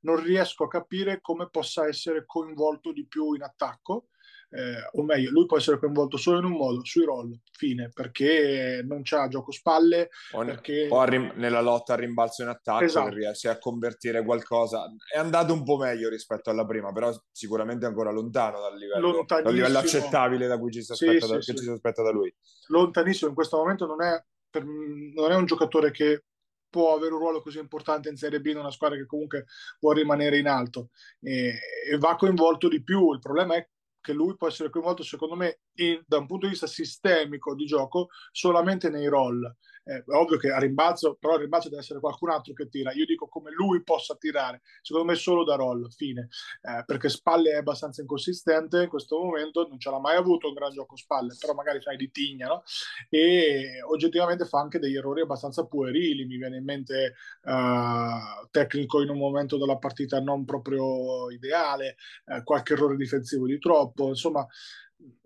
non 0.00 0.22
riesco 0.22 0.64
a 0.64 0.68
capire 0.68 1.20
come 1.20 1.48
possa 1.50 1.86
essere 1.86 2.24
coinvolto 2.26 2.92
di 2.92 3.06
più 3.06 3.32
in 3.34 3.42
attacco. 3.42 4.08
Eh, 4.50 4.76
o 4.92 5.02
meglio, 5.02 5.30
lui 5.30 5.46
può 5.46 5.56
essere 5.56 5.80
coinvolto 5.80 6.16
solo 6.16 6.38
in 6.38 6.44
un 6.44 6.52
modo, 6.52 6.84
sui 6.84 7.04
roll, 7.04 7.36
fine, 7.50 7.90
perché 7.92 8.84
non 8.86 9.00
c'ha 9.02 9.26
gioco 9.26 9.50
spalle. 9.50 10.10
O, 10.32 10.44
perché... 10.44 10.86
o 10.88 11.02
rim- 11.04 11.32
nella 11.34 11.60
lotta 11.60 11.94
a 11.94 11.96
rimbalzo 11.96 12.42
in 12.42 12.48
attacco 12.48 12.84
esatto. 12.84 13.08
riesce 13.08 13.48
a 13.48 13.58
convertire 13.58 14.24
qualcosa. 14.24 14.88
È 15.12 15.18
andato 15.18 15.52
un 15.52 15.64
po' 15.64 15.76
meglio 15.76 16.08
rispetto 16.08 16.50
alla 16.50 16.64
prima, 16.64 16.92
però 16.92 17.12
sicuramente 17.32 17.86
ancora 17.86 18.12
lontano 18.12 18.60
dal 18.60 18.76
livello, 18.76 19.24
dal 19.26 19.52
livello 19.52 19.78
accettabile 19.78 20.46
da 20.46 20.56
cui 20.56 20.70
ci 20.70 20.82
si 20.82 20.92
aspetta, 20.92 21.26
sì, 21.26 21.32
da, 21.32 21.40
sì, 21.40 21.56
sì. 21.56 21.70
Aspetta 21.70 22.02
da 22.04 22.12
lui. 22.12 22.32
Lontanissimo, 22.68 23.30
in 23.30 23.34
questo 23.34 23.56
momento 23.56 23.86
non 23.86 24.02
è, 24.02 24.22
per, 24.48 24.64
non 24.64 25.32
è 25.32 25.34
un 25.34 25.46
giocatore 25.46 25.90
che 25.90 26.26
può 26.74 26.96
avere 26.96 27.12
un 27.12 27.20
ruolo 27.20 27.40
così 27.40 27.60
importante 27.60 28.08
in 28.08 28.16
Serie 28.16 28.40
B 28.40 28.46
in 28.46 28.56
una 28.56 28.72
squadra 28.72 28.98
che 28.98 29.06
comunque 29.06 29.44
può 29.78 29.92
rimanere 29.92 30.38
in 30.38 30.48
alto 30.48 30.90
e, 31.20 31.54
e 31.88 31.98
va 31.98 32.16
coinvolto 32.16 32.66
di 32.66 32.82
più. 32.82 33.12
Il 33.12 33.20
problema 33.20 33.54
è 33.54 33.68
che 34.00 34.12
lui 34.12 34.34
può 34.36 34.48
essere 34.48 34.70
coinvolto, 34.70 35.04
secondo 35.04 35.36
me, 35.36 35.60
in, 35.76 36.02
da 36.06 36.18
un 36.18 36.26
punto 36.26 36.46
di 36.46 36.52
vista 36.52 36.66
sistemico 36.66 37.54
di 37.54 37.66
gioco 37.66 38.08
solamente 38.30 38.88
nei 38.90 39.06
roll 39.06 39.42
eh, 39.84 39.98
è 39.98 40.10
ovvio 40.14 40.38
che 40.38 40.50
a 40.50 40.58
rimbalzo, 40.58 41.16
però 41.18 41.34
a 41.34 41.38
rimbalzo 41.38 41.68
deve 41.68 41.82
essere 41.82 42.00
qualcun 42.00 42.30
altro 42.30 42.52
che 42.54 42.68
tira. 42.68 42.92
Io 42.92 43.04
dico 43.04 43.28
come 43.28 43.50
lui 43.52 43.82
possa 43.82 44.16
tirare, 44.16 44.62
secondo 44.82 45.10
me 45.10 45.14
solo 45.16 45.44
da 45.44 45.56
roll, 45.56 45.88
fine, 45.90 46.28
eh, 46.62 46.82
perché 46.86 47.08
spalle 47.08 47.52
è 47.52 47.56
abbastanza 47.56 48.00
inconsistente 48.00 48.82
in 48.82 48.88
questo 48.88 49.18
momento, 49.18 49.66
non 49.68 49.78
ce 49.78 49.90
l'ha 49.90 50.00
mai 50.00 50.16
avuto 50.16 50.48
un 50.48 50.54
gran 50.54 50.72
gioco 50.72 50.96
spalle, 50.96 51.36
però 51.38 51.52
magari 51.52 51.80
sai 51.82 51.96
di 51.96 52.10
tigna, 52.10 52.48
no? 52.48 52.62
E 53.10 53.82
oggettivamente 53.86 54.46
fa 54.46 54.60
anche 54.60 54.78
degli 54.78 54.96
errori 54.96 55.20
abbastanza 55.20 55.66
puerili, 55.66 56.24
mi 56.24 56.36
viene 56.36 56.56
in 56.56 56.64
mente 56.64 57.14
uh, 57.42 58.48
tecnico 58.50 59.02
in 59.02 59.10
un 59.10 59.18
momento 59.18 59.58
della 59.58 59.76
partita 59.76 60.20
non 60.20 60.44
proprio 60.44 61.30
ideale, 61.30 61.96
uh, 62.26 62.42
qualche 62.42 62.72
errore 62.72 62.96
difensivo 62.96 63.46
di 63.46 63.58
troppo, 63.58 64.08
insomma 64.08 64.46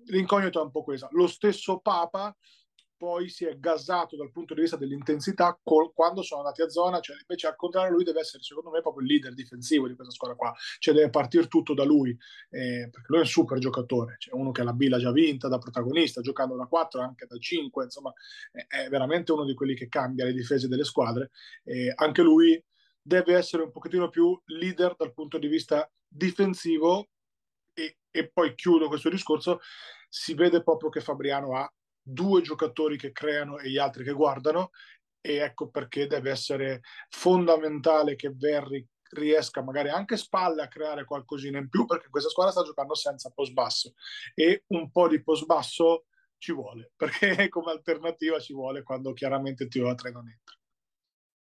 l'incognito 0.07 0.61
è 0.61 0.65
un 0.65 0.71
po' 0.71 0.83
questa. 0.83 1.09
Lo 1.13 1.27
stesso 1.27 1.79
Papa 1.81 2.35
poi 2.99 3.29
si 3.29 3.47
è 3.47 3.57
gasato 3.59 4.17
dal 4.17 4.33
punto 4.33 4.53
di 4.53 4.61
vista 4.61 4.77
dell'intensità 4.77 5.59
col, 5.63 5.93
quando 5.95 6.23
sono 6.23 6.41
andati 6.41 6.63
a 6.63 6.69
zona, 6.69 7.01
cioè 7.01 7.17
invece 7.21 7.47
al 7.47 7.55
contrario 7.55 7.95
lui 7.95 8.03
deve 8.03 8.21
essere 8.21 8.43
secondo 8.43 8.71
me 8.71 8.83
proprio 8.83 9.03
il 9.07 9.13
leader 9.13 9.33
difensivo 9.35 9.87
di 9.87 9.95
questa 9.95 10.13
squadra 10.13 10.37
qua, 10.37 10.53
cioè 10.79 10.93
deve 10.93 11.09
partire 11.09 11.47
tutto 11.47 11.75
da 11.75 11.85
lui, 11.85 12.11
eh, 12.51 12.89
perché 12.91 13.07
lui 13.07 13.19
è 13.19 13.23
un 13.23 13.27
super 13.27 13.59
giocatore, 13.59 14.17
cioè 14.19 14.35
uno 14.35 14.51
che 14.51 14.65
la 14.65 14.73
B 14.73 14.89
l'ha 14.89 14.99
già 14.99 15.13
vinta 15.13 15.49
da 15.49 15.59
protagonista, 15.59 16.21
giocando 16.21 16.57
da 16.57 16.67
4 16.67 17.01
anche 17.01 17.27
da 17.27 17.39
5, 17.39 17.85
insomma 17.85 18.13
è, 18.51 18.67
è 18.67 18.89
veramente 18.89 19.33
uno 19.33 19.45
di 19.45 19.55
quelli 19.55 19.75
che 19.75 19.89
cambia 19.89 20.25
le 20.25 20.33
difese 20.33 20.67
delle 20.67 20.85
squadre, 20.85 21.31
eh, 21.63 21.93
anche 21.95 22.23
lui 22.23 22.63
deve 23.01 23.37
essere 23.37 23.63
un 23.63 23.71
pochettino 23.71 24.11
più 24.11 24.39
leader 24.47 24.97
dal 24.97 25.15
punto 25.15 25.39
di 25.39 25.47
vista 25.47 25.89
difensivo 26.07 27.11
e, 28.11 28.31
poi 28.31 28.55
chiudo 28.55 28.89
questo 28.89 29.09
discorso, 29.09 29.61
si 30.09 30.35
vede 30.35 30.63
proprio 30.63 30.91
che 30.91 31.01
Fabriano 31.01 31.57
ha 31.57 31.71
due 32.01 32.41
giocatori 32.41 32.97
che 32.97 33.13
creano 33.13 33.59
e 33.59 33.69
gli 33.69 33.77
altri 33.77 34.03
che 34.03 34.13
guardano 34.13 34.71
e 35.21 35.37
ecco 35.37 35.69
perché 35.69 36.07
deve 36.07 36.31
essere 36.31 36.81
fondamentale 37.11 38.17
che 38.17 38.33
Verri 38.35 38.87
riesca 39.11 39.63
magari 39.63 39.89
anche 39.89 40.17
spalle 40.17 40.63
a 40.63 40.69
creare 40.69 41.05
qualcosina 41.05 41.59
in 41.59 41.69
più 41.69 41.85
perché 41.87 42.09
questa 42.09 42.31
squadra 42.31 42.53
sta 42.53 42.63
giocando 42.63 42.95
senza 42.95 43.31
post 43.31 43.53
basso. 43.53 43.93
E 44.35 44.65
un 44.69 44.91
po' 44.91 45.09
di 45.09 45.23
post 45.23 45.45
basso 45.47 46.07
ci 46.39 46.53
vuole 46.53 46.93
perché 46.97 47.49
come 47.49 47.73
alternativa 47.73 48.39
ci 48.39 48.53
vuole 48.53 48.83
quando 48.83 49.13
chiaramente 49.13 49.65
il 49.65 49.69
tiro 49.69 49.89
da 49.89 49.95
tre 49.95 50.11
non 50.11 50.29
entra. 50.29 50.57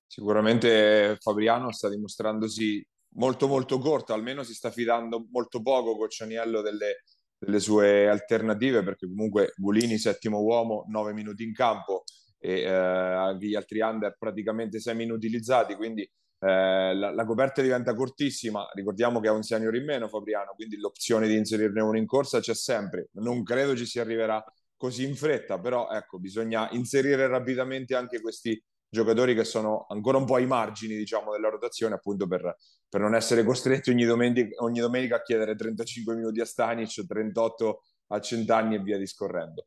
Sicuramente 0.06 1.16
Fabriano 1.20 1.72
sta 1.72 1.88
dimostrandosi 1.88 2.86
molto 3.14 3.46
molto 3.48 3.78
corto 3.78 4.12
almeno 4.12 4.42
si 4.42 4.54
sta 4.54 4.70
fidando 4.70 5.26
molto 5.30 5.60
poco 5.62 5.96
con 5.96 6.08
Cianiello 6.08 6.60
delle, 6.62 7.02
delle 7.38 7.60
sue 7.60 8.08
alternative, 8.08 8.82
perché 8.82 9.06
comunque 9.06 9.52
Gulini, 9.56 9.98
settimo 9.98 10.40
uomo, 10.40 10.84
nove 10.88 11.12
minuti 11.12 11.42
in 11.42 11.52
campo 11.52 12.04
e 12.38 12.62
eh, 12.62 13.36
gli 13.38 13.54
altri 13.54 13.80
under 13.80 14.16
praticamente 14.18 14.80
semi 14.80 15.04
inutilizzati, 15.04 15.74
quindi 15.74 16.02
eh, 16.02 16.94
la, 16.94 17.12
la, 17.12 17.24
coperta 17.24 17.62
diventa 17.62 17.94
cortissima. 17.94 18.68
Ricordiamo 18.74 19.20
che 19.20 19.28
ha 19.28 19.32
un 19.32 19.42
senior 19.42 19.74
in 19.76 19.84
meno 19.84 20.08
Fabriano, 20.08 20.52
quindi 20.54 20.76
l'opzione 20.76 21.28
di 21.28 21.36
inserirne 21.36 21.80
uno 21.80 21.96
in 21.96 22.06
corsa 22.06 22.40
c'è 22.40 22.54
sempre. 22.54 23.08
Non 23.12 23.42
credo 23.44 23.76
ci 23.76 23.86
si 23.86 24.00
arriverà 24.00 24.42
così 24.76 25.04
in 25.04 25.14
fretta, 25.14 25.60
però 25.60 25.88
ecco, 25.90 26.18
bisogna 26.18 26.68
inserire 26.72 27.28
rapidamente 27.28 27.94
anche 27.94 28.20
questi 28.20 28.60
giocatori 28.92 29.34
che 29.34 29.44
sono 29.44 29.86
ancora 29.88 30.18
un 30.18 30.26
po' 30.26 30.34
ai 30.34 30.46
margini, 30.46 30.94
diciamo, 30.94 31.32
della 31.32 31.48
rotazione, 31.48 31.94
appunto 31.94 32.26
per, 32.26 32.56
per 32.90 33.00
non 33.00 33.14
essere 33.14 33.42
costretti 33.42 33.88
ogni 33.88 34.04
domenica, 34.04 34.62
ogni 34.62 34.80
domenica, 34.80 35.16
a 35.16 35.22
chiedere 35.22 35.56
35 35.56 36.14
minuti 36.14 36.40
a 36.42 36.44
Stanic, 36.44 37.06
38 37.06 37.82
a 38.08 38.20
Centanni 38.20 38.74
e 38.74 38.80
via 38.80 38.98
discorrendo. 38.98 39.64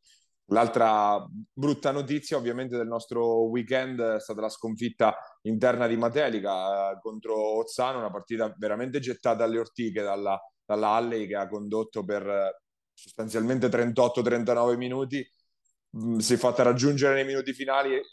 L'altra 0.50 1.26
brutta 1.52 1.90
notizia 1.90 2.38
ovviamente 2.38 2.78
del 2.78 2.86
nostro 2.86 3.48
weekend 3.48 4.00
è 4.00 4.20
stata 4.20 4.42
la 4.42 4.50
sconfitta 4.50 5.18
interna 5.42 5.88
di 5.88 5.98
Matelica 5.98 6.92
eh, 6.92 7.00
contro 7.02 7.58
Ozzano, 7.58 7.98
una 7.98 8.12
partita 8.12 8.54
veramente 8.56 9.00
gettata 9.00 9.44
alle 9.44 9.58
ortiche 9.58 10.04
dalla, 10.04 10.40
dalla 10.64 10.90
Halley 10.90 11.26
che 11.26 11.36
ha 11.36 11.48
condotto 11.48 12.06
per 12.06 12.28
eh, 12.28 12.62
sostanzialmente 12.94 13.70
38-39 13.70 14.78
minuti 14.78 15.28
si 16.18 16.34
è 16.34 16.38
fatta 16.38 16.64
raggiungere 16.64 17.14
nei 17.16 17.26
minuti 17.26 17.54
finali, 17.54 17.96
eh, 17.96 18.04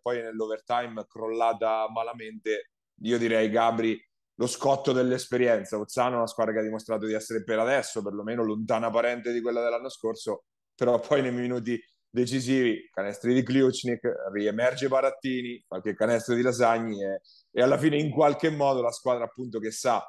poi 0.00 0.22
nell'overtime 0.22 1.06
crollata 1.08 1.88
malamente. 1.90 2.70
Io 3.02 3.18
direi 3.18 3.50
Gabri 3.50 4.00
lo 4.36 4.46
scotto 4.46 4.92
dell'esperienza. 4.92 5.78
Ozzano 5.78 6.14
è 6.14 6.16
una 6.18 6.26
squadra 6.26 6.52
che 6.52 6.60
ha 6.60 6.62
dimostrato 6.62 7.06
di 7.06 7.14
essere 7.14 7.42
per 7.42 7.58
adesso, 7.58 8.02
perlomeno 8.02 8.44
lontana 8.44 8.90
parente 8.90 9.32
di 9.32 9.40
quella 9.40 9.62
dell'anno 9.62 9.88
scorso, 9.88 10.44
però 10.74 10.98
poi 11.00 11.22
nei 11.22 11.32
minuti 11.32 11.80
decisivi, 12.08 12.88
canestri 12.92 13.34
di 13.34 13.42
Kliuchnik, 13.42 14.02
riemerge 14.32 14.88
Barattini, 14.88 15.64
qualche 15.66 15.94
canestro 15.94 16.34
di 16.34 16.42
Lasagni 16.42 17.02
e, 17.02 17.22
e 17.50 17.62
alla 17.62 17.78
fine 17.78 17.96
in 17.96 18.10
qualche 18.10 18.50
modo 18.50 18.82
la 18.82 18.92
squadra 18.92 19.24
appunto 19.24 19.58
che 19.58 19.70
sa 19.70 20.04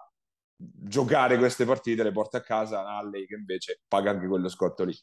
giocare 0.56 1.38
queste 1.38 1.66
partite 1.66 2.04
le 2.04 2.12
porta 2.12 2.38
a 2.38 2.42
casa 2.42 2.86
Alley 2.86 3.26
che 3.26 3.36
invece 3.36 3.82
paga 3.88 4.12
anche 4.12 4.28
quello 4.28 4.50
scotto 4.50 4.84
lì. 4.84 4.96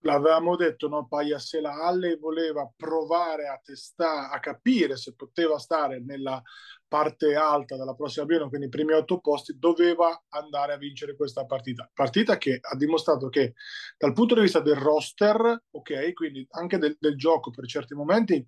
L'avevamo 0.00 0.56
detto, 0.56 0.88
no? 0.88 1.06
Paia 1.06 1.38
se 1.38 1.60
la 1.60 1.84
Alley 1.84 2.18
voleva 2.18 2.70
provare 2.76 3.48
a 3.48 3.60
testare, 3.62 4.34
a 4.34 4.38
capire 4.40 4.96
se 4.96 5.14
poteva 5.14 5.58
stare 5.58 6.00
nella 6.00 6.40
parte 6.86 7.34
alta 7.34 7.76
della 7.76 7.94
prossima 7.94 8.24
Biennale, 8.24 8.48
quindi 8.48 8.66
i 8.66 8.70
primi 8.70 8.92
otto 8.92 9.18
posti, 9.18 9.58
doveva 9.58 10.24
andare 10.28 10.74
a 10.74 10.76
vincere 10.76 11.16
questa 11.16 11.44
partita. 11.44 11.90
Partita 11.92 12.38
che 12.38 12.58
ha 12.60 12.76
dimostrato 12.76 13.28
che 13.28 13.54
dal 13.96 14.12
punto 14.12 14.34
di 14.34 14.42
vista 14.42 14.60
del 14.60 14.76
roster, 14.76 15.64
ok, 15.70 16.12
quindi 16.12 16.46
anche 16.50 16.78
del, 16.78 16.96
del 17.00 17.16
gioco 17.16 17.50
per 17.50 17.66
certi 17.66 17.94
momenti, 17.94 18.46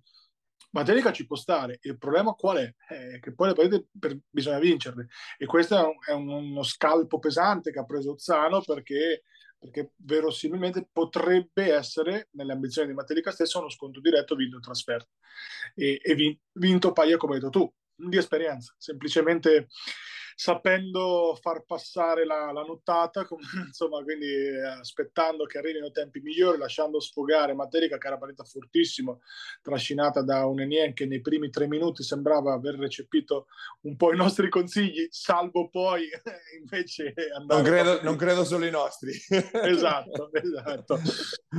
Materica 0.71 1.11
ci 1.11 1.25
può 1.25 1.35
stare. 1.35 1.79
Il 1.81 1.97
problema 1.97 2.33
qual 2.33 2.57
è? 2.57 2.75
Eh, 2.89 3.19
che 3.19 3.33
poi 3.33 3.47
le 3.47 3.53
partite 3.55 3.87
per, 3.97 4.17
bisogna 4.29 4.59
vincerle. 4.59 5.07
E 5.37 5.45
questo 5.45 5.75
è, 5.75 5.81
un, 5.81 5.95
è 6.05 6.11
uno 6.11 6.63
scalpo 6.63 7.17
pesante 7.17 7.71
che 7.71 7.79
ha 7.79 7.85
preso 7.85 8.17
Zano 8.17 8.61
perché 8.61 9.23
perché 9.59 9.91
verosimilmente 9.97 10.87
potrebbe 10.91 11.73
essere, 11.73 12.29
nelle 12.31 12.53
ambizioni 12.53 12.87
di 12.87 12.93
Matelica 12.93 13.31
stesso, 13.31 13.59
uno 13.59 13.69
sconto 13.69 13.99
diretto 13.99 14.35
vinto 14.35 14.55
in 14.55 14.61
trasferta. 14.61 15.09
E, 15.75 15.99
e 16.01 16.39
vinto 16.53 16.93
Paia, 16.93 17.17
come 17.17 17.35
hai 17.35 17.39
detto 17.39 17.51
tu, 17.51 17.73
di 17.95 18.17
esperienza, 18.17 18.73
semplicemente 18.77 19.67
sapendo 20.39 21.37
far 21.41 21.65
passare 21.65 22.25
la, 22.25 22.53
la 22.53 22.61
nottata, 22.61 23.27
insomma, 23.67 24.01
quindi 24.03 24.25
eh, 24.25 24.63
aspettando 24.79 25.43
che 25.43 25.57
arrivino 25.57 25.91
tempi 25.91 26.21
migliori, 26.21 26.57
lasciando 26.57 27.01
sfogare 27.01 27.53
Materica, 27.53 27.97
che 27.97 28.07
era 28.07 28.17
partita 28.17 28.45
fortissimo, 28.45 29.19
trascinata 29.61 30.21
da 30.21 30.45
un 30.45 30.61
Enien 30.61 30.93
che 30.93 31.05
nei 31.05 31.19
primi 31.19 31.49
tre 31.49 31.67
minuti 31.67 32.03
sembrava 32.03 32.53
aver 32.53 32.75
recepito 32.75 33.47
un 33.81 33.97
po' 33.97 34.13
i 34.13 34.15
nostri 34.15 34.47
consigli, 34.47 35.09
salvo 35.09 35.67
poi 35.67 36.07
invece 36.57 37.13
andare... 37.35 37.61
Non 37.61 37.69
credo, 37.69 38.01
non 38.01 38.15
credo 38.15 38.45
solo 38.45 38.65
i 38.65 38.71
nostri. 38.71 39.11
esatto, 39.27 40.31
esatto. 40.31 41.01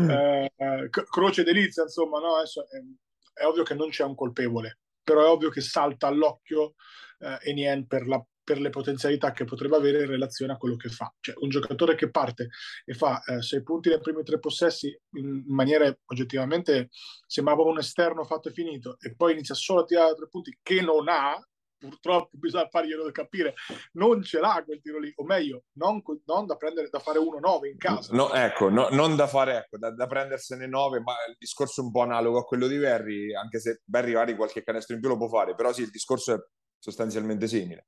Eh, 0.09 0.89
croce 0.89 1.43
delizia, 1.43 1.83
insomma, 1.83 2.19
no? 2.19 2.37
Adesso 2.37 2.67
è, 2.67 3.43
è 3.43 3.45
ovvio 3.45 3.63
che 3.63 3.75
non 3.75 3.91
c'è 3.91 4.05
un 4.05 4.15
colpevole, 4.15 4.79
però 5.03 5.21
è 5.23 5.29
ovvio 5.29 5.51
che 5.51 5.61
salta 5.61 6.07
all'occhio 6.07 6.77
eh, 7.19 7.39
Enien 7.43 7.87
per 7.87 8.07
la 8.07 8.25
per 8.51 8.61
le 8.61 8.71
potenzialità 8.71 9.31
che 9.31 9.45
potrebbe 9.45 9.77
avere 9.77 10.01
in 10.01 10.09
relazione 10.09 10.55
a 10.55 10.57
quello 10.57 10.75
che 10.75 10.89
fa. 10.89 11.15
Cioè 11.21 11.37
un 11.39 11.51
giocatore 11.51 11.95
che 11.95 12.11
parte 12.11 12.49
e 12.85 12.95
fa 12.95 13.23
eh, 13.23 13.43
sei 13.43 13.63
punti 13.63 13.91
nei 13.91 14.01
primi 14.01 14.25
tre 14.25 14.41
possessi 14.41 14.93
in 15.13 15.45
maniera 15.47 15.97
oggettivamente 16.07 16.89
sembrava 17.29 17.63
un 17.63 17.79
esterno 17.79 18.25
fatto 18.25 18.49
e 18.49 18.53
finito 18.53 18.97
e 18.99 19.15
poi 19.15 19.35
inizia 19.35 19.55
solo 19.55 19.83
a 19.83 19.85
tirare 19.85 20.17
tre 20.17 20.27
punti 20.29 20.59
che 20.61 20.81
non 20.81 21.09
ha, 21.09 21.41
purtroppo 21.79 22.31
bisogna 22.33 22.67
farglielo 22.69 23.09
capire, 23.13 23.55
non 23.93 24.21
ce 24.25 24.41
l'ha 24.41 24.61
quel 24.65 24.81
tiro 24.81 24.99
lì, 24.99 25.13
o 25.15 25.23
meglio, 25.23 25.63
non, 25.75 26.03
non 26.25 26.47
da 26.47 26.57
prendere 26.57 26.89
da 26.91 26.99
fare 26.99 27.21
1-9 27.21 27.67
in 27.67 27.79
casa. 27.79 28.13
No, 28.17 28.33
ecco, 28.33 28.69
no, 28.69 28.89
non 28.91 29.15
da 29.15 29.29
fare, 29.29 29.59
ecco, 29.59 29.79
da, 29.79 29.95
da, 29.95 30.09
prendersene 30.09 30.67
9, 30.67 31.01
ma 31.03 31.13
il 31.29 31.37
discorso 31.39 31.83
è 31.83 31.85
un 31.85 31.93
po' 31.93 32.03
analogo 32.03 32.41
a 32.41 32.45
quello 32.45 32.67
di 32.67 32.79
Berry, 32.79 33.33
anche 33.33 33.61
se 33.61 33.81
Berry 33.85 34.13
magari 34.13 34.35
qualche 34.35 34.65
canestro 34.65 34.97
in 34.97 35.01
più 35.01 35.09
lo 35.09 35.17
può 35.17 35.29
fare, 35.29 35.55
però 35.55 35.73
sì, 35.73 35.83
il 35.83 35.91
discorso 35.91 36.35
è 36.35 36.39
sostanzialmente 36.81 37.47
simile 37.47 37.87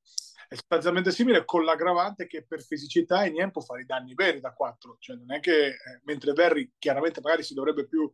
è 0.53 0.57
sostanzialmente 0.57 1.11
simile 1.13 1.47
con 1.47 1.65
l'aggravante 1.65 2.27
che 2.27 2.45
per 2.45 2.63
fisicità 2.63 3.25
Enien 3.25 3.51
può 3.51 3.63
fare 3.63 3.83
i 3.83 3.87
danni 3.87 4.13
veri 4.13 4.39
da 4.39 4.53
4, 4.53 4.97
cioè 4.99 5.17
non 5.17 5.33
è 5.33 5.41
che 5.41 5.69
eh, 5.69 5.77
mentre 6.05 6.33
Verri 6.33 6.71
chiaramente 6.79 7.23
magari 7.23 7.43
si 7.43 7.55
dovrebbe 7.55 7.87
più 7.87 8.11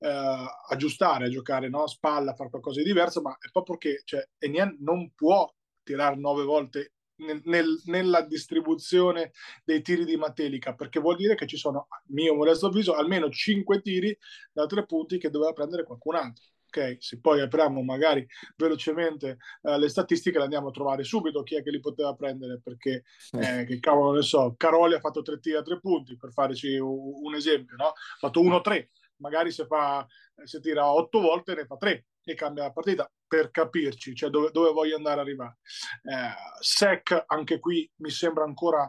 eh, 0.00 0.44
aggiustare 0.68 1.26
a 1.26 1.30
giocare 1.30 1.68
no? 1.68 1.86
spalla, 1.86 2.34
fare 2.34 2.50
qualcosa 2.50 2.80
di 2.80 2.86
diverso, 2.86 3.22
ma 3.22 3.36
è 3.38 3.48
proprio 3.52 3.76
che 3.76 4.02
cioè, 4.04 4.28
Enien 4.38 4.76
non 4.80 5.12
può 5.14 5.48
tirare 5.84 6.16
9 6.16 6.42
volte 6.42 6.94
nel, 7.18 7.40
nel, 7.44 7.80
nella 7.84 8.22
distribuzione 8.22 9.30
dei 9.64 9.80
tiri 9.80 10.04
di 10.04 10.16
Matelica, 10.16 10.74
perché 10.74 10.98
vuol 10.98 11.14
dire 11.14 11.36
che 11.36 11.46
ci 11.46 11.56
sono, 11.56 11.86
a 11.88 12.02
mio 12.06 12.34
modesto 12.34 12.66
avviso, 12.66 12.94
almeno 12.96 13.30
5 13.30 13.80
tiri 13.80 14.16
da 14.52 14.66
3 14.66 14.86
punti 14.86 15.18
che 15.18 15.30
doveva 15.30 15.52
prendere 15.52 15.84
qualcun 15.84 16.16
altro 16.16 16.44
ok, 16.66 16.96
se 16.98 17.20
poi 17.20 17.40
apriamo 17.40 17.82
magari 17.82 18.26
velocemente 18.56 19.38
eh, 19.62 19.78
le 19.78 19.88
statistiche 19.88 20.38
le 20.38 20.44
andiamo 20.44 20.68
a 20.68 20.72
trovare 20.72 21.04
subito 21.04 21.42
chi 21.42 21.56
è 21.56 21.62
che 21.62 21.70
li 21.70 21.80
poteva 21.80 22.14
prendere 22.14 22.60
perché 22.62 23.04
eh, 23.32 23.64
che 23.64 23.80
cavolo 23.80 24.12
ne 24.12 24.22
so, 24.22 24.54
Caroli 24.56 24.94
ha 24.94 25.00
fatto 25.00 25.22
tre 25.22 25.38
tiri 25.38 25.56
a 25.56 25.62
tre 25.62 25.80
punti 25.80 26.16
per 26.16 26.32
farci 26.32 26.76
un, 26.76 27.12
un 27.22 27.34
esempio, 27.34 27.76
no? 27.76 27.86
ha 27.86 27.94
fatto 28.18 28.42
1-3, 28.42 28.88
magari 29.16 29.50
se, 29.50 29.66
fa, 29.66 30.06
se 30.44 30.60
tira 30.60 30.90
otto 30.90 31.20
volte 31.20 31.54
ne 31.54 31.64
fa 31.64 31.76
tre 31.76 32.06
e 32.24 32.34
cambia 32.34 32.64
la 32.64 32.72
partita 32.72 33.10
per 33.26 33.50
capirci, 33.50 34.14
cioè 34.14 34.30
dove, 34.30 34.50
dove 34.50 34.72
voglio 34.72 34.96
andare 34.96 35.20
a 35.20 35.22
arrivare. 35.22 35.58
Eh, 36.02 36.34
Sec 36.60 37.24
anche 37.26 37.60
qui 37.60 37.88
mi 37.96 38.10
sembra 38.10 38.44
ancora, 38.44 38.88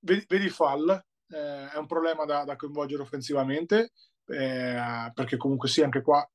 vedi, 0.00 0.24
vedi 0.28 0.48
Fall, 0.48 0.90
eh, 1.28 1.70
è 1.70 1.76
un 1.76 1.86
problema 1.86 2.24
da, 2.24 2.44
da 2.44 2.56
coinvolgere 2.56 3.02
offensivamente, 3.02 3.92
eh, 4.26 5.10
perché 5.14 5.36
comunque 5.36 5.68
sì, 5.68 5.82
anche 5.82 6.02
qua 6.02 6.28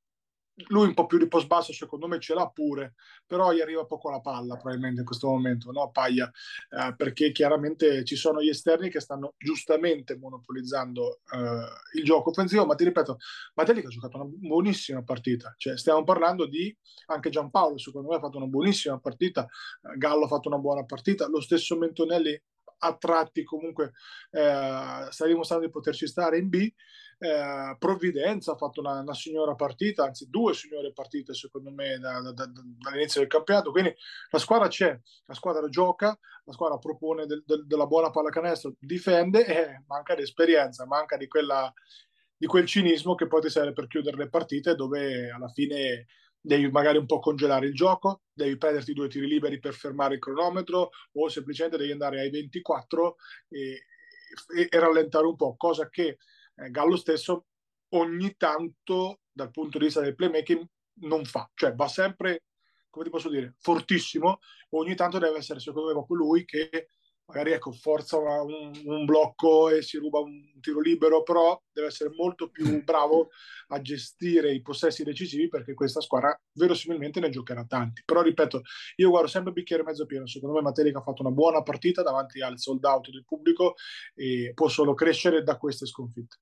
lui 0.68 0.88
un 0.88 0.94
po' 0.94 1.06
più 1.06 1.18
di 1.18 1.28
post 1.28 1.48
basso 1.48 1.74
secondo 1.74 2.08
me 2.08 2.20
ce 2.20 2.34
l'ha 2.34 2.48
pure, 2.50 2.94
però 3.26 3.52
gli 3.52 3.62
arriva 3.62 3.86
poco 3.86 4.10
la 4.10 4.20
palla 4.20 4.56
probabilmente 4.56 5.02
in 5.02 5.06
questo 5.06 5.28
momento, 5.28 5.72
no 5.72 5.90
Paglia, 5.92 6.30
eh, 6.70 6.94
perché 6.96 7.32
chiaramente 7.32 8.04
ci 8.04 8.16
sono 8.16 8.42
gli 8.42 8.50
esterni 8.50 8.90
che 8.90 9.00
stanno 9.00 9.34
giustamente 9.38 10.18
monopolizzando 10.18 11.22
eh, 11.32 11.98
il 12.00 12.04
gioco 12.04 12.30
offensivo, 12.30 12.66
ma 12.66 12.76
ti 12.76 12.84
ripeto, 12.84 13.18
Matelli 13.56 13.84
ha 13.84 13.90
giocato 13.90 14.18
una 14.18 14.30
buonissima 14.30 15.04
partita, 15.04 15.54
cioè 15.58 15.78
stiamo 15.78 16.04
parlando 16.04 16.46
di 16.46 16.76
anche 17.08 17.30
Giampaolo, 17.30 17.78
secondo 17.78 18.10
me 18.10 18.16
ha 18.16 18.20
fatto 18.20 18.38
una 18.38 18.48
buonissima 18.48 19.00
partita, 19.00 19.44
eh, 19.46 19.98
Gallo 19.98 20.26
ha 20.26 20.28
fatto 20.28 20.50
una 20.50 20.60
buona 20.60 20.84
partita, 20.86 21.28
lo 21.28 21.42
stesso 21.42 21.78
Mentonelli 21.78 22.40
a 22.80 22.96
tratti 22.96 23.44
comunque 23.44 23.92
eh, 24.32 25.08
sta 25.10 25.26
dimostrando 25.26 25.66
di 25.66 25.72
poterci 25.72 26.08
stare 26.08 26.38
in 26.38 26.50
B 26.50 26.72
eh, 27.22 27.76
Provvidenza 27.78 28.54
ha 28.54 28.56
fatto 28.56 28.80
una, 28.80 29.02
una, 29.02 29.14
signora 29.14 29.54
partita, 29.54 30.06
anzi 30.06 30.30
due 30.30 30.54
signore 30.54 30.94
partite 30.94 31.34
secondo 31.34 31.70
me 31.70 32.00
da, 32.00 32.22
da, 32.22 32.32
da, 32.32 32.50
dall'inizio 32.54 33.20
del 33.20 33.30
campionato, 33.30 33.72
quindi 33.72 33.94
la 34.30 34.40
squadra 34.40 34.70
c'è, 34.70 34.98
la 35.26 35.34
squadra 35.34 35.68
gioca, 35.68 36.18
la 36.46 36.54
squadra 36.54 36.78
propone 36.78 37.26
del, 37.26 37.44
del, 37.46 37.68
della 37.68 37.88
buona 37.88 38.10
pallacanestro, 38.10 38.76
difende 38.80 39.46
e 39.46 39.84
manca 39.88 40.16
di 40.16 40.22
esperienza, 40.22 40.86
manca 40.86 41.18
di, 41.18 41.28
quella, 41.28 41.72
di 42.38 42.48
quel 42.48 42.66
cinismo 42.66 43.16
che 43.16 43.28
poi 43.28 43.42
ti 43.42 43.50
serve 43.50 43.74
per 43.74 43.88
chiudere 43.88 44.16
le 44.16 44.30
partite 44.30 44.76
dove 44.76 45.30
alla 45.30 45.50
fine 45.50 46.06
devi 46.40 46.72
magari 46.72 46.98
un 46.98 47.06
po' 47.06 47.20
congelare 47.20 47.66
il 47.66 47.74
gioco, 47.74 48.22
devi 48.40 48.58
prenderti 48.58 48.94
due 48.94 49.10
tiri 49.10 49.28
liberi 49.28 49.60
per 49.60 49.74
fermare 49.74 50.16
il 50.16 50.20
cronometro 50.20 50.92
o 51.14 51.28
semplicemente 51.28 51.78
devi 51.78 51.92
andare 51.92 52.22
ai 52.22 52.30
24 52.30 53.16
e, 53.50 53.86
e, 54.56 54.68
e 54.70 54.80
rallentare 54.80 55.26
un 55.26 55.36
po', 55.36 55.56
cosa 55.58 55.90
che 55.90 56.18
eh, 56.56 56.70
Gallo 56.72 56.96
stesso 56.96 57.48
ogni 57.90 58.36
tanto 58.38 59.22
dal 59.32 59.52
punto 59.52 59.78
di 59.78 59.86
vista 59.86 60.02
del 60.02 60.16
playmaking 60.16 60.66
non 61.02 61.26
fa, 61.26 61.50
cioè 61.54 61.74
va 61.74 61.88
sempre, 61.88 62.44
come 62.90 63.06
ti 63.06 63.12
posso 63.12 63.30
dire, 63.30 63.56
fortissimo, 63.60 64.40
ogni 64.72 64.96
tanto 64.96 65.18
deve 65.18 65.38
essere 65.38 65.60
secondo 65.60 65.88
me 65.88 65.94
proprio 65.94 66.18
lui 66.18 66.46
che 66.46 66.90
magari 67.30 67.52
ecco, 67.52 67.72
forza 67.72 68.18
un, 68.18 68.72
un, 68.86 69.06
blocco 69.06 69.70
e 69.70 69.84
si 69.84 69.98
ruba 69.98 70.20
un 70.20 70.60
tiro 70.60 70.82
libero, 70.82 71.22
però 71.22 71.62
deve 71.72 71.88
essere 71.88 72.10
molto 72.16 72.50
più 72.50 72.84
bravo 72.84 73.30
a 73.68 73.80
gestire 73.82 74.52
i 74.52 74.64
possessi 74.64 75.04
decisivi 75.04 75.48
perché 75.48 75.76
questa 75.76 76.02
squadra 76.02 76.38
verosimilmente 76.54 77.20
ne 77.20 77.30
giocherà 77.30 77.64
tanti. 77.66 78.02
Però 78.04 78.24
ripeto, 78.24 78.62
io 78.96 79.10
guardo 79.12 79.28
sempre 79.28 79.54
bicchiere 79.54 79.84
mezzo 79.84 80.08
pieno, 80.08 80.26
secondo 80.26 80.56
me 80.56 80.64
Materica 80.64 81.00
ha 81.00 81.04
fatto 81.04 81.22
una 81.22 81.32
buona 81.32 81.62
partita 81.62 82.02
davanti 82.02 82.42
al 82.42 82.58
sold 82.58 82.84
out 82.84 83.12
del 83.12 83.26
pubblico 83.26 83.76
e 84.16 84.52
può 84.56 84.68
solo 84.68 84.96
crescere 84.96 85.44
da 85.44 85.56
queste 85.58 85.86
sconfitte. 85.86 86.38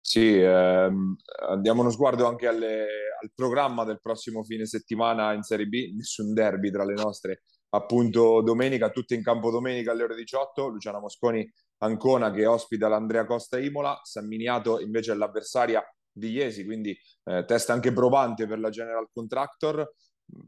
Sì, 0.00 0.38
ehm, 0.38 1.16
diamo 1.60 1.80
uno 1.80 1.90
sguardo 1.90 2.26
anche 2.26 2.46
alle, 2.46 2.86
al 3.20 3.32
programma 3.34 3.84
del 3.84 4.00
prossimo 4.00 4.44
fine 4.44 4.66
settimana 4.66 5.32
in 5.32 5.42
Serie 5.42 5.66
B, 5.66 5.94
nessun 5.96 6.32
derby 6.34 6.70
tra 6.70 6.84
le 6.84 6.92
nostre, 6.92 7.42
appunto 7.74 8.40
domenica, 8.40 8.90
tutte 8.90 9.14
in 9.14 9.22
campo 9.22 9.50
domenica 9.50 9.92
alle 9.92 10.04
ore 10.04 10.14
18, 10.14 10.68
Luciana 10.68 11.00
Mosconi 11.00 11.48
Ancona 11.78 12.30
che 12.30 12.46
ospita 12.46 12.88
l'Andrea 12.88 13.26
Costa 13.26 13.58
Imola, 13.58 14.00
San 14.04 14.26
Miniato 14.26 14.80
invece 14.80 15.12
è 15.12 15.14
l'avversaria 15.16 15.82
di 16.10 16.30
Iesi, 16.30 16.64
quindi 16.64 16.96
eh, 17.24 17.44
test 17.44 17.70
anche 17.70 17.92
provante 17.92 18.46
per 18.46 18.60
la 18.60 18.70
General 18.70 19.06
Contractor, 19.12 19.92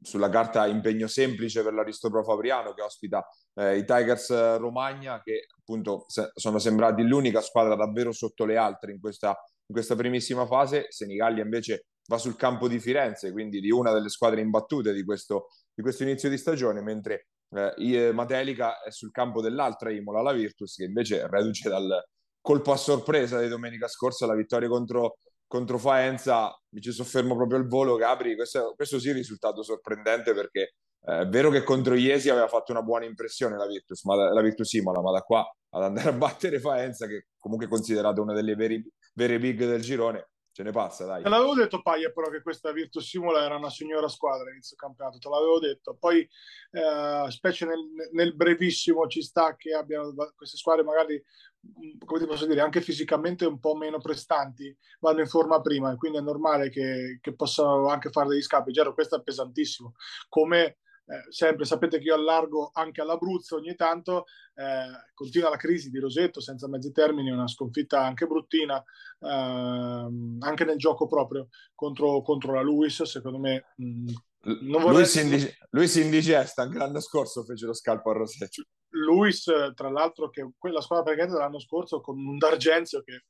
sulla 0.00 0.30
carta 0.30 0.66
impegno 0.66 1.06
semplice 1.06 1.62
per 1.62 1.74
l'Aristoprof 1.74 2.24
Fabriano 2.24 2.72
che 2.72 2.80
ospita 2.80 3.26
eh, 3.54 3.76
i 3.76 3.84
Tigers 3.84 4.56
Romagna 4.56 5.20
che 5.22 5.46
appunto 5.58 6.04
se- 6.06 6.30
sono 6.34 6.58
sembrati 6.58 7.02
l'unica 7.02 7.42
squadra 7.42 7.74
davvero 7.74 8.12
sotto 8.12 8.46
le 8.46 8.56
altre 8.56 8.92
in 8.92 9.00
questa, 9.00 9.28
in 9.28 9.74
questa 9.74 9.94
primissima 9.94 10.46
fase. 10.46 10.86
Senigallia 10.88 11.42
invece 11.42 11.88
va 12.06 12.18
sul 12.18 12.36
campo 12.36 12.68
di 12.68 12.78
Firenze, 12.78 13.32
quindi 13.32 13.60
di 13.60 13.70
una 13.70 13.92
delle 13.92 14.08
squadre 14.08 14.40
imbattute 14.40 14.92
di 14.92 15.04
questo, 15.04 15.48
di 15.76 15.82
questo 15.82 16.04
inizio 16.04 16.30
di 16.30 16.38
stagione, 16.38 16.80
mentre 16.80 17.26
eh, 17.50 18.10
Matelica 18.12 18.80
è 18.82 18.90
sul 18.90 19.10
campo 19.10 19.42
dell'altra 19.42 19.90
Imola, 19.92 20.22
la 20.22 20.32
Virtus, 20.32 20.76
che 20.76 20.84
invece 20.84 21.28
reduce 21.28 21.68
dal 21.68 22.02
colpo 22.40 22.72
a 22.72 22.76
sorpresa 22.76 23.38
di 23.38 23.48
domenica 23.48 23.86
scorsa, 23.86 24.24
la 24.24 24.34
vittoria 24.34 24.68
contro, 24.68 25.18
contro 25.46 25.76
Faenza. 25.76 26.50
Mi 26.70 26.80
ci 26.80 26.92
soffermo 26.92 27.36
proprio 27.36 27.58
al 27.58 27.68
volo, 27.68 27.96
Gabri. 27.96 28.34
Questo, 28.36 28.72
questo 28.74 28.98
sì 28.98 29.10
è 29.10 29.12
risultato 29.12 29.62
sorprendente 29.62 30.32
perché 30.32 30.76
eh, 31.02 31.20
è 31.20 31.26
vero 31.28 31.50
che 31.50 31.62
contro 31.62 31.94
Iesi 31.94 32.30
aveva 32.30 32.48
fatto 32.48 32.72
una 32.72 32.82
buona 32.82 33.04
impressione 33.04 33.58
la 33.58 33.66
Virtus, 33.66 34.02
ma 34.04 34.32
la, 34.32 34.40
Virtus 34.40 34.72
Imola, 34.72 35.02
ma 35.02 35.12
da 35.12 35.20
qua 35.20 35.46
ad 35.70 35.82
andare 35.82 36.08
a 36.08 36.12
battere 36.12 36.58
Faenza, 36.58 37.06
che 37.06 37.26
comunque 37.36 37.66
è 37.66 37.70
considerata 37.70 38.22
una 38.22 38.32
delle 38.32 38.54
veri, 38.54 38.82
vere 39.12 39.38
big 39.38 39.58
del 39.58 39.82
girone, 39.82 40.30
ce 40.56 40.62
ne 40.62 40.70
passa, 40.70 41.04
dai. 41.04 41.22
Te 41.22 41.28
l'avevo 41.28 41.54
detto, 41.54 41.82
Paia, 41.82 42.10
però, 42.10 42.30
che 42.30 42.40
questa 42.40 42.72
Virtus 42.72 43.06
Simula 43.06 43.44
era 43.44 43.56
una 43.56 43.68
signora 43.68 44.08
squadra 44.08 44.50
inizio 44.50 44.74
campionato, 44.74 45.18
te 45.18 45.28
l'avevo 45.28 45.58
detto. 45.58 45.94
Poi, 46.00 46.26
eh, 46.70 47.26
specie 47.28 47.66
nel, 47.66 47.84
nel, 48.12 48.34
brevissimo, 48.34 49.06
ci 49.06 49.20
sta 49.20 49.54
che 49.54 49.74
abbiano 49.74 50.14
queste 50.34 50.56
squadre 50.56 50.82
magari, 50.82 51.22
mm, 51.66 51.98
come 52.06 52.20
ti 52.20 52.26
posso 52.26 52.46
dire, 52.46 52.62
anche 52.62 52.80
fisicamente 52.80 53.44
un 53.44 53.60
po' 53.60 53.76
meno 53.76 53.98
prestanti, 53.98 54.74
vanno 55.00 55.20
in 55.20 55.26
forma 55.26 55.60
prima 55.60 55.92
e 55.92 55.96
quindi 55.96 56.16
è 56.16 56.22
normale 56.22 56.70
che, 56.70 57.18
che 57.20 57.34
possano 57.34 57.88
anche 57.88 58.08
fare 58.08 58.28
degli 58.28 58.40
scappi. 58.40 58.72
Già, 58.72 58.90
questo 58.92 59.16
è 59.16 59.22
pesantissimo. 59.22 59.92
Come 60.26 60.78
eh, 61.08 61.30
sempre 61.30 61.64
sapete 61.64 61.98
che 61.98 62.04
io 62.04 62.14
allargo 62.14 62.70
anche 62.72 63.00
all'Abruzzo 63.00 63.56
ogni 63.56 63.76
tanto, 63.76 64.24
eh, 64.54 65.12
continua 65.14 65.50
la 65.50 65.56
crisi 65.56 65.88
di 65.88 66.00
Rosetto 66.00 66.40
senza 66.40 66.68
mezzi 66.68 66.90
termini, 66.90 67.30
una 67.30 67.46
sconfitta 67.46 68.04
anche 68.04 68.26
bruttina, 68.26 68.82
eh, 69.20 69.28
anche 69.28 70.64
nel 70.64 70.78
gioco 70.78 71.06
proprio 71.06 71.48
contro, 71.74 72.22
contro 72.22 72.54
la 72.54 72.62
Luis, 72.62 73.02
secondo 73.04 73.38
me... 73.38 73.72
Mh, 73.76 74.12
mm, 74.48 74.72
vorrei... 74.72 74.94
lui, 74.94 75.06
si 75.06 75.20
indige... 75.20 75.56
lui 75.70 75.88
si 75.88 76.02
indigesta, 76.02 76.62
anche 76.62 76.78
l'anno 76.78 77.00
scorso 77.00 77.44
fece 77.44 77.66
lo 77.66 77.74
scalpo 77.74 78.10
a 78.10 78.14
Rosetto. 78.14 78.64
Luis, 78.88 79.44
tra 79.74 79.90
l'altro, 79.90 80.28
che 80.30 80.48
quella 80.58 80.80
squadra 80.80 81.04
precedente 81.04 81.34
dell'anno 81.34 81.60
scorso 81.60 82.00
con 82.00 82.18
un 82.18 82.36
D'Argenzio 82.38 83.02
che 83.02 83.26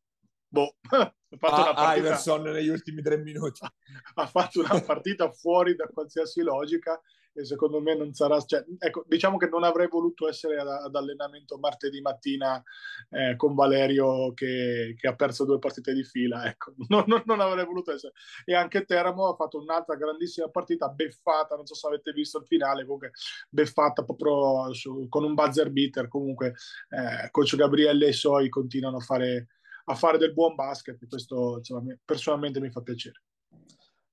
boh, 0.48 0.76
ha 0.90 1.12
fatto 1.38 1.54
ah, 1.54 1.62
una 1.62 1.74
partita... 1.74 1.96
Iverson 1.96 2.42
negli 2.42 2.68
ultimi 2.68 3.02
tre 3.02 3.18
minuti. 3.18 3.60
ha 4.14 4.26
fatto 4.26 4.60
una 4.60 4.80
partita 4.80 5.30
fuori 5.30 5.74
da 5.74 5.86
qualsiasi 5.88 6.40
logica 6.40 6.98
e 7.36 7.44
secondo 7.44 7.80
me 7.80 7.94
non 7.94 8.12
sarà... 8.14 8.40
Cioè, 8.40 8.64
ecco, 8.78 9.04
diciamo 9.06 9.36
che 9.36 9.48
non 9.48 9.62
avrei 9.62 9.88
voluto 9.88 10.28
essere 10.28 10.56
ad, 10.58 10.66
ad 10.66 10.94
allenamento 10.94 11.58
martedì 11.58 12.00
mattina 12.00 12.62
eh, 13.10 13.36
con 13.36 13.54
Valerio 13.54 14.32
che, 14.32 14.94
che, 14.98 15.06
ha 15.06 15.14
perso 15.14 15.44
due 15.44 15.58
partite 15.58 15.92
di 15.92 16.04
fila, 16.04 16.46
ecco, 16.46 16.74
non, 16.88 17.04
non, 17.06 17.22
non, 17.26 17.40
avrei 17.40 17.64
voluto 17.64 17.92
essere. 17.92 18.12
E 18.44 18.54
anche 18.54 18.84
Teramo 18.84 19.28
ha 19.28 19.34
fatto 19.34 19.60
un'altra 19.60 19.96
grandissima 19.96 20.48
partita, 20.48 20.88
beffata, 20.88 21.56
non 21.56 21.66
so 21.66 21.74
se 21.74 21.86
avete 21.86 22.12
visto 22.12 22.38
il 22.38 22.46
finale, 22.46 22.84
comunque 22.84 23.12
beffata 23.48 24.04
proprio 24.04 24.72
su, 24.72 25.06
con 25.08 25.24
un 25.24 25.34
buzzer 25.34 25.70
beater, 25.70 26.08
comunque 26.08 26.54
eh, 26.90 27.30
coach 27.30 27.56
Gabriele 27.56 28.06
e 28.06 28.10
i 28.10 28.12
suoi 28.12 28.48
continuano 28.48 28.96
a 28.96 29.00
fare, 29.00 29.48
a 29.84 29.94
fare 29.94 30.18
del 30.18 30.32
buon 30.32 30.54
basket, 30.54 31.06
questo 31.08 31.58
insomma, 31.58 31.94
personalmente 32.04 32.60
mi 32.60 32.70
fa 32.70 32.80
piacere. 32.80 33.20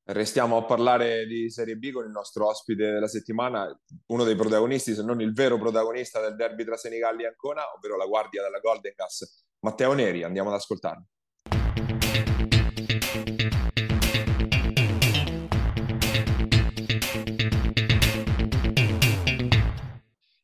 Restiamo 0.06 0.58
a 0.58 0.66
parlare 0.66 1.26
di 1.26 1.50
Serie 1.50 1.78
B 1.78 1.90
con 1.92 2.04
il 2.04 2.12
nostro 2.12 2.48
ospite 2.48 2.92
della 2.92 3.08
settimana, 3.08 3.66
uno 4.08 4.26
dei 4.26 4.36
protagonisti, 4.36 4.94
se 4.94 5.02
non 5.02 5.22
il 5.22 5.32
vero 5.32 5.58
protagonista 5.58 6.20
del 6.20 6.36
derby 6.36 6.66
tra 6.66 6.76
Senigalli 6.76 7.24
e 7.24 7.28
Ancona, 7.28 7.62
ovvero 7.74 7.96
la 7.96 8.06
guardia 8.06 8.42
della 8.42 8.60
Golden 8.60 8.92
Gas, 8.98 9.46
Matteo 9.62 9.94
Neri. 9.94 10.24
Andiamo 10.24 10.50
ad 10.50 10.56
ascoltarlo. 10.56 11.06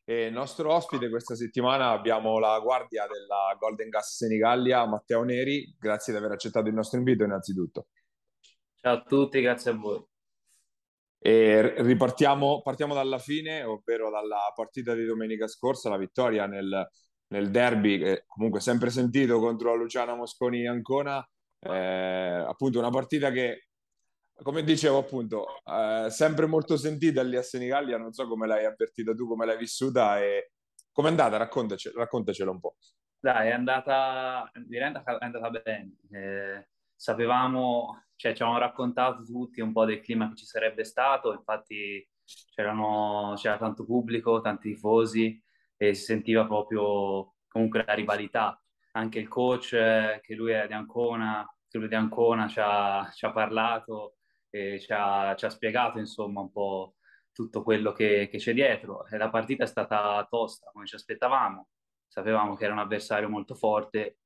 E 0.06 0.24
il 0.24 0.32
nostro 0.32 0.72
ospite 0.72 1.10
questa 1.10 1.34
settimana 1.34 1.90
abbiamo 1.90 2.38
la 2.38 2.58
guardia 2.60 3.06
della 3.06 3.54
Golden 3.58 3.90
Gas 3.90 4.16
Senigallia, 4.16 4.86
Matteo 4.86 5.22
Neri. 5.22 5.76
Grazie 5.78 6.14
di 6.14 6.18
aver 6.18 6.32
accettato 6.32 6.68
il 6.68 6.74
nostro 6.74 6.98
invito 6.98 7.24
innanzitutto. 7.24 7.88
Ciao 8.82 8.94
a 8.94 9.02
tutti, 9.02 9.42
grazie 9.42 9.72
a 9.72 9.74
voi. 9.74 10.02
E 11.18 11.82
ripartiamo 11.82 12.62
partiamo 12.62 12.94
dalla 12.94 13.18
fine, 13.18 13.62
ovvero 13.62 14.08
dalla 14.08 14.50
partita 14.54 14.94
di 14.94 15.04
domenica 15.04 15.46
scorsa, 15.48 15.90
la 15.90 15.98
vittoria 15.98 16.46
nel, 16.46 16.88
nel 17.26 17.50
derby, 17.50 17.98
che 17.98 18.24
comunque 18.26 18.60
sempre 18.60 18.88
sentito 18.88 19.38
contro 19.38 19.74
Luciano 19.74 20.16
Mosconi 20.16 20.66
Ancona. 20.66 21.22
Eh, 21.58 21.70
appunto, 22.48 22.78
una 22.78 22.88
partita 22.88 23.30
che, 23.30 23.66
come 24.42 24.64
dicevo, 24.64 24.96
appunto, 24.96 25.46
eh, 25.62 26.08
sempre 26.08 26.46
molto 26.46 26.78
sentita 26.78 27.22
lì 27.22 27.36
a 27.36 27.42
Senigallia. 27.42 27.98
Non 27.98 28.14
so 28.14 28.26
come 28.26 28.46
l'hai 28.46 28.64
avvertita 28.64 29.12
tu, 29.12 29.28
come 29.28 29.44
l'hai 29.44 29.58
vissuta 29.58 30.22
e 30.22 30.52
come 30.90 31.08
è 31.08 31.10
andata? 31.10 31.36
Raccontacelo, 31.36 31.98
raccontacelo 31.98 32.50
un 32.50 32.60
po'. 32.60 32.76
Dai, 33.18 33.48
è 33.48 33.52
andata, 33.52 34.50
direi 34.54 34.90
è 34.90 35.04
andata 35.20 35.50
bene. 35.50 35.96
Eh, 36.10 36.68
sapevamo 36.96 38.04
cioè, 38.20 38.34
ci 38.34 38.42
avevano 38.42 38.62
raccontato 38.62 39.22
tutti 39.24 39.62
un 39.62 39.72
po' 39.72 39.86
del 39.86 40.02
clima 40.02 40.28
che 40.28 40.34
ci 40.34 40.44
sarebbe 40.44 40.84
stato, 40.84 41.32
infatti 41.32 42.06
c'era 42.54 43.56
tanto 43.56 43.86
pubblico, 43.86 44.42
tanti 44.42 44.74
tifosi 44.74 45.42
e 45.74 45.94
si 45.94 46.04
sentiva 46.04 46.44
proprio 46.46 47.36
comunque 47.48 47.82
la 47.82 47.94
rivalità. 47.94 48.62
Anche 48.92 49.20
il 49.20 49.28
coach, 49.28 49.70
che 49.70 50.34
lui 50.34 50.52
è 50.52 50.66
di 50.66 50.74
Ancona, 50.74 51.48
che 51.66 51.78
lui 51.78 51.88
di 51.88 51.94
Ancona, 51.94 52.46
ci 52.46 52.60
ha, 52.60 53.10
ci 53.10 53.24
ha 53.24 53.32
parlato 53.32 54.16
e 54.50 54.78
ci 54.80 54.92
ha, 54.92 55.34
ci 55.34 55.46
ha, 55.46 55.50
spiegato 55.50 55.98
insomma 55.98 56.42
un 56.42 56.52
po' 56.52 56.96
tutto 57.32 57.62
quello 57.62 57.92
che, 57.92 58.28
che 58.30 58.36
c'è 58.36 58.52
dietro. 58.52 59.06
E 59.06 59.16
la 59.16 59.30
partita 59.30 59.64
è 59.64 59.66
stata 59.66 60.26
tosta, 60.28 60.70
come 60.70 60.84
ci 60.84 60.94
aspettavamo. 60.94 61.68
Sapevamo 62.06 62.54
che 62.54 62.64
era 62.64 62.74
un 62.74 62.80
avversario 62.80 63.30
molto 63.30 63.54
forte 63.54 64.18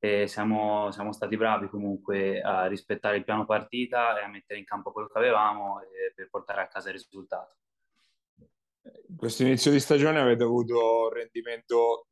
e 0.00 0.26
siamo, 0.26 0.90
siamo, 0.90 1.12
stati 1.12 1.36
bravi 1.36 1.68
comunque 1.68 2.40
a 2.40 2.66
rispettare 2.66 3.18
il 3.18 3.24
piano 3.24 3.44
partita 3.44 4.18
e 4.18 4.24
a 4.24 4.28
mettere 4.28 4.58
in 4.58 4.64
campo 4.64 4.92
quello 4.92 5.08
che 5.08 5.18
avevamo 5.18 5.80
per 6.14 6.28
portare 6.30 6.62
a 6.62 6.68
casa 6.68 6.88
il 6.88 6.94
risultato. 6.94 7.56
Questo 9.14 9.42
inizio 9.42 9.70
di 9.70 9.78
stagione 9.78 10.18
avete 10.18 10.42
avuto 10.42 11.08
un 11.08 11.12
rendimento 11.12 12.06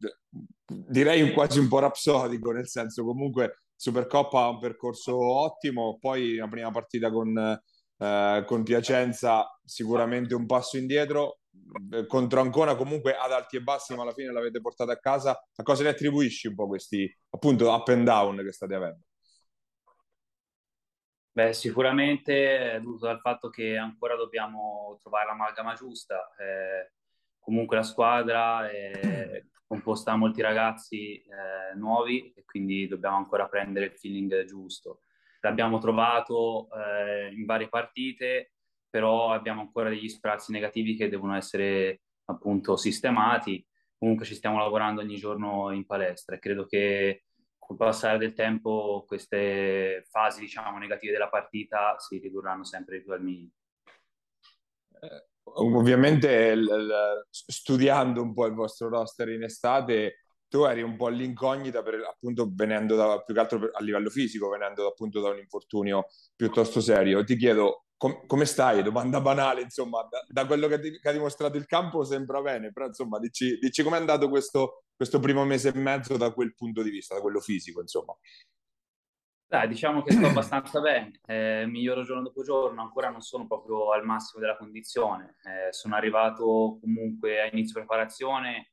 direi 0.69 1.33
quasi 1.33 1.59
un 1.59 1.69
po' 1.69 1.79
rapsodico, 1.79 2.51
nel 2.51 2.69
senso 2.69 3.05
comunque 3.05 3.63
Supercoppa 3.75 4.43
ha 4.43 4.49
un 4.49 4.59
percorso 4.59 5.17
ottimo, 5.17 5.99
poi 6.01 6.37
la 6.37 6.49
prima 6.49 6.71
partita 6.71 7.11
con, 7.11 7.37
eh, 7.99 8.45
con 8.47 8.63
Piacenza 8.63 9.59
sicuramente 9.65 10.35
un 10.35 10.47
passo 10.47 10.77
indietro, 10.77 11.39
contro 12.07 12.41
Ancona 12.41 12.75
comunque 12.75 13.17
ad 13.17 13.33
alti 13.33 13.57
e 13.57 13.63
bassi, 13.63 13.95
ma 13.95 14.03
alla 14.03 14.13
fine 14.13 14.33
l'avete 14.33 14.61
portata 14.61 14.93
a 14.93 14.99
casa. 14.99 15.31
A 15.57 15.63
cosa 15.63 15.83
le 15.83 15.91
attribuisci 15.91 16.49
un 16.49 16.55
po' 16.55 16.67
questi 16.67 17.13
appunto 17.31 17.71
up 17.71 17.89
and 17.89 18.05
down 18.05 18.37
che 18.37 18.53
state 18.53 18.75
avendo? 18.75 19.01
Beh, 21.33 21.53
sicuramente 21.53 22.73
è 22.73 22.81
dovuto 22.81 23.07
dal 23.07 23.21
fatto 23.21 23.49
che 23.49 23.77
ancora 23.77 24.17
dobbiamo 24.17 24.99
trovare 25.01 25.27
l'amalgama 25.27 25.75
giusta. 25.75 26.35
Eh, 26.37 26.93
comunque 27.39 27.77
la 27.77 27.85
squadra 27.85 28.69
è 28.69 29.45
composta 29.65 30.11
da 30.11 30.17
molti 30.17 30.43
ragazzi 30.43 31.23
eh, 31.23 31.77
nuovi 31.77 32.33
e 32.33 32.45
quindi 32.45 32.89
dobbiamo 32.89 33.19
ancora 33.19 33.47
prendere 33.47 33.87
il 33.87 33.97
feeling 33.97 34.45
giusto. 34.47 35.03
L'abbiamo 35.41 35.79
trovato 35.79 36.69
eh, 36.73 37.33
in 37.33 37.45
varie 37.45 37.69
partite, 37.69 38.55
però 38.89 39.33
abbiamo 39.33 39.61
ancora 39.61 39.89
degli 39.89 40.09
sprazzi 40.09 40.53
negativi 40.53 40.97
che 40.97 41.09
devono 41.09 41.37
essere 41.37 42.03
appunto 42.27 42.77
sistemati. 42.77 43.65
Comunque 43.97 44.25
ci 44.25 44.35
stiamo 44.35 44.59
lavorando 44.59 45.01
ogni 45.01 45.17
giorno 45.17 45.73
in 45.73 45.85
palestra 45.85 46.37
e 46.37 46.39
credo 46.39 46.67
che 46.67 47.25
col 47.59 47.77
passare 47.77 48.17
del 48.19 48.33
tempo 48.33 49.05
queste 49.07 50.07
fasi 50.09 50.41
diciamo 50.41 50.79
negative 50.79 51.13
della 51.13 51.29
partita 51.29 51.97
si 51.99 52.19
ridurranno 52.19 52.65
sempre 52.65 53.03
più 53.03 53.13
al 53.13 53.23
minimo. 53.23 53.51
Eh, 55.01 55.27
ovviamente 55.43 56.55
l- 56.55 56.65
l- 56.65 57.27
studiando 57.31 58.23
un 58.23 58.33
po' 58.33 58.47
il 58.47 58.55
vostro 58.55 58.89
roster 58.89 59.29
in 59.29 59.43
estate 59.43 60.23
tu 60.49 60.65
eri 60.65 60.81
un 60.81 60.97
po' 60.97 61.07
all'incognita 61.07 61.83
per, 61.83 61.97
appunto 62.09 62.51
venendo 62.51 62.97
da, 62.97 63.23
più 63.23 63.35
che 63.35 63.41
altro 63.41 63.71
a 63.71 63.83
livello 63.83 64.09
fisico 64.09 64.49
venendo 64.49 64.89
appunto 64.89 65.21
da 65.21 65.29
un 65.29 65.39
infortunio 65.39 66.07
piuttosto 66.35 66.81
serio 66.81 67.23
ti 67.23 67.37
chiedo 67.37 67.88
com- 67.99 68.27
come 68.27 68.47
stai? 68.47 68.83
Domanda 68.83 69.21
banale, 69.21 69.61
insomma, 69.61 70.07
da, 70.09 70.25
da 70.27 70.47
quello 70.47 70.69
che, 70.69 70.81
ti, 70.81 70.99
che, 70.99 71.09
ha 71.09 71.13
dimostrato 71.13 71.59
il 71.59 71.67
campo 71.67 72.05
sembra 72.05 72.41
bene, 72.41 72.73
però 72.73 72.87
insomma, 72.87 73.19
dici, 73.19 73.59
dici 73.59 73.83
com'è 73.83 73.99
andato 73.99 74.31
questo, 74.31 74.85
questo 74.97 75.21
primo 75.21 75.45
mese 75.45 75.69
e 75.69 75.79
mezzo 75.79 76.17
da 76.17 76.33
quel 76.33 76.55
punto 76.55 76.83
di 76.83 76.91
vista, 76.91 77.17
da 77.17 77.21
quello 77.21 77.41
fisico, 77.41 77.83
insomma. 77.83 78.17
Dai, 79.47 79.67
diciamo 79.67 80.03
che 80.03 80.13
sto 80.13 80.27
abbastanza 80.27 80.79
bene, 80.81 81.21
eh, 81.27 81.65
miglioro 81.67 82.03
giorno 82.03 82.23
dopo 82.23 82.43
giorno, 82.43 82.83
ancora 82.83 83.09
non 83.09 83.23
sono 83.23 83.47
proprio 83.47 83.93
al 83.93 84.05
massimo 84.05 84.43
della 84.43 84.59
condizione. 84.59 85.37
Eh, 85.43 85.73
sono 85.73 85.97
arrivato 85.97 86.79
comunque 86.81 87.41
a 87.41 87.47
inizio 87.51 87.81
preparazione 87.81 88.73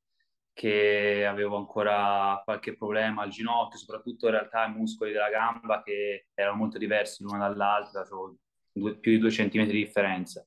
che 0.52 1.26
avevo 1.26 1.58
ancora 1.58 2.42
qualche 2.44 2.76
problema 2.76 3.24
al 3.24 3.30
ginocchio, 3.30 3.80
soprattutto 3.80 4.26
in 4.26 4.34
realtà 4.34 4.66
i 4.66 4.72
muscoli 4.72 5.14
della 5.14 5.30
gamba 5.30 5.82
che 5.82 6.28
erano 6.34 6.58
molto 6.58 6.78
diversi 6.78 7.24
l'una 7.24 7.38
dall'altra, 7.38 8.02
avevo 8.02 8.36
due, 8.76 8.98
più 8.98 9.12
di 9.12 9.18
due 9.18 9.32
centimetri 9.32 9.74
di 9.74 9.86
differenza. 9.86 10.46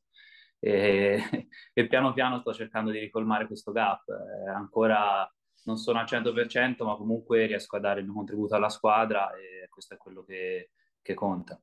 E, 0.61 1.21
e, 1.73 1.87
piano 1.87 2.13
piano 2.13 2.41
sto 2.41 2.53
cercando 2.53 2.91
di 2.91 2.99
ricolmare 2.99 3.47
questo 3.47 3.73
gap. 3.73 4.05
Eh, 4.09 4.51
ancora 4.51 5.31
non 5.65 5.77
sono 5.77 5.99
al 5.99 6.07
100%, 6.07 6.85
ma 6.85 6.97
comunque 6.97 7.47
riesco 7.47 7.77
a 7.77 7.81
dare 7.81 8.01
il 8.01 8.07
mio 8.07 8.15
contributo 8.15 8.55
alla 8.55 8.69
squadra 8.69 9.31
e 9.33 9.69
questo 9.69 9.95
è 9.95 9.97
quello 9.97 10.23
che, 10.25 10.71
che 11.03 11.15
conta. 11.15 11.61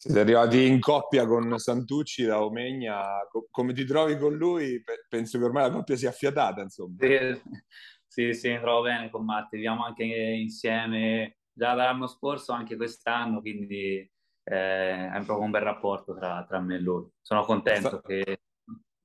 Siete 0.00 0.20
arrivati 0.20 0.64
in 0.64 0.78
coppia 0.78 1.26
con 1.26 1.58
Santucci 1.58 2.24
da 2.24 2.40
Omegna, 2.44 3.04
come 3.50 3.72
ti 3.72 3.84
trovi 3.84 4.16
con 4.16 4.36
lui? 4.36 4.80
Penso 5.08 5.38
che 5.38 5.44
ormai 5.44 5.64
la 5.64 5.72
coppia 5.72 5.96
sia 5.96 6.10
affiatata, 6.10 6.62
insomma. 6.62 6.94
Sì, 7.00 7.40
sì, 8.06 8.32
sì 8.32 8.50
mi 8.50 8.60
trovo 8.60 8.82
bene 8.82 9.10
con 9.10 9.24
Matti, 9.24 9.56
viviamo 9.56 9.84
anche 9.84 10.04
insieme 10.04 11.38
già 11.52 11.74
dall'anno 11.74 12.06
scorso, 12.06 12.52
anche 12.52 12.76
quest'anno, 12.76 13.40
quindi 13.40 14.08
eh, 14.50 15.10
è 15.10 15.22
proprio 15.24 15.44
un 15.44 15.50
bel 15.50 15.62
rapporto 15.62 16.14
tra, 16.14 16.44
tra 16.48 16.60
me 16.60 16.76
e 16.76 16.80
lui. 16.80 17.06
Sono 17.20 17.44
contento 17.44 18.00
che, 18.00 18.40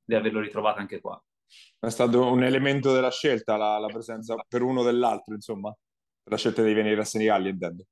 di 0.04 0.16
averlo 0.16 0.40
ritrovato 0.40 0.80
anche 0.80 1.02
qua. 1.02 1.22
È 1.80 1.90
stato 1.90 2.32
un 2.32 2.44
elemento 2.44 2.94
della 2.94 3.12
scelta 3.12 3.58
la, 3.58 3.78
la 3.78 3.88
presenza 3.88 4.36
per 4.48 4.62
uno 4.62 4.84
dell'altro, 4.84 5.34
insomma, 5.34 5.76
la 6.24 6.38
scelta 6.38 6.64
di 6.64 6.74
venire 6.74 7.02
a 7.02 7.06
Senigallia, 7.06 7.50
intendo. 7.50 7.88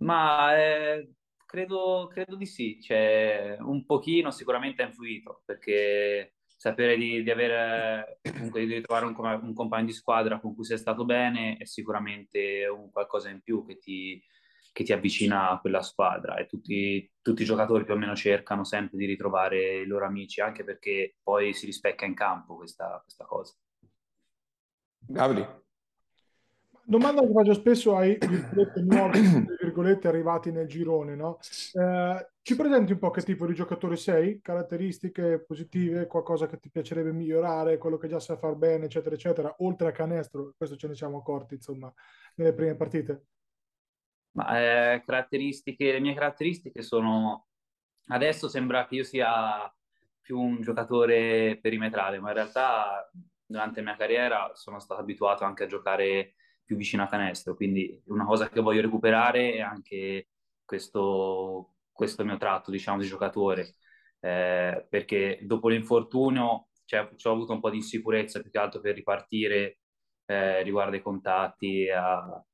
Ma 0.00 0.56
eh, 0.56 1.14
credo, 1.46 2.08
credo, 2.12 2.36
di 2.36 2.46
sì, 2.46 2.80
cioè, 2.80 3.56
un 3.60 3.84
pochino 3.86 4.30
sicuramente 4.30 4.82
ha 4.82 4.86
influito, 4.86 5.42
perché 5.44 6.34
sapere 6.44 6.96
di, 6.96 7.22
di 7.22 7.30
avere 7.30 8.20
comunque 8.22 8.66
di 8.66 8.80
trovare 8.82 9.06
un, 9.06 9.14
un, 9.16 9.54
compagno 9.54 9.86
di 9.86 9.92
squadra 9.92 10.38
con 10.40 10.54
cui 10.54 10.64
sei 10.64 10.76
stato 10.76 11.06
bene 11.06 11.56
è 11.56 11.64
sicuramente 11.64 12.66
un 12.66 12.90
qualcosa 12.90 13.30
in 13.30 13.40
più 13.40 13.64
che 13.64 13.78
ti, 13.78 14.22
che 14.72 14.84
ti 14.84 14.92
avvicina 14.92 15.50
a 15.50 15.60
quella 15.60 15.82
squadra 15.82 16.36
e 16.36 16.46
tutti, 16.46 17.10
tutti, 17.20 17.42
i 17.42 17.44
giocatori 17.44 17.84
più 17.84 17.94
o 17.94 17.96
meno 17.96 18.14
cercano 18.14 18.64
sempre 18.64 18.96
di 18.96 19.06
ritrovare 19.06 19.80
i 19.80 19.86
loro 19.86 20.06
amici, 20.06 20.40
anche 20.40 20.64
perché 20.64 21.16
poi 21.22 21.52
si 21.52 21.66
rispecchia 21.66 22.06
in 22.06 22.14
campo 22.14 22.56
questa, 22.56 23.00
questa 23.02 23.24
cosa. 23.24 23.54
Gabri. 24.98 25.58
Domanda 26.90 27.20
che 27.20 27.32
faccio 27.32 27.54
spesso 27.54 27.96
ai 27.96 28.18
virgolette, 28.18 28.80
nuovi 28.82 29.46
virgolette, 29.60 30.08
arrivati 30.08 30.50
nel 30.50 30.66
girone, 30.66 31.14
no? 31.14 31.38
eh, 31.74 32.30
ci 32.42 32.56
presenti 32.56 32.92
un 32.92 32.98
po' 32.98 33.10
che 33.10 33.22
tipo 33.22 33.46
di 33.46 33.54
giocatore 33.54 33.94
sei? 33.94 34.40
Caratteristiche 34.40 35.44
positive, 35.46 36.08
qualcosa 36.08 36.46
che 36.46 36.58
ti 36.58 36.68
piacerebbe 36.68 37.12
migliorare, 37.12 37.78
quello 37.78 37.96
che 37.96 38.08
già 38.08 38.18
sai 38.18 38.38
far 38.38 38.56
bene, 38.56 38.86
eccetera, 38.86 39.14
eccetera, 39.14 39.54
oltre 39.58 39.86
a 39.86 39.92
canestro, 39.92 40.52
questo 40.56 40.76
ce 40.76 40.88
ne 40.88 40.96
siamo 40.96 41.18
accorti, 41.18 41.54
insomma, 41.54 41.92
nelle 42.34 42.54
prime 42.54 42.74
partite. 42.74 43.26
Ma, 44.32 44.94
eh, 44.94 45.02
caratteristiche, 45.04 45.92
le 45.92 46.00
mie 46.00 46.14
caratteristiche 46.14 46.82
sono... 46.82 47.46
Adesso 48.08 48.48
sembra 48.48 48.86
che 48.86 48.96
io 48.96 49.04
sia 49.04 49.72
più 50.20 50.38
un 50.38 50.60
giocatore 50.62 51.58
perimetrale, 51.60 52.18
ma 52.20 52.28
in 52.28 52.34
realtà 52.34 53.10
durante 53.44 53.80
la 53.80 53.86
mia 53.90 53.96
carriera 53.96 54.50
sono 54.54 54.78
stato 54.78 55.00
abituato 55.00 55.44
anche 55.44 55.64
a 55.64 55.66
giocare 55.66 56.34
più 56.64 56.76
vicino 56.76 57.02
a 57.02 57.08
canestro, 57.08 57.56
quindi 57.56 58.00
una 58.06 58.24
cosa 58.24 58.48
che 58.48 58.60
voglio 58.60 58.80
recuperare 58.80 59.54
è 59.54 59.60
anche 59.60 60.28
questo, 60.64 61.74
questo 61.90 62.24
mio 62.24 62.36
tratto, 62.36 62.70
diciamo, 62.70 63.00
di 63.00 63.08
giocatore, 63.08 63.74
eh, 64.20 64.86
perché 64.88 65.40
dopo 65.42 65.68
l'infortunio 65.68 66.68
cioè, 66.84 67.08
ho 67.22 67.30
avuto 67.32 67.52
un 67.52 67.60
po' 67.60 67.70
di 67.70 67.78
insicurezza 67.78 68.40
più 68.40 68.50
che 68.50 68.58
altro 68.58 68.80
per 68.80 68.94
ripartire 68.94 69.78
eh, 70.26 70.62
riguardo 70.62 70.94
ai 70.96 71.02
contatti, 71.02 71.88
a, 71.88 72.44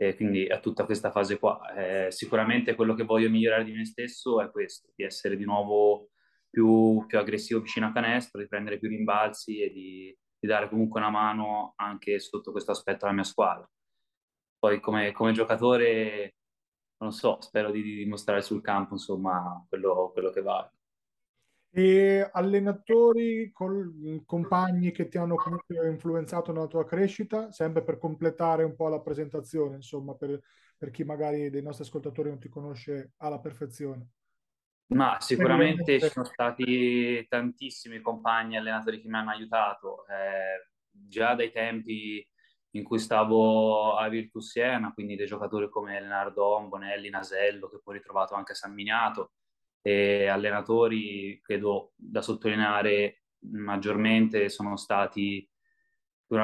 e 0.00 0.14
quindi 0.14 0.46
a 0.46 0.60
tutta 0.60 0.84
questa 0.84 1.10
fase 1.10 1.40
qua. 1.40 1.60
Eh, 1.74 2.12
sicuramente 2.12 2.76
quello 2.76 2.94
che 2.94 3.02
voglio 3.02 3.28
migliorare 3.28 3.64
di 3.64 3.72
me 3.72 3.84
stesso 3.84 4.40
è 4.40 4.48
questo, 4.48 4.92
di 4.94 5.02
essere 5.02 5.36
di 5.36 5.44
nuovo 5.44 6.10
più, 6.48 7.04
più 7.08 7.18
aggressivo 7.18 7.60
vicino 7.60 7.86
a 7.86 7.92
canestro, 7.92 8.40
di 8.40 8.46
prendere 8.46 8.78
più 8.78 8.88
rimbalzi 8.88 9.60
e 9.60 9.70
di, 9.72 10.16
di, 10.38 10.46
dare 10.46 10.68
comunque 10.68 11.00
una 11.00 11.10
mano 11.10 11.72
anche 11.76 12.20
sotto 12.20 12.52
questo 12.52 12.70
aspetto 12.70 13.06
alla 13.06 13.14
mia 13.14 13.24
squadra. 13.24 13.68
Poi 14.58 14.80
come, 14.80 15.10
come 15.10 15.32
giocatore, 15.32 16.36
non 16.98 17.12
so, 17.12 17.40
spero 17.40 17.72
di, 17.72 17.82
di 17.82 17.96
dimostrare 17.96 18.40
sul 18.42 18.62
campo 18.62 18.94
insomma 18.94 19.64
quello, 19.68 20.10
quello 20.12 20.30
che 20.30 20.42
vale 20.42 20.77
e 21.78 22.28
allenatori, 22.32 23.52
col, 23.52 24.24
compagni 24.26 24.90
che 24.90 25.06
ti 25.06 25.16
hanno 25.16 25.36
comunque 25.36 25.88
influenzato 25.88 26.50
nella 26.50 26.66
tua 26.66 26.84
crescita, 26.84 27.52
sempre 27.52 27.84
per 27.84 27.98
completare 27.98 28.64
un 28.64 28.74
po' 28.74 28.88
la 28.88 29.00
presentazione, 29.00 29.76
insomma, 29.76 30.14
per, 30.14 30.40
per 30.76 30.90
chi 30.90 31.04
magari 31.04 31.50
dei 31.50 31.62
nostri 31.62 31.84
ascoltatori 31.84 32.30
non 32.30 32.40
ti 32.40 32.48
conosce 32.48 33.12
alla 33.18 33.38
perfezione. 33.38 34.08
Ma 34.88 35.18
sicuramente 35.20 36.00
ci 36.00 36.08
sono 36.08 36.24
stati 36.24 37.24
tantissimi 37.28 38.00
compagni 38.00 38.56
allenatori 38.56 39.00
che 39.00 39.06
mi 39.06 39.14
hanno 39.14 39.30
aiutato, 39.30 40.04
eh, 40.08 40.70
già 40.90 41.36
dai 41.36 41.52
tempi 41.52 42.26
in 42.70 42.82
cui 42.82 42.98
stavo 42.98 43.94
a 43.94 44.08
Virtus 44.08 44.50
Siena, 44.50 44.92
quindi 44.92 45.14
dei 45.14 45.26
giocatori 45.26 45.68
come 45.68 46.00
Leonardo 46.00 46.60
Bonelli, 46.66 47.08
Nasello, 47.08 47.68
che 47.68 47.78
poi 47.84 47.94
ho 47.94 47.98
ritrovato 47.98 48.34
anche 48.34 48.50
a 48.50 48.56
San 48.56 48.74
Miniato, 48.74 49.34
e 49.80 50.26
allenatori, 50.26 51.40
credo 51.42 51.92
da 51.96 52.22
sottolineare 52.22 53.22
maggiormente, 53.40 54.48
sono 54.48 54.76
stati 54.76 55.48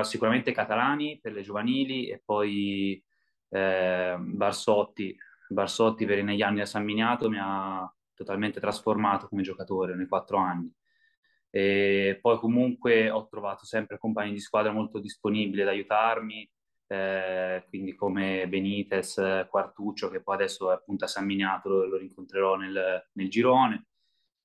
sicuramente 0.02 0.52
catalani 0.52 1.18
per 1.20 1.32
le 1.32 1.42
giovanili 1.42 2.08
e 2.08 2.22
poi 2.24 3.02
eh, 3.50 4.16
Barsotti. 4.18 5.16
Barsotti 5.48 6.06
per 6.06 6.22
negli 6.22 6.42
anni 6.42 6.60
a 6.60 6.66
San 6.66 6.84
Miniato 6.84 7.28
mi 7.28 7.38
ha 7.40 7.92
totalmente 8.14 8.60
trasformato 8.60 9.28
come 9.28 9.42
giocatore 9.42 9.94
nei 9.94 10.06
quattro 10.06 10.38
anni. 10.38 10.72
E 11.50 12.18
poi 12.20 12.38
comunque 12.38 13.10
ho 13.10 13.26
trovato 13.28 13.64
sempre 13.64 13.98
compagni 13.98 14.32
di 14.32 14.40
squadra 14.40 14.72
molto 14.72 14.98
disponibili 14.98 15.62
ad 15.62 15.68
aiutarmi, 15.68 16.50
eh, 16.86 17.64
quindi 17.68 17.94
come 17.94 18.46
Benitez, 18.48 19.46
Quartuccio, 19.48 20.10
che 20.10 20.22
poi 20.22 20.34
adesso 20.36 20.70
è 20.70 20.74
appunto 20.74 21.04
a 21.04 21.08
San 21.08 21.24
Miniato, 21.24 21.68
lo, 21.68 21.86
lo 21.86 21.96
rincontrerò 21.96 22.56
nel, 22.56 23.08
nel 23.12 23.28
girone. 23.30 23.86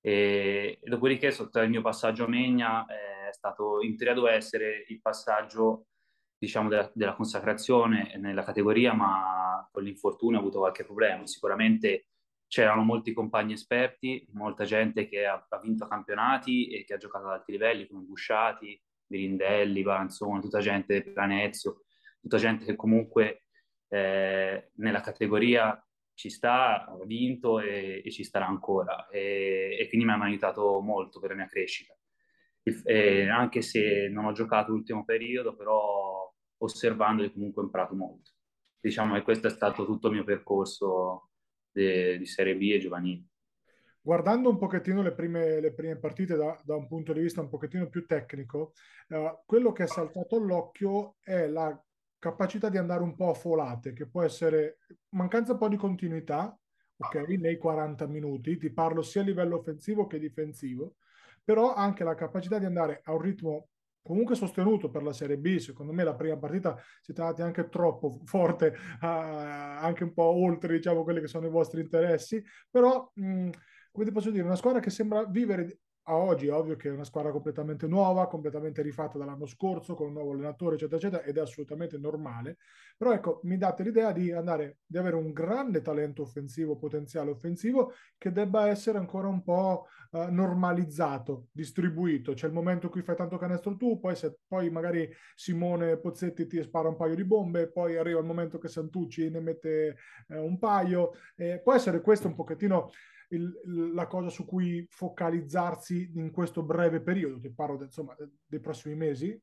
E, 0.02 0.80
e, 0.82 0.90
dopodiché, 0.90 1.32
sotto 1.32 1.60
il 1.60 1.70
mio 1.70 1.82
passaggio 1.82 2.26
a 2.26 2.28
Megna, 2.28 2.86
eh, 2.86 3.30
è 3.30 3.34
stato 3.34 3.82
in 3.82 3.96
teoria 3.98 4.16
doveva 4.16 4.36
essere 4.36 4.86
il 4.88 5.02
passaggio 5.02 5.86
diciamo 6.38 6.70
della, 6.70 6.90
della, 6.94 7.16
consacrazione 7.16 8.16
nella 8.18 8.44
categoria, 8.44 8.94
ma 8.94 9.68
con 9.72 9.84
l'infortunio 9.84 10.38
ho 10.38 10.42
avuto 10.42 10.60
qualche 10.60 10.86
problema. 10.86 11.28
Sicuramente 11.28 12.08
c'erano 12.48 12.84
molti 12.84 13.14
compagni 13.14 13.54
esperti, 13.54 14.26
molta 14.32 14.64
gente 14.64 15.08
che 15.08 15.26
ha, 15.26 15.46
ha 15.48 15.60
vinto 15.60 15.88
campionati 15.88 16.70
e 16.70 16.86
che 16.86 16.94
ha 16.94 16.98
giocato 16.98 17.26
ad 17.26 17.34
alti 17.34 17.52
livelli, 17.52 17.88
come 17.88 18.02
Busciati, 18.04 18.82
Birindelli, 19.06 19.84
Baranzone, 19.84 20.40
tutta 20.40 20.60
gente, 20.60 21.04
Planezio, 21.04 21.84
tutta 22.20 22.38
gente 22.38 22.66
che 22.66 22.76
comunque 22.76 23.44
eh, 23.88 24.72
nella 24.76 25.02
categoria 25.02 25.82
ci 26.14 26.30
sta, 26.30 26.86
ha 26.86 26.98
vinto 27.06 27.60
e, 27.60 28.02
e 28.04 28.12
ci 28.12 28.24
starà 28.24 28.46
ancora 28.46 29.08
e, 29.08 29.78
e, 29.80 29.88
quindi 29.88 30.06
mi 30.06 30.12
hanno 30.12 30.26
aiutato 30.26 30.82
molto 30.82 31.20
per 31.20 31.30
la 31.30 31.36
mia 31.38 31.48
crescita. 31.48 31.94
E 32.62 33.28
anche 33.30 33.62
se 33.62 34.10
non 34.10 34.26
ho 34.26 34.32
giocato 34.34 34.72
l'ultimo 34.72 35.06
periodo, 35.06 35.56
però 35.56 36.32
osservandoli 36.58 37.32
comunque 37.32 37.64
imparato 37.64 37.96
molto. 37.96 38.32
Diciamo 38.80 39.16
che 39.16 39.22
questo 39.22 39.48
è 39.48 39.50
stato 39.50 39.86
tutto 39.86 40.08
il 40.08 40.16
mio 40.16 40.24
percorso 40.24 41.30
de, 41.72 42.18
di 42.18 42.26
Serie 42.26 42.56
B 42.56 42.70
e 42.74 42.80
giovanile. 42.80 43.24
Guardando 44.02 44.50
un 44.50 44.58
pochettino 44.58 45.02
le 45.02 45.14
prime, 45.14 45.60
le 45.60 45.74
prime 45.74 45.98
partite 45.98 46.36
da, 46.36 46.60
da, 46.64 46.76
un 46.76 46.88
punto 46.88 47.14
di 47.14 47.22
vista 47.22 47.42
un 47.42 47.50
pochettino 47.50 47.90
più 47.90 48.06
tecnico, 48.06 48.74
uh, 49.10 49.42
quello 49.46 49.72
che 49.72 49.84
è 49.84 49.88
saltato 49.88 50.38
all'occhio 50.38 51.16
è 51.22 51.48
la 51.48 51.82
capacità 52.20 52.70
di 52.70 52.78
andare 52.78 53.02
un 53.02 53.16
po' 53.16 53.30
a 53.30 53.34
folate, 53.34 53.94
che 53.94 54.08
può 54.08 54.22
essere 54.22 54.80
mancanza 55.10 55.54
un 55.54 55.58
po' 55.58 55.70
di 55.70 55.78
continuità, 55.78 56.56
ok, 56.98 57.16
nei 57.40 57.58
40 57.58 58.06
minuti, 58.08 58.58
ti 58.58 58.72
parlo 58.72 59.02
sia 59.02 59.22
a 59.22 59.24
livello 59.24 59.58
offensivo 59.58 60.06
che 60.06 60.20
difensivo, 60.20 60.96
però 61.44 61.74
anche 61.74 62.04
la 62.04 62.16
capacità 62.16 62.60
di 62.60 62.66
andare 62.66 63.02
a 63.04 63.14
un 63.14 63.22
ritmo 63.22 63.70
comunque 64.02 64.36
sostenuto 64.36 64.90
per 64.90 65.04
la 65.04 65.14
Serie 65.14 65.38
B. 65.38 65.58
Secondo 65.58 65.94
me 65.94 66.04
la 66.04 66.16
prima 66.16 66.38
partita 66.38 66.78
siete 67.02 67.22
andati 67.22 67.42
anche 67.42 67.70
troppo 67.70 68.20
forte, 68.26 68.76
uh, 69.02 69.06
anche 69.06 70.04
un 70.04 70.14
po' 70.14 70.24
oltre 70.24 70.76
diciamo 70.76 71.04
quelli 71.04 71.22
che 71.22 71.28
sono 71.28 71.48
i 71.48 71.50
vostri 71.50 71.82
interessi, 71.82 72.44
però 72.70 73.10
mh, 73.14 73.50
come 73.92 74.06
ti 74.06 74.12
posso 74.12 74.30
dire, 74.32 74.44
una 74.44 74.56
squadra 74.56 74.80
che 74.80 74.90
sembra 74.90 75.26
vivere 75.26 75.80
a 76.10 76.16
oggi 76.16 76.48
è 76.48 76.54
ovvio 76.54 76.76
che 76.76 76.90
è 76.90 76.92
una 76.92 77.04
squadra 77.04 77.32
completamente 77.32 77.86
nuova, 77.88 78.28
completamente 78.28 78.82
rifatta 78.82 79.20
dall'anno 79.20 79.46
scorso, 79.46 79.94
con 79.94 80.08
un 80.08 80.14
nuovo 80.14 80.32
allenatore, 80.32 80.74
eccetera, 80.76 80.98
eccetera, 80.98 81.24
ed 81.24 81.38
è 81.38 81.40
assolutamente 81.40 82.00
normale. 82.00 82.58
Però 82.98 83.14
ecco, 83.14 83.42
mi 83.44 83.58
date 83.58 83.84
l'idea 83.84 84.12
di 84.12 84.32
andare, 84.32 84.80
di 84.88 84.98
avere 84.98 85.16
un 85.16 85.32
grande 85.32 85.82
talento 85.82 86.24
offensivo, 86.24 86.78
potenziale 86.78 87.30
offensivo, 87.30 87.94
che 88.18 88.32
debba 88.32 88.68
essere 88.68 88.98
ancora 88.98 89.28
un 89.28 89.44
po' 89.44 89.86
uh, 90.12 90.32
normalizzato, 90.32 91.46
distribuito. 91.52 92.34
C'è 92.34 92.48
il 92.48 92.54
momento 92.54 92.88
in 92.88 92.92
cui 92.92 93.04
fai 93.04 93.16
tanto 93.16 93.38
canestro 93.38 93.78
tu, 93.78 94.00
poi, 94.00 94.16
se, 94.16 94.36
poi 94.48 94.72
magari 94.72 95.08
Simone 95.36 95.98
Pozzetti 95.98 96.48
ti 96.48 96.62
spara 96.64 96.90
un 96.90 96.96
paio 96.96 97.14
di 97.14 97.24
bombe, 97.24 97.70
poi 97.70 97.98
arriva 97.98 98.20
il 98.20 98.26
momento 98.26 98.58
che 98.58 98.68
Santucci 98.68 99.30
ne 99.30 99.42
mette 99.42 99.96
uh, 100.30 100.44
un 100.44 100.58
paio. 100.58 101.12
Eh, 101.36 101.62
può 101.64 101.76
essere 101.76 102.02
questo 102.02 102.28
un 102.28 102.34
pochettino 102.34 102.90
il, 103.30 103.94
la 103.94 104.08
cosa 104.08 104.30
su 104.30 104.46
cui 104.46 104.86
focalizzarsi 104.90 106.12
in 106.16 106.32
questo 106.32 106.64
breve 106.64 107.02
periodo? 107.02 107.40
Ti 107.40 107.54
parlo 107.54 107.82
insomma, 107.84 108.16
dei 108.46 108.60
prossimi 108.60 108.96
mesi? 108.96 109.40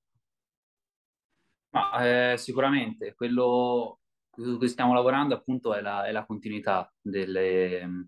Ma, 1.71 2.33
eh, 2.33 2.37
sicuramente 2.37 3.15
quello 3.15 4.01
su 4.43 4.59
cui 4.59 4.69
stiamo 4.69 4.93
lavorando 4.93 5.35
appunto 5.35 5.75
è 5.75 5.81
la, 5.81 6.05
è 6.05 6.13
la 6.13 6.27
continuità 6.27 6.93
delle, 7.01 7.87
mm, 7.87 8.03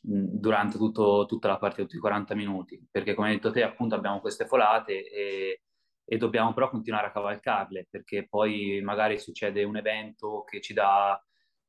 durante 0.00 0.78
tutto, 0.78 1.26
tutta 1.26 1.48
la 1.48 1.58
partita, 1.58 1.82
tutti 1.82 1.96
i 1.96 2.00
40 2.00 2.34
minuti, 2.34 2.82
perché 2.90 3.14
come 3.14 3.28
hai 3.28 3.34
detto 3.34 3.50
te 3.50 3.62
appunto 3.62 3.94
abbiamo 3.94 4.20
queste 4.20 4.46
folate 4.46 5.08
e, 5.10 5.62
e 6.04 6.16
dobbiamo 6.16 6.52
però 6.54 6.70
continuare 6.70 7.08
a 7.08 7.12
cavalcarle, 7.12 7.86
perché 7.90 8.26
poi 8.28 8.80
magari 8.82 9.18
succede 9.18 9.62
un 9.64 9.76
evento 9.76 10.44
che 10.44 10.60
ci 10.60 10.72
dà, 10.72 11.22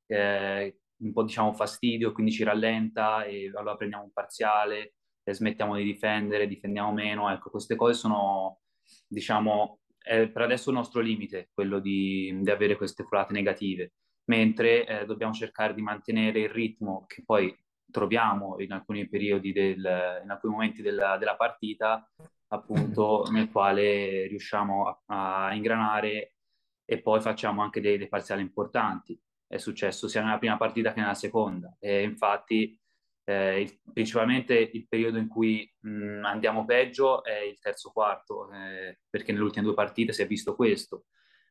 eh, 0.08 0.80
un 0.98 1.12
po' 1.12 1.24
diciamo 1.24 1.54
fastidio, 1.54 2.12
quindi 2.12 2.32
ci 2.32 2.44
rallenta 2.44 3.24
e 3.24 3.52
allora 3.54 3.76
prendiamo 3.76 4.04
un 4.06 4.12
parziale 4.12 4.96
e 5.24 5.34
smettiamo 5.34 5.76
di 5.76 5.84
difendere, 5.84 6.48
difendiamo 6.48 6.92
meno. 6.94 7.32
Ecco, 7.32 7.50
queste 7.50 7.76
cose 7.76 7.94
sono, 7.94 8.62
diciamo, 9.08 9.80
è 9.98 10.28
per 10.30 10.44
adesso 10.44 10.70
il 10.70 10.76
nostro 10.76 11.02
limite, 11.02 11.50
quello 11.54 11.80
di, 11.80 12.38
di 12.42 12.50
avere 12.50 12.78
queste 12.78 13.04
folate 13.04 13.34
negative, 13.34 13.94
mentre 14.26 14.86
eh, 14.86 15.06
dobbiamo 15.06 15.34
cercare 15.34 15.74
di 15.74 15.82
mantenere 15.82 16.42
il 16.42 16.50
ritmo 16.50 17.06
che 17.08 17.24
poi 17.26 17.56
troviamo 17.92 18.60
in 18.60 18.72
alcuni 18.72 19.08
periodi, 19.10 19.52
del, 19.52 20.22
in 20.24 20.30
alcuni 20.30 20.54
momenti 20.54 20.82
della, 20.82 21.18
della 21.18 21.36
partita, 21.36 22.08
appunto 22.50 23.26
nel 23.32 23.50
quale 23.50 24.28
riusciamo 24.28 25.02
a, 25.08 25.48
a 25.48 25.54
ingranare 25.56 26.36
e 26.86 27.02
poi 27.02 27.20
facciamo 27.20 27.64
anche 27.64 27.82
dei, 27.82 27.98
dei 27.98 28.08
parziali 28.08 28.42
importanti 28.42 29.20
è 29.56 29.58
successo 29.58 30.08
sia 30.08 30.24
nella 30.24 30.38
prima 30.38 30.58
partita 30.58 30.94
che 30.94 31.00
nella 31.00 31.14
seconda. 31.14 31.76
E 31.80 32.04
infatti, 32.04 32.80
eh, 33.24 33.62
il, 33.62 33.80
principalmente 33.92 34.54
il 34.56 34.88
periodo 34.88 35.18
in 35.18 35.28
cui 35.28 35.72
mh, 35.82 36.24
andiamo 36.24 36.66
peggio 36.66 37.24
è 37.24 37.40
il 37.40 37.60
terzo 37.60 37.92
quarto, 37.92 38.52
eh, 38.52 39.00
perché 39.10 39.32
nelle 39.32 39.44
ultime 39.44 39.66
due 39.66 39.74
partite 39.74 40.14
si 40.14 40.22
è 40.22 40.28
visto 40.28 40.56
questo. 40.56 41.06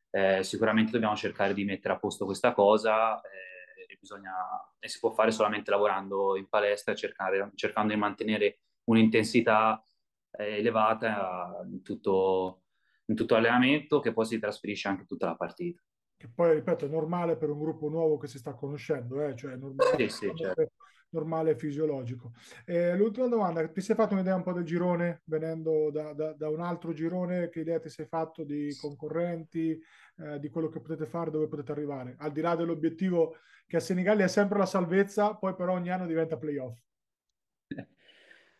Eh, 0.09 0.43
sicuramente 0.43 0.91
dobbiamo 0.91 1.15
cercare 1.15 1.53
di 1.53 1.65
mettere 1.65 1.93
a 1.93 1.99
posto 1.99 2.25
questa 2.25 2.53
cosa 2.53 3.19
eh, 3.21 3.91
e, 3.91 3.97
bisogna, 3.99 4.33
e 4.79 4.87
si 4.87 4.99
può 4.99 5.11
fare 5.11 5.31
solamente 5.31 5.71
lavorando 5.71 6.37
in 6.37 6.47
palestra, 6.47 6.95
cercare, 6.95 7.51
cercando 7.55 7.93
di 7.93 7.99
mantenere 7.99 8.59
un'intensità 8.85 9.83
eh, 10.31 10.59
elevata 10.59 11.61
in 11.69 11.81
tutto, 11.81 12.63
in 13.07 13.15
tutto 13.15 13.33
l'allenamento 13.35 13.99
che 13.99 14.13
poi 14.13 14.25
si 14.25 14.39
trasferisce 14.39 14.87
anche 14.87 15.05
tutta 15.05 15.25
la 15.25 15.35
partita 15.35 15.81
che 16.17 16.29
poi 16.33 16.53
ripeto 16.53 16.85
è 16.85 16.89
normale 16.89 17.35
per 17.35 17.49
un 17.49 17.59
gruppo 17.59 17.89
nuovo 17.89 18.17
che 18.17 18.27
si 18.27 18.37
sta 18.37 18.53
conoscendo, 18.53 19.21
eh? 19.21 19.35
cioè 19.35 19.55
normale, 19.55 20.09
sì, 20.09 20.27
sì, 20.27 20.31
certo. 20.35 20.71
normale 21.09 21.51
e 21.51 21.57
fisiologico. 21.57 22.31
Eh, 22.65 22.95
l'ultima 22.95 23.27
domanda, 23.27 23.67
ti 23.67 23.81
sei 23.81 23.95
fatto 23.95 24.13
un'idea 24.13 24.35
un 24.35 24.43
po' 24.43 24.53
del 24.53 24.63
girone, 24.63 25.21
venendo 25.25 25.91
da, 25.91 26.13
da, 26.13 26.33
da 26.33 26.49
un 26.49 26.61
altro 26.61 26.93
girone, 26.93 27.49
che 27.49 27.59
idea 27.59 27.79
ti 27.79 27.89
sei 27.89 28.05
fatto 28.05 28.43
di 28.43 28.75
concorrenti, 28.79 29.79
eh, 30.17 30.39
di 30.39 30.49
quello 30.49 30.69
che 30.69 30.79
potete 30.79 31.05
fare, 31.05 31.31
dove 31.31 31.47
potete 31.47 31.71
arrivare? 31.71 32.15
Al 32.19 32.31
di 32.31 32.41
là 32.41 32.55
dell'obiettivo 32.55 33.37
che 33.67 33.77
a 33.77 33.81
Senigallia 33.81 34.25
è 34.25 34.29
sempre 34.29 34.57
la 34.57 34.65
salvezza, 34.65 35.35
poi 35.35 35.55
però 35.55 35.73
ogni 35.73 35.89
anno 35.89 36.05
diventa 36.05 36.37
playoff. 36.37 36.79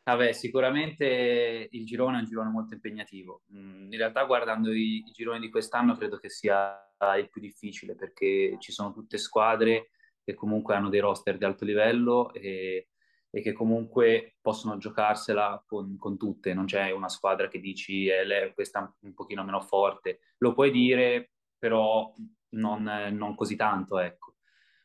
Vabbè, 0.07 0.33
sicuramente 0.33 1.67
il 1.71 1.83
girone 1.83 2.17
è 2.17 2.19
un 2.19 2.25
girone 2.27 2.51
molto 2.51 2.75
impegnativo. 2.75 3.41
Mm, 3.55 3.91
in 3.91 3.97
realtà, 3.97 4.23
guardando 4.25 4.71
i, 4.71 5.03
i 5.03 5.11
gironi 5.11 5.39
di 5.39 5.49
quest'anno, 5.49 5.95
credo 5.95 6.17
che 6.17 6.29
sia 6.29 6.79
il 7.17 7.27
più 7.29 7.41
difficile 7.41 7.95
perché 7.95 8.55
ci 8.59 8.71
sono 8.71 8.93
tutte 8.93 9.17
squadre 9.17 9.89
che 10.23 10.35
comunque 10.35 10.75
hanno 10.75 10.89
dei 10.89 10.99
roster 10.99 11.37
di 11.37 11.45
alto 11.45 11.65
livello 11.65 12.31
e, 12.33 12.89
e 13.31 13.41
che 13.41 13.51
comunque 13.53 14.37
possono 14.41 14.77
giocarsela 14.77 15.63
con, 15.65 15.97
con, 15.97 16.17
tutte. 16.17 16.53
Non 16.53 16.65
c'è 16.65 16.91
una 16.91 17.09
squadra 17.09 17.47
che 17.47 17.59
dici 17.59 18.05
eh, 18.05 18.25
lei, 18.25 18.53
questa 18.53 18.83
è 18.83 19.05
un 19.05 19.13
pochino 19.15 19.43
meno 19.43 19.61
forte. 19.61 20.19
Lo 20.37 20.53
puoi 20.53 20.69
dire, 20.69 21.31
però 21.57 22.13
non, 22.49 22.83
non 23.11 23.35
così 23.35 23.55
tanto, 23.55 23.97
ecco. 23.97 24.35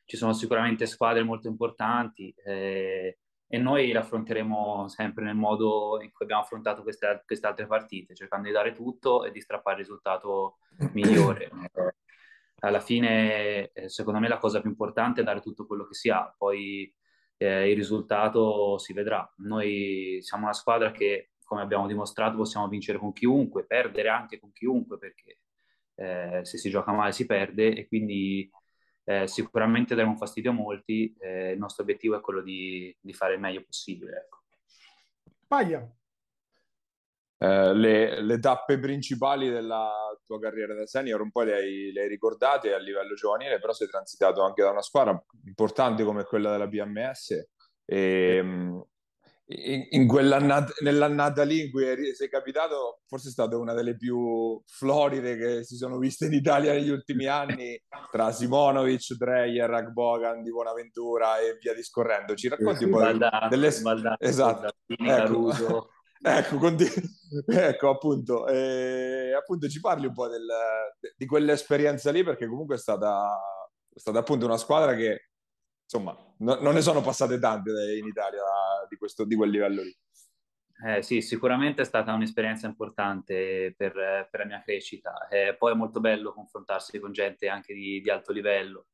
Ci 0.05 0.17
sono 0.17 0.33
sicuramente 0.33 0.87
squadre 0.87 1.23
molto 1.23 1.47
importanti. 1.47 2.35
Eh, 2.43 3.20
e 3.53 3.59
noi 3.59 3.91
l'affronteremo 3.91 4.87
sempre 4.87 5.25
nel 5.25 5.35
modo 5.35 5.99
in 6.01 6.13
cui 6.13 6.25
abbiamo 6.25 6.43
affrontato 6.43 6.85
queste, 6.85 7.25
queste 7.27 7.49
altre 7.49 7.67
partite, 7.67 8.15
cercando 8.15 8.47
di 8.47 8.53
dare 8.55 8.73
tutto 8.73 9.25
e 9.25 9.33
di 9.33 9.41
strappare 9.41 9.81
il 9.81 9.83
risultato 9.83 10.59
migliore. 10.95 11.51
Alla 12.61 12.79
fine, 12.79 13.73
eh, 13.73 13.89
secondo 13.89 14.21
me, 14.21 14.29
la 14.29 14.39
cosa 14.39 14.61
più 14.61 14.71
importante 14.71 15.23
è 15.23 15.25
dare 15.25 15.41
tutto 15.41 15.67
quello 15.67 15.85
che 15.85 15.95
si 15.95 16.11
ha, 16.11 16.33
poi 16.39 16.95
eh, 17.39 17.69
il 17.69 17.75
risultato 17.75 18.79
si 18.79 18.93
vedrà. 18.93 19.29
Noi 19.39 20.19
siamo 20.21 20.45
una 20.45 20.53
squadra 20.53 20.93
che, 20.93 21.33
come 21.43 21.63
abbiamo 21.63 21.89
dimostrato, 21.89 22.37
possiamo 22.37 22.69
vincere 22.69 22.99
con 22.99 23.13
chiunque, 23.13 23.67
perdere 23.67 24.11
anche 24.11 24.39
con 24.39 24.53
chiunque, 24.53 24.97
perché 24.97 25.41
eh, 25.97 26.45
se 26.45 26.57
si 26.57 26.71
gioca 26.71 26.93
male 26.93 27.11
si 27.11 27.27
perde 27.27 27.75
e 27.75 27.89
quindi 27.89 28.49
eh, 29.11 29.27
sicuramente 29.27 29.97
daremo 29.97 30.15
fastidio 30.15 30.53
a 30.53 30.55
molti, 30.55 31.13
eh, 31.19 31.51
il 31.51 31.59
nostro 31.59 31.83
obiettivo 31.83 32.17
è 32.17 32.21
quello 32.21 32.43
di, 32.43 32.97
di 33.01 33.13
fare 33.13 33.35
il 33.35 33.41
meglio 33.41 33.65
possibile. 33.65 34.19
Ecco. 34.19 34.43
Paglia. 35.49 35.85
Eh, 37.39 37.75
le, 37.75 38.21
le, 38.21 38.39
tappe 38.39 38.79
principali 38.79 39.51
della 39.51 39.91
tua 40.25 40.39
carriera 40.39 40.75
da 40.75 40.87
senior 40.87 41.23
un 41.23 41.33
po' 41.33 41.43
le 41.43 41.55
hai, 41.55 41.91
le 41.91 42.03
hai, 42.03 42.09
ricordate 42.09 42.73
a 42.73 42.79
livello 42.79 43.15
giovanile, 43.15 43.59
però 43.59 43.73
sei 43.73 43.89
transitato 43.89 44.43
anche 44.43 44.63
da 44.63 44.71
una 44.71 44.83
squadra 44.83 45.21
importante 45.45 46.05
come 46.05 46.23
quella 46.23 46.53
della 46.53 46.69
BMS 46.69 47.49
e, 47.85 48.85
in, 49.53 50.07
quell'annata, 50.07 50.73
nell'annata 50.83 51.43
lì 51.43 51.65
in 51.65 51.71
cui 51.71 51.85
sei 52.15 52.29
capitato, 52.29 53.01
forse 53.07 53.29
è 53.29 53.33
stata 53.33 53.57
una 53.57 53.75
delle 53.75 53.97
più 53.97 54.63
floride 54.65 55.37
che 55.37 55.65
si 55.65 55.77
sono 55.77 55.99
viste 55.99 56.27
in 56.27 56.35
Italia 56.35 56.73
negli 56.73 56.91
ultimi 56.91 57.27
anni, 57.27 57.81
tra 58.13 58.31
Simonovic, 58.31 59.15
Dreyer, 59.17 59.69
Ragbogan, 59.69 60.43
Di 60.43 60.51
Buonaventura 60.51 61.39
e 61.39 61.57
via 61.61 61.75
discorrendo. 61.75 62.35
Ci 62.35 62.49
racconti 62.49 62.85
un 62.85 62.91
po' 62.91 62.99
Valda, 62.99 63.47
delle... 63.51 63.71
Valda, 63.83 64.17
esatto. 64.19 64.73
ecco. 64.87 65.89
ecco, 66.23 66.57
conti... 66.59 66.87
ecco, 67.47 67.89
appunto, 67.91 68.47
eh, 68.47 69.33
appunto, 69.37 69.69
ci 69.69 69.81
parli 69.81 70.07
un 70.07 70.15
po' 70.15 70.29
del, 70.29 70.47
di 71.17 71.27
quell'esperienza 71.27 72.13
lì, 72.13 72.23
perché 72.23 72.47
comunque 72.47 72.77
è 72.77 72.79
stata, 72.79 73.37
è 73.93 73.99
stata 73.99 74.21
appunto 74.21 74.47
una 74.47 74.59
squadra 74.59 74.95
che 74.95 75.30
insomma, 75.91 76.17
no, 76.39 76.55
non 76.61 76.75
ne 76.75 76.83
sono 76.83 77.01
passate 77.01 77.41
tante 77.41 77.97
in 77.99 78.07
Italia 78.07 78.43
di, 78.89 78.97
questo, 78.97 79.25
di 79.25 79.35
quel 79.35 79.51
livello 79.51 79.83
lì. 79.83 79.99
Eh, 80.87 81.03
sì, 81.03 81.21
sicuramente 81.21 81.83
è 81.83 81.85
stata 81.85 82.15
un'esperienza 82.15 82.67
importante 82.67 83.75
per, 83.77 84.29
per 84.31 84.41
la 84.41 84.47
mia 84.47 84.63
crescita. 84.63 85.27
Eh, 85.29 85.57
poi 85.59 85.73
è 85.73 85.77
molto 85.77 86.01
bello 86.01 86.33
confrontarsi 86.33 86.99
con 87.01 87.13
gente 87.13 87.49
anche 87.49 87.75
di, 87.75 88.01
di 88.01 88.09
alto 88.09 88.33
livello. 88.33 88.87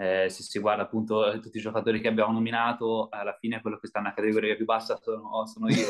Eh, 0.00 0.28
se 0.30 0.42
si 0.42 0.58
guarda 0.60 0.84
appunto 0.84 1.38
tutti 1.40 1.58
i 1.58 1.60
giocatori 1.60 2.00
che 2.00 2.08
abbiamo 2.08 2.32
nominato, 2.32 3.08
alla 3.10 3.36
fine 3.38 3.60
quello 3.60 3.78
che 3.78 3.88
sta 3.88 4.00
nella 4.00 4.14
categoria 4.14 4.56
più 4.56 4.64
bassa 4.64 4.96
sono, 4.96 5.44
sono 5.46 5.68
io. 5.68 5.88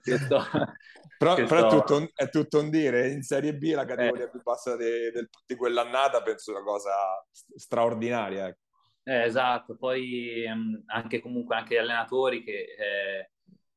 questo, 0.00 0.40
però, 1.18 1.34
però 1.34 1.66
è, 1.66 1.68
tutto 1.68 1.96
un, 1.96 2.08
è, 2.14 2.28
tutto 2.30 2.60
un, 2.60 2.70
dire, 2.70 3.10
in 3.10 3.22
Serie 3.22 3.54
B 3.54 3.72
la 3.74 3.84
categoria 3.84 4.26
eh. 4.26 4.30
più 4.30 4.40
bassa 4.42 4.76
di, 4.76 5.10
di, 5.12 5.28
di 5.46 5.56
quell'annata 5.56 6.22
penso 6.22 6.52
una 6.52 6.62
cosa 6.62 6.92
straordinaria. 7.56 8.56
Eh, 9.06 9.24
esatto, 9.24 9.76
poi 9.76 10.44
ehm, 10.44 10.84
anche 10.86 11.20
comunque 11.20 11.56
anche 11.56 11.74
gli 11.74 11.78
allenatori 11.78 12.42
che 12.42 12.74
eh, 12.78 13.30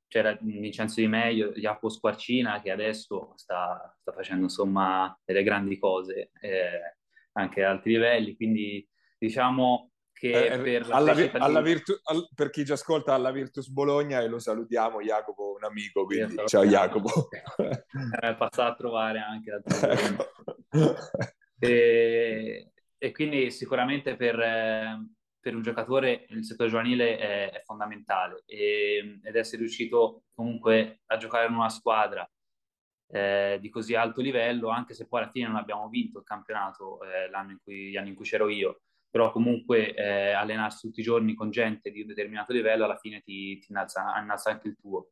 c'era 0.08 0.38
Vincenzo 0.40 1.02
Di 1.02 1.08
Meglio, 1.08 1.52
Jacopo 1.52 1.90
Squarcina 1.90 2.62
che 2.62 2.72
adesso 2.72 3.34
sta, 3.36 3.94
sta 4.00 4.14
facendo 4.14 4.44
insomma 4.44 5.16
delle 5.26 5.44
grandi 5.44 5.78
cose 5.78 6.32
eh, 6.40 6.96
anche 7.34 7.64
a 7.64 7.72
alti 7.72 7.90
livelli, 7.90 8.38
quindi 8.38 8.88
diciamo 9.18 9.92
che 10.14 10.48
eh, 10.48 10.60
per, 10.60 10.88
alla, 10.90 11.14
alla 11.34 11.62
Virtu, 11.62 11.94
al, 12.06 12.28
per 12.34 12.50
chi 12.50 12.66
ci 12.66 12.72
ascolta 12.72 13.14
alla 13.14 13.32
Virtus 13.32 13.68
Bologna 13.68 14.22
e 14.22 14.28
lo 14.28 14.40
salutiamo 14.40 15.02
Jacopo, 15.02 15.56
un 15.58 15.64
amico, 15.66 16.06
quindi 16.06 16.36
ciao 16.46 16.66
Jacopo. 16.66 17.28
È 18.20 18.36
passato 18.36 18.62
a 18.62 18.76
trovare 18.76 19.20
anche 19.20 19.62
ecco. 19.62 20.96
e, 21.60 22.72
e 22.98 23.12
quindi 23.12 23.52
sicuramente 23.52 24.16
per, 24.16 24.40
per 25.40 25.56
un 25.56 25.62
giocatore 25.62 26.26
il 26.30 26.44
settore 26.44 26.70
giovanile 26.70 27.18
è, 27.18 27.52
è 27.52 27.62
fondamentale. 27.64 28.44
E, 28.46 29.20
ed 29.24 29.36
essere 29.36 29.62
riuscito 29.62 30.24
comunque 30.34 31.02
a 31.06 31.18
giocare 31.18 31.48
in 31.48 31.54
una 31.54 31.70
squadra 31.70 32.30
eh, 33.10 33.58
di 33.62 33.70
così 33.70 33.96
alto 33.96 34.22
livello, 34.22 34.70
anche 34.70 34.94
se 34.94 35.08
poi 35.08 35.22
alla 35.22 35.32
fine 35.32 35.48
non 35.48 35.56
abbiamo 35.56 35.88
vinto 35.90 36.20
il 36.20 36.26
campionato 36.26 37.00
eh, 37.04 37.30
l'anno 37.30 37.52
in 37.52 37.60
cui, 37.64 37.90
gli 37.90 37.98
anni 37.98 38.10
in 38.10 38.16
cui 38.16 38.26
c'ero 38.26 38.50
io, 38.50 38.82
però 39.10 39.32
comunque 39.32 39.94
eh, 39.94 40.32
allenarsi 40.32 40.88
tutti 40.88 41.00
i 41.00 41.04
giorni 41.04 41.34
con 41.34 41.50
gente 41.50 41.92
di 41.92 42.02
un 42.02 42.08
determinato 42.08 42.54
livello 42.54 42.86
alla 42.86 42.98
fine 42.98 43.22
ti, 43.22 43.58
ti 43.60 43.68
innalza, 43.70 44.20
innalza, 44.22 44.52
anche 44.52 44.68
il 44.68 44.78
tuo. 44.80 45.12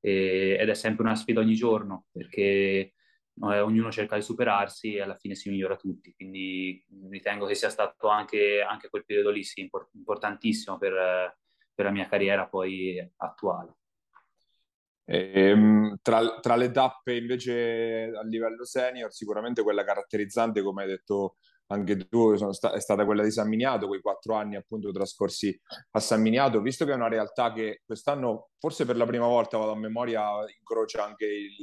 E, 0.00 0.56
ed 0.60 0.68
è 0.68 0.74
sempre 0.74 1.04
una 1.04 1.14
sfida 1.14 1.40
ogni 1.40 1.54
giorno 1.54 2.06
perché 2.10 2.94
eh, 3.40 3.60
ognuno 3.60 3.90
cerca 3.90 4.16
di 4.16 4.22
superarsi 4.22 4.94
e 4.94 5.02
alla 5.02 5.16
fine 5.16 5.34
si 5.34 5.48
migliora 5.48 5.76
tutti, 5.76 6.12
quindi 6.14 6.84
ritengo 7.08 7.46
che 7.46 7.54
sia 7.54 7.70
stato 7.70 8.08
anche, 8.08 8.60
anche 8.60 8.88
quel 8.88 9.04
periodo 9.04 9.30
lì 9.30 9.42
sì, 9.42 9.68
importantissimo 9.92 10.78
per, 10.78 11.36
per 11.74 11.84
la 11.84 11.90
mia 11.90 12.06
carriera 12.06 12.46
poi 12.46 12.98
attuale. 13.16 13.76
E, 15.04 15.30
ehm, 15.32 15.96
tra, 16.00 16.38
tra, 16.40 16.56
le 16.56 16.70
tappe 16.70 17.16
invece 17.16 18.12
a 18.14 18.22
livello 18.22 18.64
senior, 18.64 19.12
sicuramente 19.12 19.62
quella 19.62 19.84
caratterizzante, 19.84 20.62
come 20.62 20.82
hai 20.82 20.88
detto 20.88 21.36
anche 21.66 22.06
tu, 22.08 22.36
sta, 22.52 22.72
è 22.72 22.80
stata 22.80 23.04
quella 23.04 23.22
di 23.22 23.30
San 23.30 23.48
Miniato, 23.48 23.88
quei 23.88 24.00
quattro 24.00 24.34
anni 24.34 24.56
appunto 24.56 24.90
trascorsi 24.92 25.58
a 25.92 26.00
San 26.00 26.20
Miniato, 26.20 26.60
visto 26.60 26.84
che 26.84 26.92
è 26.92 26.94
una 26.94 27.08
realtà 27.08 27.52
che 27.52 27.82
quest'anno, 27.84 28.50
forse 28.58 28.84
per 28.84 28.96
la 28.96 29.06
prima 29.06 29.26
volta, 29.26 29.56
vado 29.56 29.72
a 29.72 29.76
memoria, 29.76 30.22
incrocia 30.56 31.04
anche 31.04 31.26
il, 31.26 31.58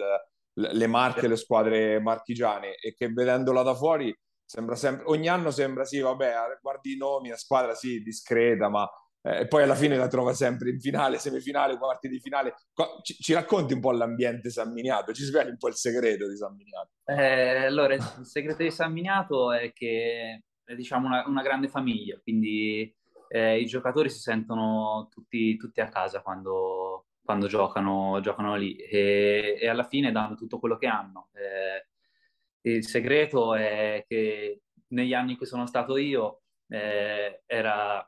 le 0.59 0.87
marche, 0.87 1.27
le 1.27 1.35
squadre 1.35 1.99
marchigiane 1.99 2.75
e 2.75 2.93
che 2.93 3.09
vedendola 3.09 3.61
da 3.61 3.73
fuori 3.73 4.15
sembra 4.43 4.75
sempre, 4.75 5.05
ogni 5.07 5.27
anno 5.27 5.51
sembra 5.51 5.85
sì, 5.85 5.99
vabbè, 5.99 6.33
guardi 6.61 6.93
i 6.93 6.97
nomi, 6.97 7.29
la 7.29 7.37
squadra 7.37 7.75
sì, 7.75 8.01
discreta, 8.01 8.67
ma 8.67 8.89
eh, 9.21 9.47
poi 9.47 9.63
alla 9.63 9.75
fine 9.75 9.97
la 9.97 10.07
trova 10.07 10.33
sempre 10.33 10.69
in 10.69 10.79
finale, 10.79 11.19
semifinale, 11.19 11.77
quarti 11.77 12.07
di 12.07 12.19
finale. 12.19 12.55
Ci, 13.03 13.15
ci 13.15 13.33
racconti 13.33 13.73
un 13.73 13.79
po' 13.79 13.91
l'ambiente 13.91 14.49
San 14.49 14.71
Miniato, 14.71 15.13
ci 15.13 15.23
sveli 15.23 15.49
un 15.49 15.57
po' 15.57 15.67
il 15.67 15.75
segreto 15.75 16.27
di 16.27 16.35
San 16.35 16.55
Miniato. 16.55 16.91
Eh, 17.05 17.65
allora, 17.65 17.93
il 17.93 18.03
segreto 18.23 18.63
di 18.63 18.71
San 18.71 18.91
Miniato 18.91 19.51
è 19.51 19.71
che 19.73 20.43
è 20.63 20.75
diciamo 20.75 21.07
una, 21.07 21.27
una 21.27 21.41
grande 21.41 21.67
famiglia, 21.67 22.19
quindi 22.21 22.95
eh, 23.27 23.59
i 23.59 23.65
giocatori 23.65 24.09
si 24.09 24.19
sentono 24.19 25.07
tutti, 25.11 25.57
tutti 25.57 25.81
a 25.81 25.89
casa 25.89 26.21
quando, 26.21 27.08
quando 27.29 27.45
giocano, 27.45 28.19
giocano 28.21 28.55
lì 28.55 28.75
e, 28.75 29.55
e, 29.61 29.67
alla 29.67 29.83
fine 29.83 30.11
danno 30.11 30.33
tutto 30.33 30.57
quello 30.57 30.77
che 30.77 30.87
hanno. 30.87 31.29
Eh, 31.33 32.71
il 32.71 32.83
segreto 32.87 33.53
è 33.53 34.03
che 34.07 34.63
negli 34.87 35.13
anni 35.13 35.33
in 35.33 35.37
cui 35.37 35.45
sono 35.45 35.67
stato 35.67 35.97
io 35.97 36.41
eh, 36.69 37.43
era 37.45 38.03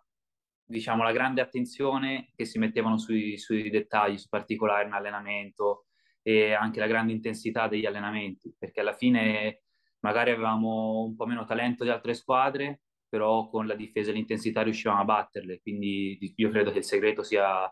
diciamo, 0.66 1.04
la 1.04 1.12
grande 1.12 1.40
attenzione 1.40 2.32
che 2.36 2.46
si 2.46 2.58
mettevano 2.58 2.98
sui, 2.98 3.38
sui 3.38 3.70
dettagli, 3.70 4.18
su 4.18 4.28
particolari 4.28 4.88
in 4.88 4.94
allenamento 4.94 5.86
e 6.24 6.54
anche 6.54 6.80
la 6.80 6.88
grande 6.88 7.14
intensità 7.14 7.68
degli 7.68 7.86
allenamenti, 7.86 8.56
perché 8.58 8.80
alla 8.80 8.96
fine 8.96 9.66
magari 10.00 10.32
avevamo 10.32 11.04
un 11.04 11.16
po' 11.16 11.28
meno 11.28 11.46
talento 11.46 11.84
di 11.84 11.92
altre 11.92 12.16
squadre, 12.16 12.82
però 13.08 13.48
con 13.50 13.68
la 13.68 13.76
difesa 13.76 14.10
e 14.10 14.14
l'intensità 14.14 14.64
riuscivamo 14.64 15.00
a 15.00 15.06
batterle, 15.06 15.62
quindi 15.62 16.18
io 16.38 16.50
credo 16.50 16.72
che 16.72 16.80
il 16.80 16.86
segreto 16.86 17.22
sia, 17.22 17.72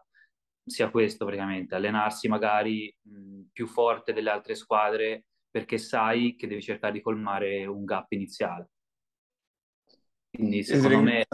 sia 0.70 0.90
questo 0.90 1.26
praticamente, 1.26 1.76
allenarsi 1.76 2.28
magari 2.28 2.96
mh, 3.02 3.42
più 3.52 3.68
forte 3.68 4.14
delle 4.14 4.30
altre 4.30 4.56
squadre 4.56 5.26
perché 5.50 5.78
sai 5.78 6.36
che 6.36 6.48
devi 6.48 6.62
cercare 6.62 6.94
di 6.94 7.02
colmare 7.02 7.66
un 7.66 7.84
gap 7.84 8.12
iniziale. 8.12 8.70
Quindi 10.30 10.64
secondo 10.64 11.02
me 11.02 11.26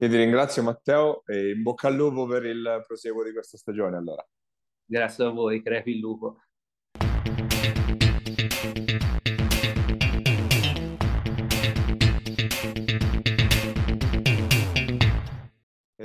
io 0.00 0.08
ti 0.08 0.16
ringrazio 0.16 0.62
Matteo 0.62 1.24
e 1.26 1.50
in 1.50 1.62
bocca 1.62 1.88
al 1.88 1.96
lupo 1.96 2.24
per 2.26 2.44
il 2.44 2.84
proseguo 2.86 3.24
di 3.24 3.32
questa 3.32 3.56
stagione 3.56 3.96
allora. 3.96 4.24
Grazie 4.84 5.24
a 5.24 5.30
voi, 5.30 5.60
crepi 5.60 5.90
il 5.90 5.98
lupo. 5.98 6.40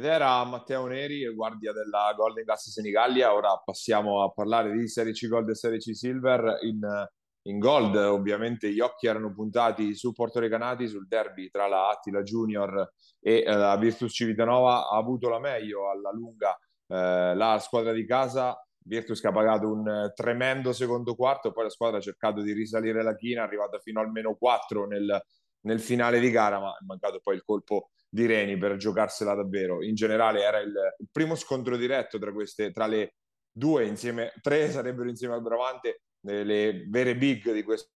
Ed 0.04 0.10
era 0.10 0.44
Matteo 0.44 0.86
Neri, 0.86 1.34
guardia 1.34 1.72
della 1.72 2.14
Golden 2.14 2.44
Gas 2.44 2.70
Senigallia. 2.70 3.34
Ora 3.34 3.56
passiamo 3.64 4.22
a 4.22 4.30
parlare 4.32 4.74
di 4.74 4.86
Serie 4.90 5.14
C 5.14 5.30
Gold 5.30 5.48
e 5.48 5.56
Serie 5.56 5.78
C 5.78 5.96
Silver. 5.96 6.58
In 6.64 7.08
in 7.44 7.58
gold 7.58 7.96
ovviamente 7.96 8.70
gli 8.70 8.82
occhi 8.82 9.08
erano 9.08 9.34
puntati 9.34 9.96
su 9.96 10.12
Portorecanati, 10.12 10.90
sul 10.90 11.08
derby 11.08 11.50
tra 11.50 11.68
la 11.68 11.88
Attila 11.88 12.22
Junior 12.22 12.92
e 13.22 13.44
eh, 13.48 13.54
la 13.54 13.78
Virtus 13.78 14.14
Civitanova, 14.14 14.90
ha 14.90 14.98
avuto 14.98 15.30
la 15.30 15.40
meglio 15.40 15.90
alla 15.90 16.12
lunga 16.12 16.54
eh, 16.88 17.34
la 17.34 17.58
squadra 17.60 17.94
di 17.94 18.06
casa, 18.06 18.62
Virtus 18.80 19.22
che 19.22 19.28
ha 19.28 19.32
pagato 19.32 19.72
un 19.72 20.12
tremendo 20.14 20.74
secondo 20.74 21.16
quarto, 21.16 21.54
poi 21.54 21.64
la 21.64 21.70
squadra 21.70 22.00
ha 22.00 22.02
cercato 22.02 22.42
di 22.42 22.52
risalire 22.52 23.04
la 23.04 23.16
china, 23.16 23.44
è 23.44 23.46
arrivata 23.46 23.80
fino 23.80 24.02
al 24.02 24.12
meno 24.12 24.36
4 24.36 24.86
nel, 24.86 25.24
nel 25.62 25.80
finale 25.80 26.20
di 26.20 26.30
gara, 26.30 26.60
ma 26.60 26.72
è 26.72 26.84
mancato 26.84 27.22
poi 27.24 27.36
il 27.36 27.44
colpo 27.46 27.92
di 28.14 28.28
Reni 28.28 28.58
per 28.58 28.76
giocarsela 28.76 29.34
davvero. 29.34 29.84
In 29.84 29.96
generale 29.96 30.44
era 30.44 30.60
il, 30.60 30.72
il 31.00 31.08
primo 31.12 31.34
scontro 31.34 31.76
diretto 31.76 32.20
tra, 32.20 32.32
queste, 32.32 32.72
tra 32.72 32.86
le 32.86 33.16
due 33.52 33.86
insieme, 33.86 34.34
tre 34.40 34.70
sarebbero 34.70 35.10
insieme 35.10 35.34
al 35.34 35.42
Bravante 35.42 36.04
le 36.22 36.86
vere 36.90 37.18
big 37.18 37.52
di 37.52 37.64
questo, 37.64 37.90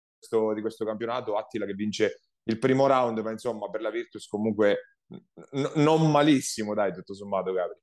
di 0.54 0.62
questo 0.62 0.86
campionato, 0.86 1.36
Attila 1.36 1.66
che 1.66 1.74
vince 1.74 2.22
il 2.44 2.58
primo 2.60 2.88
round, 2.88 3.20
ma 3.20 3.32
insomma 3.32 3.70
per 3.70 3.82
la 3.82 3.90
Virtus 3.90 4.28
comunque 4.28 5.00
n- 5.10 5.72
non 5.76 6.10
malissimo, 6.10 6.74
dai, 6.74 6.94
tutto 6.94 7.14
sommato, 7.14 7.52
Gabri. 7.52 7.78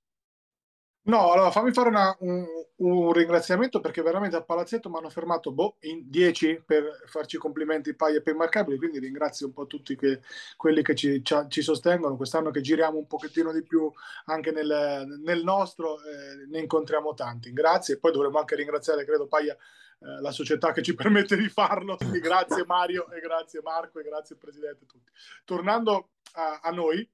No, 1.04 1.32
allora 1.32 1.50
fammi 1.50 1.72
fare 1.72 1.88
una, 1.88 2.16
un, 2.20 2.46
un, 2.76 3.12
ringraziamento 3.12 3.80
perché 3.80 4.02
veramente 4.02 4.36
a 4.36 4.42
Palazzetto 4.44 4.88
mi 4.88 4.98
hanno 4.98 5.10
fermato 5.10 5.50
boh, 5.50 5.78
in 5.80 6.08
10 6.08 6.62
per 6.64 7.02
farci 7.06 7.38
complimenti 7.38 7.96
paghi 7.96 8.22
e 8.24 8.30
immarcabili, 8.30 8.78
quindi 8.78 9.00
ringrazio 9.00 9.46
un 9.46 9.52
po' 9.52 9.66
tutti 9.66 9.96
che, 9.96 10.20
quelli 10.56 10.80
che 10.82 10.94
ci, 10.94 11.20
ci, 11.48 11.60
sostengono. 11.62 12.16
Quest'anno 12.16 12.52
che 12.52 12.60
giriamo 12.60 12.98
un 12.98 13.08
pochettino 13.08 13.50
di 13.52 13.64
più 13.64 13.90
anche 14.26 14.52
nel, 14.52 15.20
nel 15.24 15.42
nostro, 15.42 15.96
eh, 16.04 16.46
ne 16.48 16.60
incontriamo 16.60 17.14
tanti. 17.14 17.52
Grazie 17.52 17.94
e 17.94 17.98
poi 17.98 18.12
dovremmo 18.12 18.38
anche 18.38 18.54
ringraziare, 18.54 19.04
credo, 19.04 19.26
Paglia 19.26 19.54
eh, 19.54 20.20
la 20.20 20.30
società 20.30 20.70
che 20.70 20.82
ci 20.82 20.94
permette 20.96 21.36
di 21.36 21.48
farlo. 21.48 21.96
Quindi 21.96 22.20
grazie 22.20 22.64
Mario 22.64 23.10
e 23.10 23.18
grazie 23.18 23.60
Marco 23.60 23.98
e 23.98 24.04
grazie 24.04 24.36
Presidente 24.36 24.86
tutti. 24.86 25.10
Tornando 25.44 26.10
a, 26.34 26.60
a 26.62 26.70
noi, 26.70 27.08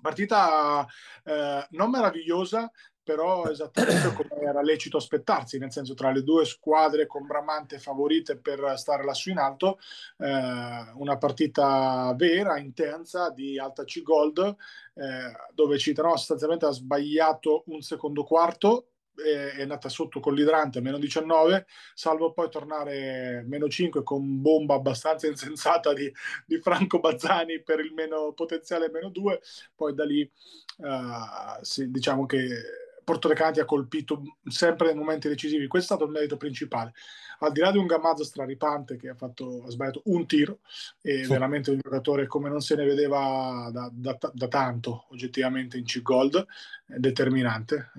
partita 0.00 0.86
eh, 1.22 1.66
non 1.70 1.90
meravigliosa, 1.90 2.70
però 3.04 3.44
esattamente 3.48 4.12
come 4.14 4.42
era 4.42 4.62
lecito 4.62 4.96
aspettarsi, 4.96 5.58
nel 5.58 5.70
senso 5.70 5.94
tra 5.94 6.10
le 6.10 6.22
due 6.22 6.44
squadre 6.46 7.06
con 7.06 7.26
Bramante 7.26 7.78
favorite 7.78 8.38
per 8.38 8.74
stare 8.76 9.04
lassù 9.04 9.30
in 9.30 9.38
alto, 9.38 9.78
eh, 10.18 10.92
una 10.94 11.18
partita 11.18 12.12
vera, 12.16 12.58
intensa 12.58 13.30
di 13.30 13.58
Alta 13.58 13.84
C 13.84 14.02
Gold, 14.02 14.38
eh, 14.94 15.52
dove 15.52 15.78
Cittadino 15.78 16.16
sostanzialmente 16.16 16.66
ha 16.66 16.70
sbagliato 16.70 17.64
un 17.66 17.82
secondo 17.82 18.24
quarto 18.24 18.88
è 19.14 19.62
andata 19.62 19.88
sotto 19.88 20.18
con 20.18 20.34
l'idrante 20.34 20.78
a 20.78 20.82
meno 20.82 20.98
19, 20.98 21.66
salvo 21.94 22.32
poi 22.32 22.50
tornare 22.50 23.44
meno 23.46 23.68
5 23.68 24.02
con 24.02 24.40
bomba 24.42 24.74
abbastanza 24.74 25.26
insensata 25.28 25.92
di, 25.92 26.12
di 26.46 26.58
Franco 26.58 26.98
Bazzani 26.98 27.62
per 27.62 27.78
il 27.80 27.92
meno 27.92 28.32
potenziale 28.32 28.90
meno 28.90 29.10
2. 29.10 29.40
Poi 29.74 29.94
da 29.94 30.04
lì 30.04 30.28
uh, 30.78 31.62
sì, 31.62 31.90
diciamo 31.90 32.26
che 32.26 32.83
Porto 33.04 33.28
Recanati 33.28 33.60
ha 33.60 33.64
colpito 33.64 34.22
sempre 34.46 34.88
nei 34.88 34.96
momenti 34.96 35.28
decisivi. 35.28 35.66
Questo 35.66 35.92
è 35.92 35.96
stato 35.96 36.10
il 36.10 36.16
merito 36.16 36.36
principale. 36.36 36.92
Al 37.40 37.52
di 37.52 37.60
là 37.60 37.70
di 37.70 37.78
un 37.78 37.86
Gamazzo 37.86 38.24
straripante 38.24 38.96
che 38.96 39.10
ha, 39.10 39.14
fatto, 39.14 39.64
ha 39.66 39.70
sbagliato 39.70 40.02
un 40.06 40.26
tiro, 40.26 40.60
e 41.00 41.26
veramente 41.26 41.70
un 41.70 41.78
giocatore 41.82 42.26
come 42.26 42.48
non 42.48 42.60
se 42.60 42.74
ne 42.76 42.84
vedeva 42.84 43.68
da, 43.72 43.90
da, 43.92 44.18
da 44.32 44.48
tanto 44.48 45.06
oggettivamente 45.10 45.76
in 45.76 45.84
C-Gold, 45.84 46.46
determinante 46.86 47.90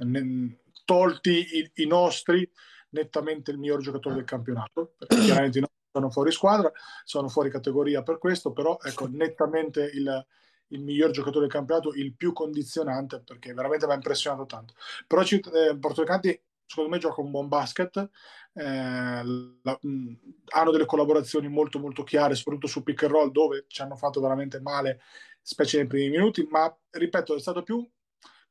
tolti 0.86 1.58
i, 1.58 1.72
i, 1.84 1.88
nostri, 1.88 2.50
nettamente 2.90 3.52
il 3.52 3.58
miglior 3.58 3.82
giocatore 3.82 4.16
del 4.16 4.24
campionato, 4.24 4.94
perché 4.98 5.18
chiaramente 5.18 5.58
i 5.58 5.62
nostri 5.62 5.80
sono 5.92 6.10
fuori 6.10 6.32
squadra, 6.32 6.72
sono 7.04 7.28
fuori 7.28 7.50
categoria 7.50 8.04
per 8.04 8.18
questo, 8.18 8.52
però 8.52 8.78
ecco, 8.82 9.08
nettamente 9.08 9.90
il, 9.94 10.26
il 10.70 10.82
miglior 10.82 11.12
giocatore 11.12 11.42
del 11.46 11.54
campionato, 11.54 11.94
il 11.94 12.16
più 12.16 12.34
condizionante, 12.34 13.22
perché 13.24 13.54
veramente 13.54 13.86
mi 13.86 13.94
ha 13.94 13.96
impressionato 13.96 14.46
tanto. 14.46 14.74
Però 15.08 15.22
eh, 15.22 15.78
Portocanti 15.78 16.42
secondo 16.68 16.90
me 16.90 16.98
gioca 16.98 17.22
un 17.22 17.32
buon 17.32 17.48
basket, 17.48 18.10
eh, 18.54 19.24
la, 19.62 19.78
mh, 19.82 20.14
hanno 20.54 20.72
delle 20.72 20.86
collaborazioni 20.86 21.48
molto 21.48 21.80
molto 21.80 22.04
chiare, 22.04 22.36
soprattutto 22.36 22.68
su 22.68 22.84
pick 22.84 23.04
and 23.04 23.12
roll 23.12 23.32
dove 23.32 23.66
ci 23.68 23.82
hanno 23.82 23.96
fatto 23.96 24.20
veramente 24.20 24.60
male, 24.60 25.02
specie 25.42 25.78
nei 25.78 25.88
primi 25.88 26.10
minuti, 26.10 26.48
ma 26.50 26.76
ripeto, 26.92 27.36
è 27.36 27.40
stato 27.40 27.62
più 27.64 27.88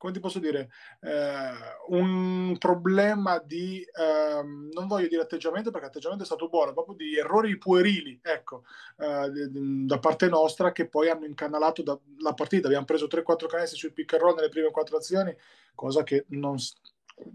come 0.05 0.13
ti 0.13 0.21
posso 0.21 0.39
dire, 0.39 0.69
eh, 1.01 1.51
un 1.89 2.55
problema 2.59 3.39
di, 3.39 3.83
ehm, 3.91 4.69
non 4.75 4.87
voglio 4.87 5.09
dire 5.09 5.23
atteggiamento 5.23 5.71
perché 5.71 5.87
l'atteggiamento 5.87 6.25
è 6.25 6.27
stato 6.27 6.51
buono, 6.51 6.75
proprio 6.75 6.95
di 6.95 7.17
errori 7.17 7.57
puerili, 7.57 8.21
ecco, 8.23 8.65
eh, 8.99 9.49
da 9.49 9.99
parte 10.01 10.29
nostra 10.29 10.73
che 10.73 10.89
poi 10.89 11.09
hanno 11.09 11.25
incanalato 11.25 11.83
da, 11.83 11.99
la 12.19 12.35
partita. 12.35 12.67
Abbiamo 12.67 12.85
preso 12.85 13.07
3-4 13.07 13.47
canestri 13.47 13.79
sui 13.79 13.93
pick 13.93 14.13
and 14.13 14.23
roll 14.23 14.35
nelle 14.35 14.51
prime 14.51 14.71
quattro 14.71 14.99
azioni, 14.99 15.35
cosa 15.75 16.03
che 16.03 16.27
non, 16.29 16.57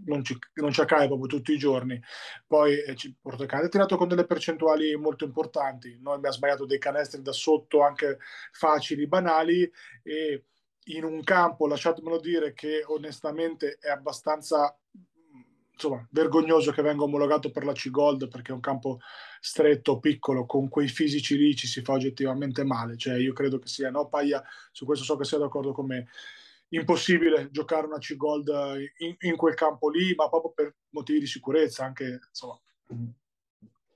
non 0.04 0.22
ci, 0.22 0.38
non 0.54 0.70
ci 0.70 0.80
accade 0.80 1.08
proprio 1.08 1.26
tutti 1.26 1.52
i 1.52 1.58
giorni. 1.58 2.00
Poi 2.46 2.74
eh, 2.74 2.94
Porto 3.20 3.46
Cane 3.46 3.64
ha 3.64 3.68
tirato 3.68 3.96
con 3.96 4.06
delle 4.06 4.26
percentuali 4.26 4.94
molto 4.94 5.24
importanti. 5.24 5.98
Noi 6.00 6.14
abbiamo 6.14 6.36
sbagliato 6.36 6.66
dei 6.66 6.78
canestri 6.78 7.20
da 7.20 7.32
sotto 7.32 7.82
anche 7.82 8.18
facili, 8.52 9.08
banali 9.08 9.68
e 10.04 10.44
in 10.84 11.04
un 11.04 11.22
campo, 11.22 11.66
lasciatemelo 11.66 12.18
dire, 12.18 12.52
che 12.52 12.82
onestamente 12.86 13.78
è 13.80 13.88
abbastanza 13.88 14.76
insomma, 15.72 16.06
vergognoso 16.10 16.72
che 16.72 16.82
venga 16.82 17.04
omologato 17.04 17.50
per 17.50 17.64
la 17.64 17.72
C-Gold 17.72 18.28
perché 18.28 18.52
è 18.52 18.54
un 18.54 18.60
campo 18.60 19.00
stretto, 19.40 19.98
piccolo, 19.98 20.44
con 20.44 20.68
quei 20.68 20.88
fisici 20.88 21.36
lì 21.36 21.56
ci 21.56 21.66
si 21.66 21.82
fa 21.82 21.92
oggettivamente 21.94 22.64
male. 22.64 22.96
Cioè, 22.96 23.16
io 23.16 23.32
credo 23.32 23.58
che 23.58 23.68
sia, 23.68 23.90
no, 23.90 24.08
Paglia, 24.08 24.42
su 24.70 24.84
questo 24.84 25.04
so 25.04 25.16
che 25.16 25.24
sei 25.24 25.38
d'accordo 25.38 25.72
con 25.72 25.86
me, 25.86 26.08
impossibile 26.68 27.48
giocare 27.50 27.86
una 27.86 27.98
C-Gold 27.98 28.48
in, 28.98 29.16
in, 29.20 29.36
quel 29.36 29.54
campo 29.54 29.88
lì, 29.88 30.14
ma 30.14 30.28
proprio 30.28 30.52
per 30.52 30.76
motivi 30.90 31.20
di 31.20 31.26
sicurezza, 31.26 31.84
anche, 31.84 32.20
insomma, 32.28 32.60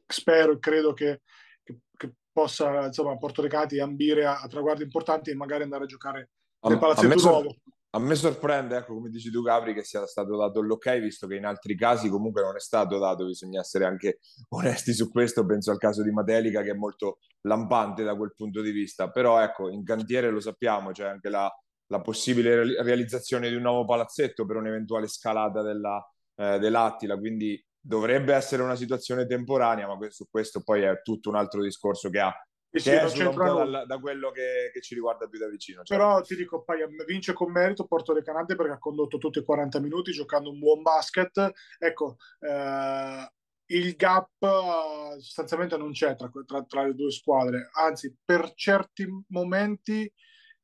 spero 0.06 0.52
e 0.52 0.58
credo 0.58 0.92
che, 0.94 1.20
che, 1.62 1.80
che, 1.96 2.14
possa, 2.32 2.86
insomma, 2.86 3.16
Porto 3.16 3.42
Recati 3.42 3.78
ambire 3.78 4.24
a, 4.24 4.40
a 4.40 4.48
traguardi 4.48 4.82
importanti 4.82 5.30
e 5.30 5.34
magari 5.34 5.62
andare 5.62 5.84
a 5.84 5.88
giocare 5.88 6.30
nel 6.68 6.78
palazzetto 6.78 7.28
nuovo. 7.28 7.56
A 7.94 8.00
me 8.00 8.16
sorprende, 8.16 8.76
ecco, 8.76 8.94
come 8.94 9.08
dici 9.08 9.30
tu, 9.30 9.40
Gabri, 9.40 9.72
che 9.72 9.84
sia 9.84 10.04
stato 10.04 10.36
dato 10.36 10.60
l'ok, 10.60 10.98
visto 10.98 11.28
che 11.28 11.36
in 11.36 11.44
altri 11.44 11.76
casi 11.76 12.08
comunque 12.08 12.42
non 12.42 12.56
è 12.56 12.60
stato 12.60 12.98
dato, 12.98 13.24
bisogna 13.24 13.60
essere 13.60 13.84
anche 13.84 14.18
onesti 14.50 14.92
su 14.92 15.12
questo. 15.12 15.46
Penso 15.46 15.70
al 15.70 15.78
caso 15.78 16.02
di 16.02 16.10
Matelica, 16.10 16.62
che 16.62 16.70
è 16.70 16.74
molto 16.74 17.18
lampante 17.42 18.02
da 18.02 18.16
quel 18.16 18.34
punto 18.34 18.62
di 18.62 18.72
vista. 18.72 19.10
Però, 19.10 19.40
ecco, 19.40 19.70
in 19.70 19.84
cantiere 19.84 20.30
lo 20.30 20.40
sappiamo, 20.40 20.90
c'è 20.90 21.06
anche 21.06 21.28
la, 21.28 21.48
la 21.86 22.00
possibile 22.00 22.82
realizzazione 22.82 23.48
di 23.48 23.54
un 23.54 23.62
nuovo 23.62 23.84
palazzetto 23.84 24.44
per 24.44 24.56
un'eventuale 24.56 25.06
scalata 25.06 25.62
della, 25.62 26.04
eh, 26.34 26.58
dell'Attila. 26.58 27.16
Quindi 27.16 27.64
dovrebbe 27.78 28.34
essere 28.34 28.64
una 28.64 28.74
situazione 28.74 29.24
temporanea, 29.24 29.86
ma 29.86 29.96
su 30.10 30.26
questo 30.28 30.62
poi 30.64 30.82
è 30.82 31.00
tutto 31.00 31.28
un 31.28 31.36
altro 31.36 31.62
discorso 31.62 32.10
che 32.10 32.18
ha 32.18 32.34
sì, 32.80 32.90
che 32.90 33.02
esula 33.02 33.28
un 33.28 33.34
po' 33.36 33.64
dal, 33.64 33.84
da 33.86 33.98
quello 33.98 34.30
che, 34.30 34.70
che, 34.72 34.80
ci 34.80 34.94
riguarda 34.94 35.28
più 35.28 35.38
da 35.38 35.48
vicino. 35.48 35.82
Cioè. 35.82 35.96
Però 35.96 36.20
ti 36.20 36.34
dico, 36.36 36.62
poi 36.62 36.80
vince 37.06 37.32
con 37.32 37.52
merito 37.52 37.86
Porto 37.86 38.12
Recanante 38.12 38.56
perché 38.56 38.72
ha 38.72 38.78
condotto 38.78 39.18
tutti 39.18 39.38
i 39.38 39.44
40 39.44 39.80
minuti 39.80 40.12
giocando 40.12 40.50
un 40.50 40.58
buon 40.58 40.82
basket. 40.82 41.52
Ecco, 41.78 42.16
eh, 42.40 43.32
il 43.66 43.94
gap 43.96 44.30
eh, 44.40 45.20
sostanzialmente 45.20 45.76
non 45.76 45.92
c'è 45.92 46.16
tra, 46.16 46.30
tra, 46.44 46.64
tra, 46.64 46.86
le 46.86 46.94
due 46.94 47.10
squadre, 47.10 47.70
anzi 47.72 48.16
per 48.24 48.52
certi 48.54 49.06
momenti 49.28 50.10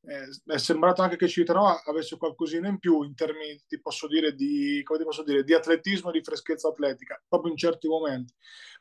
eh, 0.03 0.53
è 0.53 0.57
sembrato 0.57 1.01
anche 1.01 1.15
che 1.15 1.27
Civitanova 1.27 1.83
avesse 1.85 2.17
qualcosina 2.17 2.67
in 2.67 2.79
più 2.79 3.03
in 3.03 3.13
termini, 3.13 3.61
ti 3.67 3.79
posso 3.79 4.07
dire, 4.07 4.33
di, 4.33 4.83
posso 4.83 5.23
dire, 5.23 5.43
di 5.43 5.53
atletismo 5.53 6.09
e 6.09 6.13
di 6.13 6.23
freschezza 6.23 6.69
atletica, 6.69 7.21
proprio 7.27 7.51
in 7.51 7.57
certi 7.57 7.87
momenti. 7.87 8.33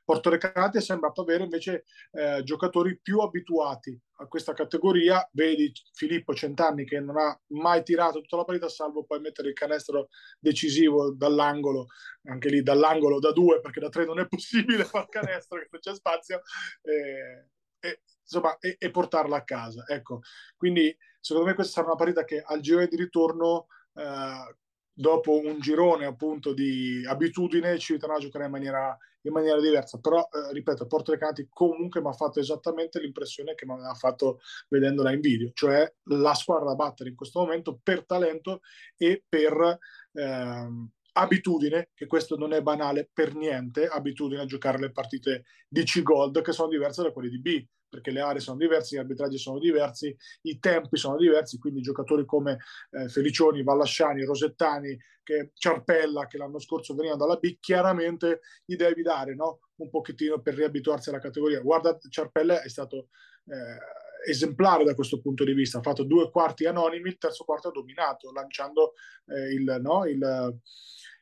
Porto 0.02 0.30
Recate 0.30 0.78
è 0.78 0.80
sembrato 0.80 1.20
avere 1.20 1.44
invece 1.44 1.84
eh, 2.12 2.42
giocatori 2.42 2.98
più 3.00 3.20
abituati 3.20 3.96
a 4.16 4.26
questa 4.26 4.54
categoria. 4.54 5.28
Vedi 5.32 5.70
Filippo 5.92 6.34
Centanni 6.34 6.84
che 6.84 7.00
non 7.00 7.16
ha 7.18 7.38
mai 7.48 7.82
tirato 7.84 8.20
tutta 8.20 8.36
la 8.36 8.44
partita, 8.44 8.68
salvo 8.68 9.04
poi 9.04 9.20
mettere 9.20 9.48
il 9.48 9.54
canestro 9.54 10.08
decisivo 10.38 11.12
dall'angolo, 11.12 11.86
anche 12.24 12.48
lì 12.48 12.62
dall'angolo 12.62 13.18
da 13.18 13.32
due, 13.32 13.60
perché 13.60 13.78
da 13.78 13.88
tre 13.88 14.04
non 14.04 14.18
è 14.18 14.26
possibile 14.28 14.84
fare 14.84 15.06
canestro, 15.08 15.58
che 15.58 15.68
non 15.70 15.80
c'è 15.80 15.94
spazio. 15.94 16.40
Eh, 16.82 17.46
e, 17.78 18.00
insomma, 18.22 18.58
e, 18.58 18.76
e, 18.78 18.90
portarla 18.90 19.36
a 19.36 19.44
casa. 19.44 19.84
Ecco, 19.86 20.20
quindi 20.56 20.94
secondo 21.20 21.48
me 21.48 21.54
questa 21.54 21.74
sarà 21.74 21.86
una 21.86 21.96
partita 21.96 22.24
che 22.24 22.42
al 22.44 22.60
girone 22.60 22.88
di 22.88 22.96
ritorno, 22.96 23.66
eh, 23.94 24.56
dopo 24.92 25.38
un 25.38 25.60
girone 25.60 26.06
appunto 26.06 26.52
di 26.52 27.04
abitudine, 27.06 27.78
ci 27.78 27.94
ritornerà 27.94 28.20
a 28.20 28.22
giocare 28.22 28.44
in 28.46 28.50
maniera, 28.50 28.98
in 29.22 29.32
maniera 29.32 29.60
diversa. 29.60 29.98
Però, 29.98 30.20
eh, 30.20 30.52
ripeto, 30.52 30.86
Porto 30.86 31.12
Recanati 31.12 31.48
comunque 31.50 32.00
mi 32.00 32.08
ha 32.08 32.12
fatto 32.12 32.40
esattamente 32.40 33.00
l'impressione 33.00 33.54
che 33.54 33.66
mi 33.66 33.72
aveva 33.72 33.94
fatto 33.94 34.40
vedendola 34.68 35.12
in 35.12 35.20
video, 35.20 35.50
cioè 35.54 35.90
la 36.04 36.34
squadra 36.34 36.66
da 36.66 36.74
battere 36.74 37.10
in 37.10 37.16
questo 37.16 37.40
momento 37.40 37.78
per 37.82 38.04
talento 38.04 38.60
e 38.96 39.22
per... 39.28 39.78
Ehm, 40.12 40.90
abitudine, 41.12 41.90
che 41.94 42.06
questo 42.06 42.36
non 42.36 42.52
è 42.52 42.62
banale 42.62 43.08
per 43.12 43.34
niente, 43.34 43.86
abitudine 43.86 44.42
a 44.42 44.46
giocare 44.46 44.78
le 44.78 44.92
partite 44.92 45.44
di 45.68 45.82
C-Gold 45.82 46.42
che 46.42 46.52
sono 46.52 46.68
diverse 46.68 47.02
da 47.02 47.12
quelle 47.12 47.28
di 47.28 47.40
B 47.40 47.66
perché 47.90 48.12
le 48.12 48.20
aree 48.20 48.40
sono 48.40 48.56
diverse, 48.56 48.94
gli 48.94 49.00
arbitraggi 49.00 49.36
sono 49.36 49.58
diversi, 49.58 50.16
i 50.42 50.60
tempi 50.60 50.96
sono 50.96 51.16
diversi, 51.16 51.58
quindi 51.58 51.80
giocatori 51.80 52.24
come 52.24 52.58
eh, 52.92 53.08
Felicioni, 53.08 53.64
Vallasciani, 53.64 54.24
Rosettani, 54.24 54.96
che, 55.24 55.50
Ciarpella, 55.54 56.26
che 56.28 56.38
l'anno 56.38 56.60
scorso 56.60 56.94
venivano 56.94 57.26
dalla 57.26 57.38
B, 57.38 57.58
chiaramente 57.58 58.40
gli 58.64 58.76
devi 58.76 59.02
dare 59.02 59.34
no? 59.34 59.58
un 59.76 59.90
pochettino 59.90 60.40
per 60.40 60.54
riabituarsi 60.54 61.08
alla 61.08 61.18
categoria. 61.18 61.60
Guarda, 61.60 61.98
Ciarpella 62.08 62.62
è 62.62 62.68
stato 62.68 63.08
eh, 63.46 64.30
esemplare 64.30 64.84
da 64.84 64.94
questo 64.94 65.20
punto 65.20 65.44
di 65.44 65.52
vista, 65.52 65.78
ha 65.78 65.82
fatto 65.82 66.04
due 66.04 66.30
quarti 66.30 66.66
anonimi, 66.66 67.08
il 67.08 67.18
terzo 67.18 67.44
quarto 67.44 67.68
ha 67.68 67.72
dominato, 67.72 68.30
lanciando 68.32 68.94
eh, 69.26 69.52
il, 69.52 69.78
no? 69.80 70.06
il, 70.06 70.58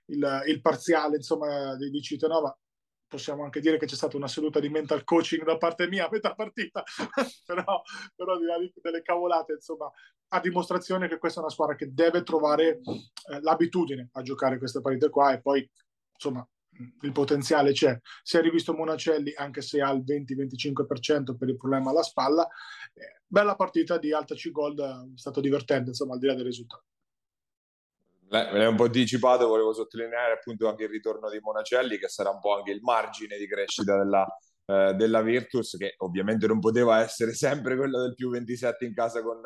il, 0.08 0.42
il, 0.46 0.60
parziale 0.60 1.16
insomma, 1.16 1.76
di, 1.76 1.90
di 1.90 2.00
Citanova 2.02 2.56
possiamo 3.08 3.42
anche 3.42 3.60
dire 3.60 3.78
che 3.78 3.86
c'è 3.86 3.94
stata 3.94 4.16
una 4.16 4.28
seduta 4.28 4.60
di 4.60 4.68
mental 4.68 5.02
coaching 5.02 5.42
da 5.44 5.56
parte 5.56 5.88
mia 5.88 6.06
a 6.06 6.10
metà 6.12 6.34
partita, 6.34 6.84
però, 7.46 7.82
però 8.14 8.38
di 8.38 8.44
là 8.44 8.56
delle 8.82 9.02
cavolate, 9.02 9.54
insomma, 9.54 9.90
a 10.28 10.40
dimostrazione 10.40 11.08
che 11.08 11.18
questa 11.18 11.40
è 11.40 11.42
una 11.42 11.52
squadra 11.52 11.74
che 11.74 11.92
deve 11.92 12.22
trovare 12.22 12.80
eh, 12.80 13.40
l'abitudine 13.40 14.10
a 14.12 14.22
giocare 14.22 14.58
queste 14.58 14.82
partite 14.82 15.08
qua 15.08 15.32
e 15.32 15.40
poi, 15.40 15.68
insomma, 16.12 16.46
il 17.00 17.12
potenziale 17.12 17.72
c'è. 17.72 17.98
Si 18.22 18.36
è 18.36 18.42
rivisto 18.42 18.74
Monacelli, 18.74 19.32
anche 19.34 19.62
se 19.62 19.80
ha 19.80 19.90
il 19.90 20.04
20-25% 20.04 21.36
per 21.36 21.48
il 21.48 21.56
problema 21.56 21.90
alla 21.90 22.02
spalla. 22.02 22.46
Eh, 22.94 23.22
bella 23.26 23.56
partita 23.56 23.98
di 23.98 24.12
alta 24.12 24.34
C-Gold, 24.34 24.80
è 25.14 25.18
stato 25.18 25.40
divertente, 25.40 25.88
insomma, 25.88 26.12
al 26.12 26.20
di 26.20 26.26
là 26.26 26.34
del 26.34 26.44
risultato. 26.44 26.84
Me 28.30 28.52
l'hai 28.52 28.66
un 28.66 28.76
po' 28.76 28.84
anticipato, 28.84 29.48
volevo 29.48 29.72
sottolineare 29.72 30.34
appunto 30.34 30.68
anche 30.68 30.84
il 30.84 30.90
ritorno 30.90 31.30
di 31.30 31.38
Monacelli, 31.40 31.98
che 31.98 32.08
sarà 32.08 32.30
un 32.30 32.40
po' 32.40 32.54
anche 32.54 32.72
il 32.72 32.80
margine 32.82 33.38
di 33.38 33.48
crescita 33.48 33.96
della, 33.96 34.26
eh, 34.66 34.94
della 34.94 35.22
Virtus, 35.22 35.76
che 35.78 35.94
ovviamente 35.98 36.46
non 36.46 36.60
poteva 36.60 37.00
essere 37.00 37.32
sempre 37.32 37.76
quello 37.76 38.00
del 38.00 38.14
più 38.14 38.28
27 38.28 38.84
in 38.84 38.94
casa 38.94 39.22
con 39.22 39.40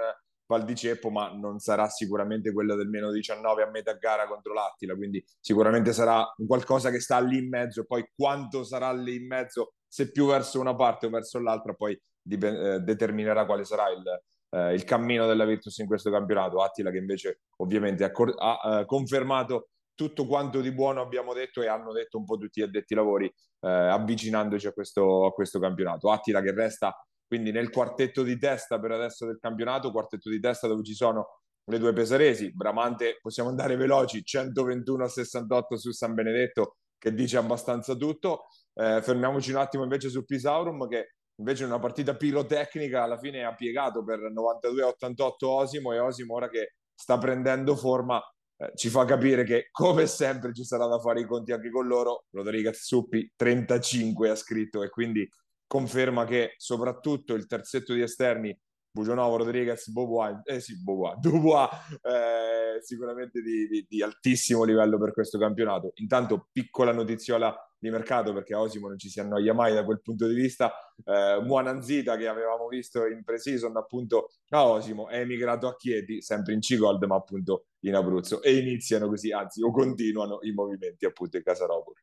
Val 0.46 0.64
di 0.64 0.74
Ceppo, 0.74 1.10
ma 1.10 1.32
non 1.32 1.60
sarà 1.60 1.88
sicuramente 1.88 2.52
quello 2.52 2.74
del 2.74 2.88
meno 2.88 3.12
19 3.12 3.62
a 3.62 3.70
metà 3.70 3.94
gara 3.94 4.26
contro 4.26 4.52
l'Attila, 4.52 4.96
quindi 4.96 5.24
sicuramente 5.40 5.92
sarà 5.92 6.26
qualcosa 6.46 6.90
che 6.90 7.00
sta 7.00 7.20
lì 7.20 7.38
in 7.38 7.48
mezzo, 7.48 7.84
poi 7.84 8.04
quanto 8.14 8.64
sarà 8.64 8.92
lì 8.92 9.14
in 9.14 9.26
mezzo, 9.28 9.74
se 9.86 10.10
più 10.10 10.26
verso 10.26 10.58
una 10.58 10.74
parte 10.74 11.06
o 11.06 11.10
verso 11.10 11.38
l'altra, 11.38 11.72
poi 11.72 11.98
dip- 12.20 12.44
eh, 12.44 12.80
determinerà 12.80 13.46
quale 13.46 13.64
sarà 13.64 13.88
il, 13.90 14.02
eh, 14.54 14.74
il 14.74 14.84
cammino 14.84 15.26
della 15.26 15.44
Virtus 15.44 15.78
in 15.78 15.86
questo 15.86 16.10
campionato. 16.10 16.62
Attila 16.62 16.90
che 16.90 16.98
invece 16.98 17.40
ovviamente 17.56 18.04
ha, 18.04 18.10
cor- 18.10 18.34
ha 18.36 18.80
eh, 18.80 18.84
confermato 18.84 19.68
tutto 19.94 20.26
quanto 20.26 20.60
di 20.60 20.72
buono 20.72 21.00
abbiamo 21.00 21.32
detto 21.34 21.62
e 21.62 21.68
hanno 21.68 21.92
detto 21.92 22.18
un 22.18 22.24
po' 22.24 22.36
tutti 22.36 22.60
gli 22.60 22.64
addetti 22.64 22.94
lavori 22.94 23.26
eh, 23.26 23.68
avvicinandoci 23.68 24.66
a 24.66 24.72
questo, 24.72 25.26
a 25.26 25.32
questo 25.32 25.58
campionato. 25.58 26.10
Attila 26.10 26.40
che 26.40 26.52
resta 26.52 26.96
quindi 27.32 27.50
nel 27.50 27.70
quartetto 27.70 28.22
di 28.22 28.38
testa 28.38 28.78
per 28.78 28.90
adesso 28.90 29.24
del 29.24 29.38
campionato, 29.40 29.90
quartetto 29.90 30.28
di 30.28 30.38
testa 30.38 30.68
dove 30.68 30.82
ci 30.82 30.92
sono 30.92 31.40
le 31.64 31.78
due 31.78 31.94
pesaresi, 31.94 32.52
Bramante 32.52 33.20
possiamo 33.22 33.48
andare 33.48 33.76
veloci, 33.76 34.22
121 34.22 35.04
a 35.04 35.08
68 35.08 35.78
su 35.78 35.92
San 35.92 36.12
Benedetto 36.12 36.76
che 36.98 37.14
dice 37.14 37.38
abbastanza 37.38 37.94
tutto. 37.94 38.48
Eh, 38.74 39.00
fermiamoci 39.00 39.50
un 39.50 39.56
attimo 39.56 39.82
invece 39.82 40.10
su 40.10 40.26
Pisaurum 40.26 40.86
che 40.88 41.14
Invece 41.36 41.64
una 41.64 41.78
partita 41.78 42.14
pirotecnica 42.14 43.02
alla 43.02 43.18
fine 43.18 43.44
ha 43.44 43.54
piegato 43.54 44.04
per 44.04 44.20
92-88 44.20 45.32
Osimo 45.40 45.92
e 45.92 45.98
Osimo 45.98 46.34
ora 46.34 46.48
che 46.48 46.74
sta 46.94 47.18
prendendo 47.18 47.74
forma 47.74 48.22
eh, 48.58 48.72
ci 48.74 48.88
fa 48.88 49.04
capire 49.04 49.44
che 49.44 49.68
come 49.70 50.06
sempre 50.06 50.52
ci 50.52 50.64
sarà 50.64 50.86
da 50.86 50.98
fare 50.98 51.20
i 51.20 51.26
conti 51.26 51.52
anche 51.52 51.70
con 51.70 51.86
loro. 51.86 52.26
Rodriguez 52.30 52.84
Suppi 52.84 53.32
35 53.34 54.30
ha 54.30 54.36
scritto 54.36 54.82
e 54.82 54.88
quindi 54.88 55.28
conferma 55.66 56.24
che 56.24 56.54
soprattutto 56.58 57.34
il 57.34 57.46
terzetto 57.46 57.94
di 57.94 58.02
esterni 58.02 58.56
Bugionovo, 58.94 59.38
Rodriguez, 59.38 59.88
Bobois, 59.88 60.40
eh 60.44 60.60
sì, 60.60 60.82
Bobois, 60.82 61.16
Dubois, 61.18 61.70
eh, 62.02 62.82
sicuramente 62.82 63.40
di, 63.40 63.66
di, 63.66 63.86
di, 63.88 64.02
altissimo 64.02 64.64
livello 64.64 64.98
per 64.98 65.14
questo 65.14 65.38
campionato. 65.38 65.92
Intanto, 65.94 66.48
piccola 66.52 66.92
notiziola 66.92 67.56
di 67.82 67.90
mercato 67.90 68.32
perché 68.32 68.54
Osimo 68.54 68.86
non 68.86 68.96
ci 68.96 69.08
si 69.08 69.18
annoia 69.18 69.52
mai 69.52 69.74
da 69.74 69.84
quel 69.84 70.00
punto 70.00 70.28
di 70.28 70.34
vista. 70.34 70.72
Eh, 71.04 71.40
Muananzita 71.42 72.16
che 72.16 72.28
avevamo 72.28 72.68
visto 72.68 73.06
in 73.06 73.24
pre-season 73.24 73.76
appunto 73.76 74.28
a 74.50 74.68
Osimo 74.68 75.08
è 75.08 75.18
emigrato 75.18 75.66
a 75.66 75.74
Chieti, 75.74 76.22
sempre 76.22 76.52
in 76.54 76.60
C-Gold 76.60 77.02
ma 77.02 77.16
appunto 77.16 77.64
in 77.80 77.96
Abruzzo 77.96 78.40
e 78.40 78.56
iniziano 78.56 79.08
così, 79.08 79.32
anzi 79.32 79.64
o 79.64 79.72
continuano 79.72 80.38
i 80.42 80.52
movimenti 80.52 81.06
appunto 81.06 81.36
in 81.38 81.42
Casaropoli 81.42 82.00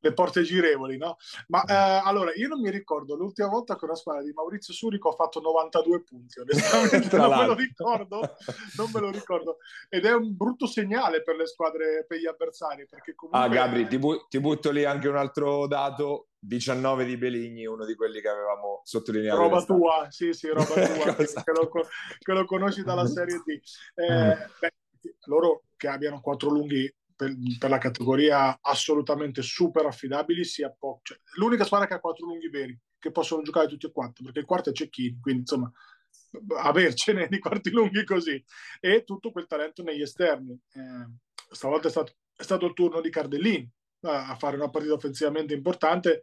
le 0.00 0.12
porte 0.12 0.42
girevoli, 0.42 0.96
no? 0.96 1.16
Ma 1.48 1.62
eh, 1.64 2.02
allora, 2.04 2.32
io 2.34 2.48
non 2.48 2.60
mi 2.60 2.70
ricordo 2.70 3.16
l'ultima 3.16 3.48
volta 3.48 3.76
che 3.76 3.84
una 3.84 3.94
squadra 3.94 4.22
di 4.22 4.32
Maurizio 4.32 4.72
Surico 4.72 5.10
ha 5.10 5.14
fatto 5.14 5.40
92 5.40 6.02
punti, 6.02 6.40
onestamente 6.40 7.16
non 7.16 7.36
me 7.36 7.46
lo 7.46 7.54
ricordo, 7.54 8.20
non 8.76 8.90
me 8.92 9.00
lo 9.00 9.10
ricordo. 9.10 9.56
Ed 9.88 10.04
è 10.04 10.14
un 10.14 10.36
brutto 10.36 10.66
segnale 10.66 11.22
per 11.22 11.36
le 11.36 11.46
squadre, 11.46 12.04
per 12.06 12.18
gli 12.18 12.26
avversari, 12.26 12.86
perché 12.86 13.14
comunque... 13.14 13.48
Ah, 13.48 13.52
Gabri, 13.52 13.88
ti, 13.88 13.98
bu- 13.98 14.26
ti 14.28 14.38
butto 14.40 14.70
lì 14.70 14.84
anche 14.84 15.08
un 15.08 15.16
altro 15.16 15.66
dato, 15.66 16.28
19 16.38 17.04
di 17.04 17.16
Beligni, 17.16 17.66
uno 17.66 17.84
di 17.84 17.94
quelli 17.94 18.20
che 18.20 18.28
avevamo 18.28 18.82
sottolineato. 18.84 19.40
Roba 19.40 19.64
tua, 19.64 20.06
sì, 20.10 20.32
sì, 20.32 20.48
roba 20.48 20.74
tua, 20.86 21.14
che, 21.14 21.52
lo, 21.52 21.68
che, 22.18 22.32
lo, 22.32 22.44
conosci 22.44 22.82
dalla 22.84 23.06
Serie 23.06 23.42
D. 23.44 23.60
Eh, 23.94 24.36
beh, 24.60 24.74
loro 25.26 25.64
che 25.76 25.88
abbiano 25.88 26.20
quattro 26.20 26.50
lunghi 26.50 26.92
per, 27.18 27.34
per, 27.58 27.68
la 27.68 27.78
categoria 27.78 28.58
assolutamente 28.62 29.42
super 29.42 29.84
affidabili 29.84 30.44
sia 30.44 30.70
poco. 30.70 31.00
Cioè, 31.02 31.18
l'unica 31.34 31.64
squadra 31.64 31.88
che 31.88 31.94
ha 31.94 32.00
quattro 32.00 32.26
lunghi 32.26 32.48
veri 32.48 32.78
che 32.96 33.10
possono 33.10 33.42
giocare 33.42 33.66
tutti 33.66 33.86
e 33.86 33.92
quattro 33.92 34.24
perché 34.24 34.40
il 34.40 34.44
quarto 34.44 34.70
è 34.70 34.72
Cecchini 34.72 35.18
quindi 35.20 35.40
insomma 35.42 35.70
avercene 36.60 37.26
di 37.28 37.38
quarti 37.38 37.70
lunghi 37.70 38.04
così 38.04 38.42
e 38.80 39.04
tutto 39.04 39.30
quel 39.30 39.46
talento 39.46 39.82
negli 39.82 40.02
esterni 40.02 40.52
eh, 40.52 41.08
stavolta 41.50 41.88
è 41.88 41.90
stato, 41.90 42.12
è 42.36 42.42
stato 42.42 42.66
il 42.66 42.74
turno 42.74 43.00
di 43.00 43.10
Cardellini 43.10 43.70
a 44.02 44.36
fare 44.36 44.56
una 44.56 44.70
partita 44.70 44.94
offensivamente 44.94 45.54
importante 45.54 46.22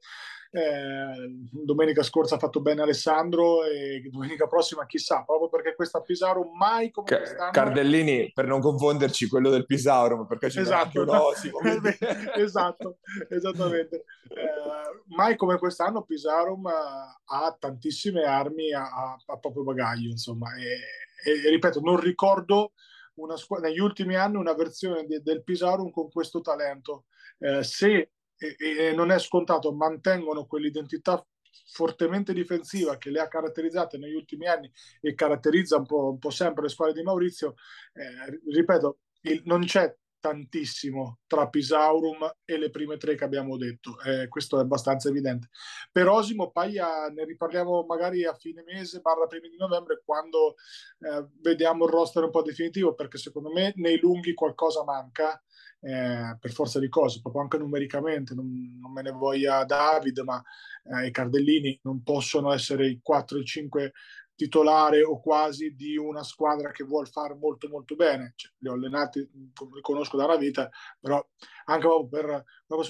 eh, 0.56 1.36
domenica 1.51 2.01
scorsa 2.01 2.36
ha 2.36 2.39
fatto 2.39 2.62
bene 2.62 2.82
Alessandro 2.82 3.66
e 3.66 4.01
domenica 4.10 4.47
prossima 4.47 4.86
chissà, 4.86 5.24
proprio 5.24 5.49
perché 5.49 5.76
questa 5.76 5.99
Pisauro 6.01 6.49
mai 6.58 6.91
come 6.91 7.08
Ca- 7.08 7.18
quest'anno... 7.18 7.51
Cardellini, 7.51 8.32
per 8.34 8.45
non 8.47 8.62
confonderci, 8.62 9.28
quello 9.28 9.49
del 9.49 9.66
Pisauro, 9.66 10.26
perché 10.26 10.47
c'è 10.47 10.62
esatto, 10.62 11.01
un 11.01 11.10
osimo. 11.10 11.60
esatto, 12.36 12.99
esattamente. 13.30 14.06
Eh, 14.30 15.14
mai 15.16 15.36
come 15.36 15.58
quest'anno 15.58 16.03
Pisarum 16.03 16.66
ha 16.68 17.56
tantissime 17.60 18.24
armi 18.24 18.72
a, 18.72 18.84
a, 18.84 19.18
a 19.26 19.38
proprio 19.38 19.64
bagaglio, 19.64 20.10
insomma, 20.10 20.56
e, 20.56 21.30
e, 21.30 21.47
e 21.47 21.49
ripeto, 21.49 21.82
non 21.82 21.99
ricordo 21.99 22.72
una 23.16 23.36
squadra, 23.36 23.68
negli 23.68 23.80
ultimi 23.80 24.16
anni 24.16 24.38
una 24.38 24.53
versione 24.53 25.06
de, 25.06 25.22
del 25.22 25.43
Pisarum 25.43 25.91
con 25.91 26.10
questo 26.10 26.39
talento. 26.39 27.06
Eh, 27.39 27.64
se 27.64 28.12
e, 28.38 28.56
e 28.58 28.94
non 28.94 29.12
è 29.12 29.20
scontato, 29.20 29.74
mantengono 29.74 30.46
quell'identità 30.46 31.26
fortemente 31.68 32.34
difensiva 32.34 32.98
che 32.98 33.10
le 33.10 33.20
ha 33.20 33.28
caratterizzate 33.28 33.98
negli 33.98 34.14
ultimi 34.14 34.48
anni 34.48 34.72
e 35.02 35.14
caratterizza 35.14 35.78
un 35.78 35.86
po', 35.86 36.12
un 36.12 36.20
po 36.20 36.30
sempre 36.30 36.64
le 36.64 36.70
squadre 36.70 36.96
di 36.96 37.04
Maurizio, 37.04 37.56
eh, 37.94 38.40
ripeto, 38.52 39.00
il, 39.22 39.42
non 39.46 39.64
c'è 39.66 39.96
tantissimo 40.26 41.20
tra 41.28 41.50
Pisaurum 41.50 42.38
e 42.46 42.58
le 42.58 42.72
prime 42.72 42.98
tre 42.98 43.14
che 43.14 43.24
abbiamo 43.24 43.58
detto, 43.58 44.00
eh, 44.02 44.28
questo 44.28 44.58
è 44.58 44.62
abbastanza 44.62 45.08
evidente. 45.10 45.50
Per 45.92 46.08
Osimo 46.08 46.50
Paglia 46.50 47.08
ne 47.10 47.26
riparliamo 47.26 47.84
magari 47.84 48.26
a 48.26 48.34
fine 48.34 48.64
mese, 48.64 49.02
barra 49.02 49.28
primi 49.28 49.50
di 49.50 49.58
novembre, 49.58 50.02
quando 50.04 50.56
eh, 51.00 51.28
vediamo 51.42 51.86
il 51.86 51.92
roster 51.92 52.24
un 52.24 52.32
po' 52.32 52.42
definitivo, 52.42 52.96
perché 52.96 53.20
secondo 53.20 53.52
me 53.52 53.74
nei 53.76 54.00
lunghi 54.00 54.34
qualcosa 54.34 54.84
manca 54.84 55.40
eh, 55.86 56.36
per 56.40 56.52
forza 56.52 56.80
di 56.80 56.90
cose, 56.90 57.22
proprio 57.22 57.44
anche 57.44 57.60
numericamente, 57.60 58.34
non, 58.34 58.80
non 58.80 58.92
me 58.92 59.04
ne 59.04 59.12
voglia 59.12 59.64
David, 59.66 60.20
ma 60.20 60.42
eh, 60.84 61.06
i 61.08 61.12
Cardellini 61.12 61.80
non 61.84 62.02
possono 62.02 62.52
essere 62.52 62.88
i 62.88 63.00
4 63.04 63.38
e 63.38 63.46
5 63.46 63.94
titolare 64.34 65.04
o 65.04 65.20
quasi 65.22 65.76
di 65.76 65.96
una 65.96 66.24
squadra 66.24 66.72
che 66.72 66.84
vuole 66.84 67.08
fare 67.08 67.36
molto 67.36 67.70
molto 67.70 67.96
bene. 67.96 68.34
Cioè, 68.36 68.52
li 68.58 68.68
ho 68.68 68.74
allenati, 68.74 69.20
li 69.20 69.82
conosco 69.82 70.18
da 70.18 70.26
una 70.26 70.38
vita, 70.38 70.70
però 71.00 71.24
anche 71.66 71.88
per, 72.10 72.44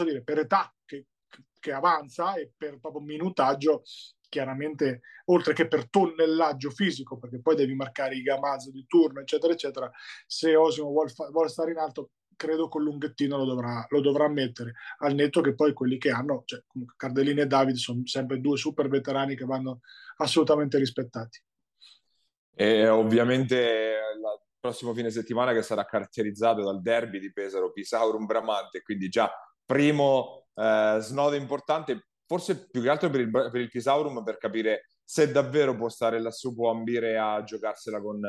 dire, 0.06 0.24
per 0.24 0.40
età 0.40 0.74
che, 0.86 1.08
che 1.60 1.72
avanza 1.74 2.36
e 2.36 2.54
per 2.56 2.80
proprio 2.80 3.02
minutaggio, 3.02 3.84
chiaramente, 4.30 5.02
oltre 5.26 5.54
che 5.54 5.68
per 5.68 5.90
tonnellaggio 5.90 6.70
fisico, 6.70 7.18
perché 7.18 7.42
poi 7.42 7.56
devi 7.56 7.76
marcare 7.76 8.16
i 8.16 8.22
gamazzo 8.22 8.72
di 8.72 8.86
turno, 8.88 9.20
eccetera, 9.20 9.52
eccetera, 9.52 9.92
se 10.26 10.56
Osimo 10.56 10.90
vuole, 10.90 11.10
fa- 11.10 11.30
vuole 11.30 11.50
stare 11.50 11.72
in 11.72 11.78
alto, 11.78 12.12
credo 12.36 12.68
col 12.68 12.84
lunghettino 12.84 13.38
lo 13.38 13.46
dovrà, 13.46 13.86
lo 13.90 14.02
dovrà 14.02 14.28
mettere, 14.28 14.74
al 15.00 15.14
netto 15.14 15.42
che 15.42 15.56
poi 15.56 15.74
quelli 15.74 15.98
che 15.98 16.10
hanno, 16.10 16.44
cioè 16.46 16.62
Cardellini 16.96 17.42
e 17.42 17.48
David 17.48 17.76
sono 17.76 18.02
sempre 18.06 18.40
due 18.40 18.58
super 18.58 18.88
veterani 18.88 19.36
che 19.36 19.46
vanno 19.46 19.82
assolutamente 20.18 20.78
rispettati. 20.78 21.42
E 22.54 22.88
ovviamente 22.88 23.56
il 23.56 24.22
prossimo 24.60 24.94
fine 24.94 25.10
settimana 25.10 25.54
che 25.54 25.62
sarà 25.62 25.86
caratterizzato 25.86 26.64
dal 26.64 26.82
derby 26.82 27.20
di 27.20 27.32
Pesaro, 27.32 27.72
Pisaurum 27.72 28.26
Bramante, 28.26 28.82
quindi 28.82 29.10
già 29.10 29.30
primo 29.66 30.48
eh, 30.56 30.98
snodo 31.02 31.36
importante, 31.36 32.08
forse 32.26 32.68
più 32.70 32.82
che 32.82 32.90
altro 32.90 33.10
per 33.10 33.20
il, 33.20 33.30
per 33.30 33.56
il 33.56 33.70
Pisaurum 33.70 34.24
per 34.24 34.38
capire 34.38 34.90
se 35.04 35.32
davvero 35.32 35.76
può 35.76 35.90
stare 35.90 36.20
lassù, 36.20 36.56
può 36.56 36.72
ambire 36.72 37.18
a 37.18 37.44
giocarsela 37.44 38.02
con 38.02 38.22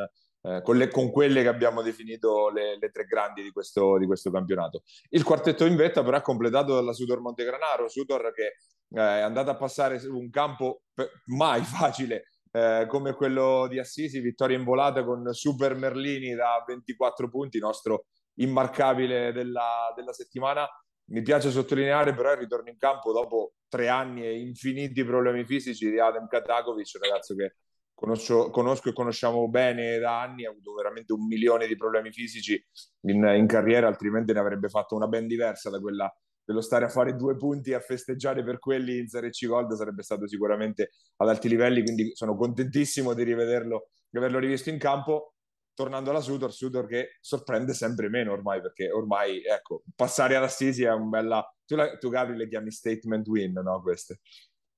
eh, 0.47 0.63
con, 0.63 0.77
le, 0.77 0.89
con, 0.89 1.11
quelle 1.11 1.43
che 1.43 1.49
abbiamo 1.49 1.83
definito 1.83 2.51
le, 2.51 2.79
le 2.79 2.91
tre 2.91 3.05
grandi 3.05 3.43
di 3.43 3.51
questo, 3.51 3.99
di 3.99 4.07
questo, 4.07 4.31
campionato. 4.31 4.85
Il 5.09 5.25
quartetto 5.25 5.65
in 5.65 5.75
vetta 5.75 6.05
però 6.05 6.19
è 6.19 6.23
completato 6.23 6.75
dalla 6.75 6.93
Sudor 6.93 7.21
Montegranaro, 7.21 7.89
Sudor 7.89 8.33
che 8.33 8.45
eh, 8.45 9.01
è 9.01 9.21
andata 9.23 9.51
a 9.53 9.57
passare 9.57 10.01
un 10.07 10.31
campo 10.31 10.83
mai 11.27 11.63
facile 11.67 12.29
eh, 12.53 12.87
come 12.89 13.15
quello 13.15 13.67
di 13.69 13.81
Assisi, 13.81 14.21
vittoria 14.21 14.57
in 14.57 14.63
volata 14.63 15.05
con 15.05 15.33
Super 15.33 15.75
Merlini 15.75 16.35
da 16.35 16.63
24 16.65 17.29
punti, 17.29 17.59
nostro 17.59 18.07
immarcabile 18.35 19.33
della, 19.33 19.93
della 19.97 20.13
settimana. 20.13 20.65
Mi 21.09 21.23
piace 21.23 21.51
sottolineare 21.51 22.15
però 22.15 22.31
il 22.33 22.39
ritorno 22.39 22.69
in 22.69 22.79
campo 22.79 23.13
dopo 23.13 23.55
tre 23.69 23.89
anni 23.89 24.25
e 24.25 24.39
infiniti 24.39 25.05
problemi 25.05 25.45
fisici 25.45 25.91
di 25.91 25.99
Adam 25.99 26.29
Katakovic, 26.29 26.99
ragazzo 27.01 27.35
che 27.35 27.57
conosco, 27.97 28.51
conosco, 28.51 28.91
e 28.91 28.93
conosciamo 28.93 29.49
bene 29.49 29.99
da 29.99 30.21
anni, 30.21 30.45
ha 30.45 30.51
avuto 30.51 30.75
veramente 30.75 31.15
un 31.15 31.27
milione 31.27 31.67
di 31.67 31.77
problemi 31.77 32.13
fisici 32.13 32.63
in, 33.07 33.25
in, 33.37 33.47
carriera, 33.47 33.89
altrimenti 33.89 34.35
ne 34.35 34.39
avrebbe 34.39 34.69
fatto 34.69 34.95
una 34.95 35.09
ben 35.09 35.27
diversa 35.27 35.71
da 35.71 35.81
quella 35.81 36.15
dello 36.45 36.61
stare 36.61 36.85
a 36.85 36.89
fare 36.89 37.17
due 37.17 37.37
punti 37.37 37.71
e 37.71 37.75
a 37.75 37.81
festeggiare 37.81 38.45
per 38.45 38.61
quelli 38.61 38.99
in 38.99 39.09
Serie 39.09 39.31
C 39.31 39.47
Gold 39.47 39.73
sarebbe 39.73 40.03
stato 40.03 40.29
sicuramente 40.29 40.91
ad 41.17 41.29
alti 41.29 41.49
livelli, 41.49 41.83
quindi 41.83 42.15
sono 42.15 42.37
contentissimo 42.37 43.15
di 43.15 43.25
rivederlo, 43.25 43.89
di 44.09 44.19
averlo 44.19 44.39
rivisto 44.39 44.71
in 44.71 44.79
campo. 44.79 45.33
Tornando 45.75 46.09
alla 46.09 46.21
Sudor, 46.21 46.55
Sudor 46.55 46.87
che 46.87 47.19
sorprende 47.21 47.75
sempre 47.75 48.09
meno 48.09 48.33
ormai, 48.33 48.63
perché 48.63 48.91
ormai, 48.91 49.43
ecco, 49.45 49.83
passare 49.95 50.35
ad 50.37 50.45
Assisi 50.45 50.85
è 50.85 50.93
un 50.93 51.11
bella... 51.11 51.45
Tu, 51.67 51.75
la, 51.77 51.99
tu 51.99 52.09
Gabri 52.09 52.35
le 52.35 52.49
chiami 52.49 52.71
statement 52.71 53.27
win, 53.27 53.53
no? 53.63 53.83
Queste. 53.83 54.21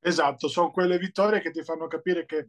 Esatto, 0.00 0.46
sono 0.46 0.70
quelle 0.70 0.96
vittorie 0.96 1.40
che 1.40 1.50
ti 1.50 1.62
fanno 1.64 1.88
capire 1.88 2.24
che 2.24 2.48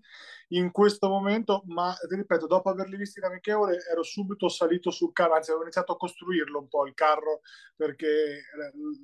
in 0.49 0.71
questo 0.71 1.09
momento, 1.09 1.63
ma 1.65 1.95
ripeto, 2.07 2.45
dopo 2.45 2.69
averli 2.69 2.95
visti 2.95 3.19
in 3.19 3.25
amichevole 3.25 3.77
ero 3.91 4.03
subito 4.03 4.47
salito 4.49 4.91
sul 4.91 5.11
carro, 5.13 5.33
anzi 5.33 5.49
avevo 5.49 5.63
iniziato 5.63 5.93
a 5.93 5.97
costruirlo 5.97 6.59
un 6.59 6.67
po' 6.67 6.85
il 6.85 6.93
carro 6.93 7.41
perché 7.75 8.07
eh, 8.07 8.41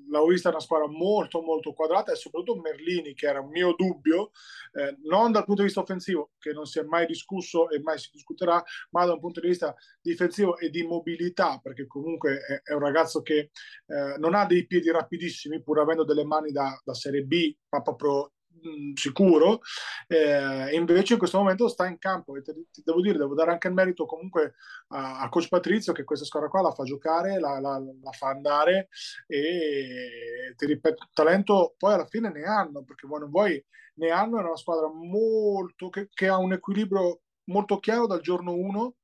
l'avevo 0.10 0.30
vista 0.30 0.50
una 0.50 0.60
squadra 0.60 0.88
molto 0.88 1.42
molto 1.42 1.74
quadrata 1.74 2.12
e 2.12 2.16
soprattutto 2.16 2.60
Merlini 2.62 3.14
che 3.16 3.28
era 3.28 3.42
un 3.42 3.50
mio 3.50 3.74
dubbio, 3.76 4.32
eh, 4.74 4.96
non 5.04 5.32
dal 5.32 5.44
punto 5.44 5.62
di 5.62 5.68
vista 5.68 5.82
offensivo 5.82 6.32
che 6.38 6.52
non 6.52 6.66
si 6.66 6.80
è 6.80 6.84
mai 6.84 7.08
discusso 7.08 7.70
e 7.70 7.80
mai 7.80 7.98
si 7.98 8.10
discuterà, 8.12 8.64
ma 8.92 9.06
da 9.06 9.14
un 9.14 9.20
punto 9.20 9.40
di 9.40 9.48
vista 9.48 9.76
difensivo 10.02 10.58
e 10.58 10.70
di 10.70 10.84
mobilità 10.84 11.60
perché 11.62 11.88
comunque 11.88 12.38
è, 12.40 12.62
è 12.72 12.74
un 12.74 12.82
ragazzo 12.82 13.22
che 13.22 13.50
eh, 13.88 14.18
non 14.18 14.36
ha 14.36 14.46
dei 14.46 14.66
piedi 14.68 14.92
rapidissimi 14.92 15.62
pur 15.62 15.80
avendo 15.80 16.04
delle 16.04 16.26
mani 16.26 16.52
da, 16.52 16.80
da 16.84 16.94
Serie 16.94 17.24
B, 17.24 17.54
ma 17.76 17.82
proprio 17.82 18.32
sicuro, 18.96 19.60
eh, 20.08 20.76
invece 20.76 21.14
in 21.14 21.20
questo 21.20 21.38
momento 21.38 21.68
sta 21.68 21.88
in 21.88 21.98
campo. 21.98 22.36
E 22.36 22.42
te, 22.42 22.54
te 22.72 22.82
devo 22.84 23.02
dire, 23.02 23.18
devo 23.18 23.36
dare 23.36 23.52
anche 23.52 23.68
il 23.68 23.74
merito 23.74 24.06
comunque 24.06 24.56
a, 24.90 25.20
a 25.20 25.30
coach 25.30 25.48
Patrizio 25.50 25.94
che 25.94 26.04
questa 26.04 26.26
squadra 26.26 26.50
qua 26.50 26.62
la 26.62 26.72
fa 26.72 26.84
giocare, 26.84 27.40
la, 27.40 27.60
la, 27.60 27.80
la 27.80 28.12
fa 28.12 28.30
andare. 28.30 28.90
E 29.28 30.54
ti 30.56 30.66
ripeto, 30.66 31.10
talento 31.14 31.76
poi 31.78 31.94
alla 31.94 32.08
fine 32.08 32.32
ne 32.32 32.44
hanno, 32.44 32.84
perché 32.84 33.08
vuoi 33.08 33.20
non 33.22 33.30
vuoi, 33.30 33.64
ne 33.96 34.10
hanno, 34.10 34.40
è 34.40 34.44
una 34.44 34.56
squadra 34.58 34.88
molto, 34.92 35.90
che, 35.90 36.10
che 36.14 36.28
ha 36.28 36.38
un 36.38 36.54
equilibrio 36.54 37.22
molto 37.46 37.80
chiaro 37.80 38.08
dal 38.08 38.22
giorno 38.22 38.54
1 38.54 38.96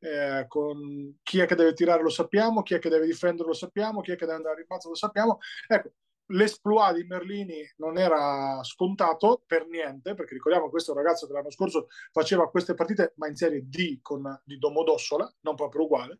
eh, 0.00 0.46
con 0.48 1.18
chi 1.22 1.40
è 1.40 1.46
che 1.46 1.54
deve 1.54 1.74
tirare 1.74 2.02
lo 2.02 2.08
sappiamo, 2.08 2.62
chi 2.62 2.74
è 2.74 2.78
che 2.78 2.88
deve 2.88 3.04
difendere 3.04 3.48
lo 3.48 3.54
sappiamo, 3.54 4.00
chi 4.00 4.12
è 4.12 4.16
che 4.16 4.24
deve 4.24 4.38
andare 4.38 4.54
in 4.54 4.60
rimbalzo 4.60 4.88
lo 4.88 4.94
sappiamo. 4.94 5.38
Ecco, 5.68 5.92
l'esploit 6.30 6.94
di 6.94 7.04
Merlini 7.04 7.62
non 7.76 7.98
era 7.98 8.60
scontato 8.62 9.42
per 9.46 9.66
niente, 9.66 10.14
perché 10.14 10.34
ricordiamo 10.34 10.66
che 10.66 10.72
questo 10.72 10.94
ragazzo 10.94 11.26
che 11.26 11.32
l'anno 11.32 11.50
scorso 11.50 11.86
faceva 12.12 12.48
queste 12.50 12.74
partite, 12.74 13.12
ma 13.16 13.28
in 13.28 13.36
Serie 13.36 13.62
D 13.64 14.00
con, 14.00 14.40
di 14.44 14.58
Domodossola, 14.58 15.32
non 15.40 15.54
proprio 15.54 15.84
uguale. 15.84 16.18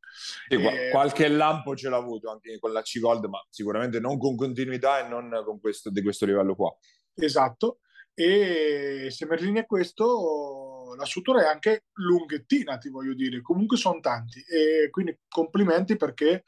Sì, 0.48 0.54
e... 0.54 0.90
Qualche 0.90 1.28
lampo 1.28 1.74
ce 1.74 1.88
l'ha 1.88 1.96
avuto 1.96 2.30
anche 2.30 2.58
con 2.58 2.72
la 2.72 2.82
C-Gold, 2.82 3.24
ma 3.26 3.44
sicuramente 3.48 4.00
non 4.00 4.18
con 4.18 4.36
continuità 4.36 5.04
e 5.04 5.08
non 5.08 5.42
con 5.44 5.60
questo, 5.60 5.90
di 5.90 6.02
questo 6.02 6.26
livello 6.26 6.54
qua. 6.54 6.74
Esatto, 7.14 7.80
e 8.14 9.08
se 9.10 9.26
Merlini 9.26 9.60
è 9.60 9.66
questo, 9.66 10.94
la 10.96 11.04
struttura 11.04 11.42
è 11.42 11.46
anche 11.46 11.86
lunghettina, 11.92 12.78
ti 12.78 12.88
voglio 12.88 13.14
dire, 13.14 13.40
comunque 13.40 13.76
sono 13.76 14.00
tanti, 14.00 14.40
e 14.40 14.90
quindi 14.90 15.18
complimenti 15.28 15.96
perché, 15.96 16.44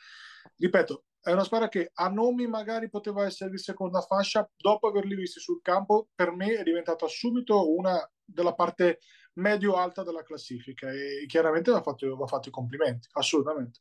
ripeto, 0.56 1.04
è 1.22 1.30
una 1.30 1.44
squadra 1.44 1.68
che 1.68 1.90
a 1.94 2.08
nomi 2.08 2.48
magari 2.48 2.88
poteva 2.88 3.24
essere 3.24 3.50
di 3.50 3.58
seconda 3.58 4.00
fascia, 4.00 4.48
dopo 4.56 4.88
averli 4.88 5.14
visti 5.14 5.38
sul 5.38 5.60
campo, 5.62 6.08
per 6.14 6.32
me 6.32 6.54
è 6.54 6.62
diventata 6.64 7.06
subito 7.06 7.72
una 7.72 7.96
della 8.24 8.54
parte 8.54 8.98
medio-alta 9.34 10.02
della 10.02 10.24
classifica 10.24 10.90
e 10.90 11.24
chiaramente 11.26 11.70
va 11.70 11.80
fatto, 11.80 12.16
va 12.16 12.26
fatto 12.26 12.48
i 12.48 12.52
complimenti, 12.52 13.08
assolutamente. 13.12 13.80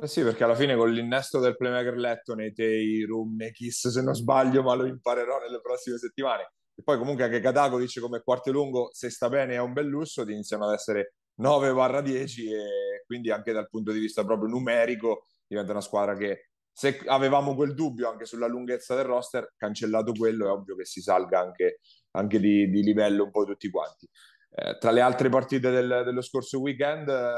Eh 0.00 0.06
sì, 0.06 0.22
perché 0.22 0.44
alla 0.44 0.54
fine 0.54 0.76
con 0.76 0.92
l'innesto 0.92 1.40
del 1.40 1.56
playmaker 1.56 1.96
letto 1.96 2.36
nei 2.36 2.52
Tei, 2.52 3.02
Rum, 3.02 3.34
nei 3.34 3.50
Kiss, 3.50 3.88
se 3.88 4.00
non 4.00 4.14
sbaglio, 4.14 4.62
ma 4.62 4.74
lo 4.74 4.86
imparerò 4.86 5.40
nelle 5.40 5.60
prossime 5.60 5.98
settimane. 5.98 6.52
E 6.72 6.84
poi 6.84 6.98
comunque 6.98 7.24
anche 7.24 7.40
Katago 7.40 7.80
dice 7.80 8.00
come 8.00 8.22
quarto 8.22 8.52
lungo, 8.52 8.90
se 8.92 9.10
sta 9.10 9.28
bene 9.28 9.54
è 9.54 9.58
un 9.58 9.72
bel 9.72 9.86
lusso, 9.86 10.22
iniziano 10.22 10.68
ad 10.68 10.74
essere 10.74 11.14
9-10 11.40 12.52
e 12.52 13.02
quindi 13.06 13.32
anche 13.32 13.50
dal 13.50 13.68
punto 13.68 13.90
di 13.90 13.98
vista 13.98 14.24
proprio 14.24 14.48
numerico 14.48 15.24
diventa 15.48 15.72
una 15.72 15.80
squadra 15.80 16.14
che 16.14 16.50
se 16.78 17.00
avevamo 17.06 17.56
quel 17.56 17.74
dubbio 17.74 18.08
anche 18.08 18.24
sulla 18.24 18.46
lunghezza 18.46 18.94
del 18.94 19.02
roster, 19.02 19.54
cancellato 19.56 20.12
quello, 20.12 20.46
è 20.46 20.50
ovvio 20.50 20.76
che 20.76 20.84
si 20.84 21.00
salga 21.00 21.40
anche, 21.40 21.80
anche 22.12 22.38
di, 22.38 22.70
di, 22.70 22.82
livello 22.82 23.24
un 23.24 23.32
po' 23.32 23.44
tutti 23.44 23.68
quanti. 23.68 24.08
Eh, 24.50 24.78
tra 24.78 24.92
le 24.92 25.00
altre 25.00 25.28
partite 25.28 25.70
del, 25.70 26.02
dello 26.04 26.20
scorso 26.20 26.60
weekend, 26.60 27.08
eh, 27.08 27.34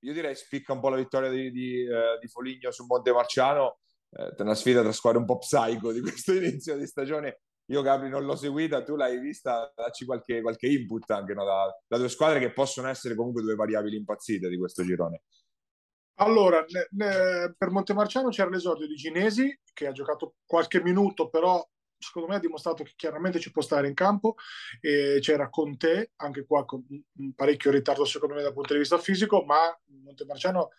io 0.00 0.12
direi 0.12 0.34
spicca 0.34 0.72
un 0.72 0.80
po' 0.80 0.88
la 0.88 0.96
vittoria 0.96 1.30
di, 1.30 1.52
di, 1.52 1.84
eh, 1.84 2.18
di 2.20 2.26
Foligno 2.26 2.72
su 2.72 2.84
Monte 2.84 3.12
Marciano, 3.12 3.78
eh, 4.10 4.34
una 4.38 4.56
sfida 4.56 4.82
tra 4.82 4.90
squadre 4.90 5.20
un 5.20 5.26
po' 5.26 5.38
psycho 5.38 5.92
di 5.92 6.00
questo 6.00 6.32
inizio 6.34 6.76
di 6.76 6.86
stagione. 6.86 7.42
Io 7.66 7.82
Gabri 7.82 8.08
non 8.08 8.24
l'ho 8.24 8.34
seguita, 8.34 8.82
tu 8.82 8.96
l'hai 8.96 9.20
vista, 9.20 9.72
dacci 9.76 10.04
qualche, 10.04 10.40
qualche 10.40 10.66
input 10.66 11.08
anche 11.12 11.32
no? 11.34 11.44
da, 11.44 11.72
da 11.86 11.96
due 11.98 12.08
squadre 12.08 12.40
che 12.40 12.52
possono 12.52 12.88
essere 12.88 13.14
comunque 13.14 13.42
due 13.42 13.54
variabili 13.54 13.96
impazzite 13.96 14.48
di 14.48 14.58
questo 14.58 14.82
girone. 14.82 15.22
Allora, 16.16 16.64
ne, 16.68 16.88
ne, 16.90 17.54
per 17.56 17.70
Montemarciano 17.70 18.28
c'era 18.28 18.50
l'esordio 18.50 18.86
di 18.86 18.94
Ginesi, 18.94 19.58
che 19.72 19.86
ha 19.86 19.92
giocato 19.92 20.36
qualche 20.44 20.82
minuto, 20.82 21.28
però 21.28 21.66
secondo 21.98 22.28
me 22.28 22.34
ha 22.34 22.40
dimostrato 22.40 22.82
che 22.82 22.92
chiaramente 22.96 23.38
ci 23.38 23.50
può 23.50 23.62
stare 23.62 23.88
in 23.88 23.94
campo. 23.94 24.34
E 24.80 25.18
c'era 25.20 25.48
Conte, 25.48 26.12
anche 26.16 26.44
qua 26.44 26.64
con 26.64 26.84
parecchio 27.34 27.70
ritardo 27.70 28.04
secondo 28.04 28.34
me 28.34 28.42
dal 28.42 28.52
punto 28.52 28.72
di 28.74 28.80
vista 28.80 28.98
fisico, 28.98 29.42
ma 29.44 29.76
Montemarciano 30.04 30.70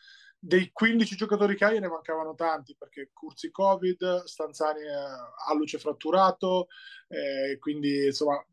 dei 0.45 0.71
15 0.73 1.15
giocatori 1.15 1.55
che 1.55 1.63
hai 1.63 1.79
ne 1.79 1.87
mancavano 1.87 2.35
tanti 2.35 2.75
perché 2.77 3.11
Curzi 3.13 3.49
Covid, 3.49 4.23
Stanzani 4.25 4.81
eh, 4.81 4.91
a 4.91 5.53
luce 5.55 5.79
fratturato, 5.79 6.67
eh, 7.07 7.57
quindi 7.59 8.07
insomma, 8.07 8.45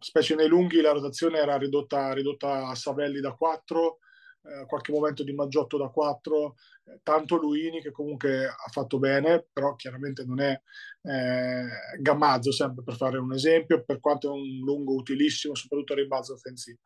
specie 0.00 0.34
nei 0.34 0.48
lunghi 0.48 0.80
la 0.80 0.90
rotazione 0.90 1.38
era 1.38 1.56
ridotta, 1.56 2.12
ridotta 2.12 2.66
a 2.66 2.74
Savelli 2.74 3.20
da 3.20 3.32
4 3.32 3.98
eh, 4.46 4.66
qualche 4.66 4.92
momento 4.92 5.22
di 5.24 5.32
Maggiotto 5.32 5.76
da 5.76 5.88
4, 5.88 6.54
eh, 6.84 7.00
tanto 7.02 7.36
Luini 7.36 7.80
che 7.80 7.90
comunque 7.90 8.46
ha 8.46 8.68
fatto 8.70 8.98
bene, 8.98 9.46
però 9.52 9.74
chiaramente 9.74 10.24
non 10.24 10.40
è 10.40 10.60
eh, 11.02 11.98
Gammazzo, 12.00 12.52
sempre 12.52 12.84
per 12.84 12.96
fare 12.96 13.18
un 13.18 13.32
esempio, 13.32 13.84
per 13.84 14.00
quanto 14.00 14.28
è 14.28 14.30
un 14.30 14.58
lungo 14.64 14.94
utilissimo, 14.94 15.54
soprattutto 15.54 15.92
a 15.92 15.96
rimbalzo 15.96 16.34
offensivo. 16.34 16.78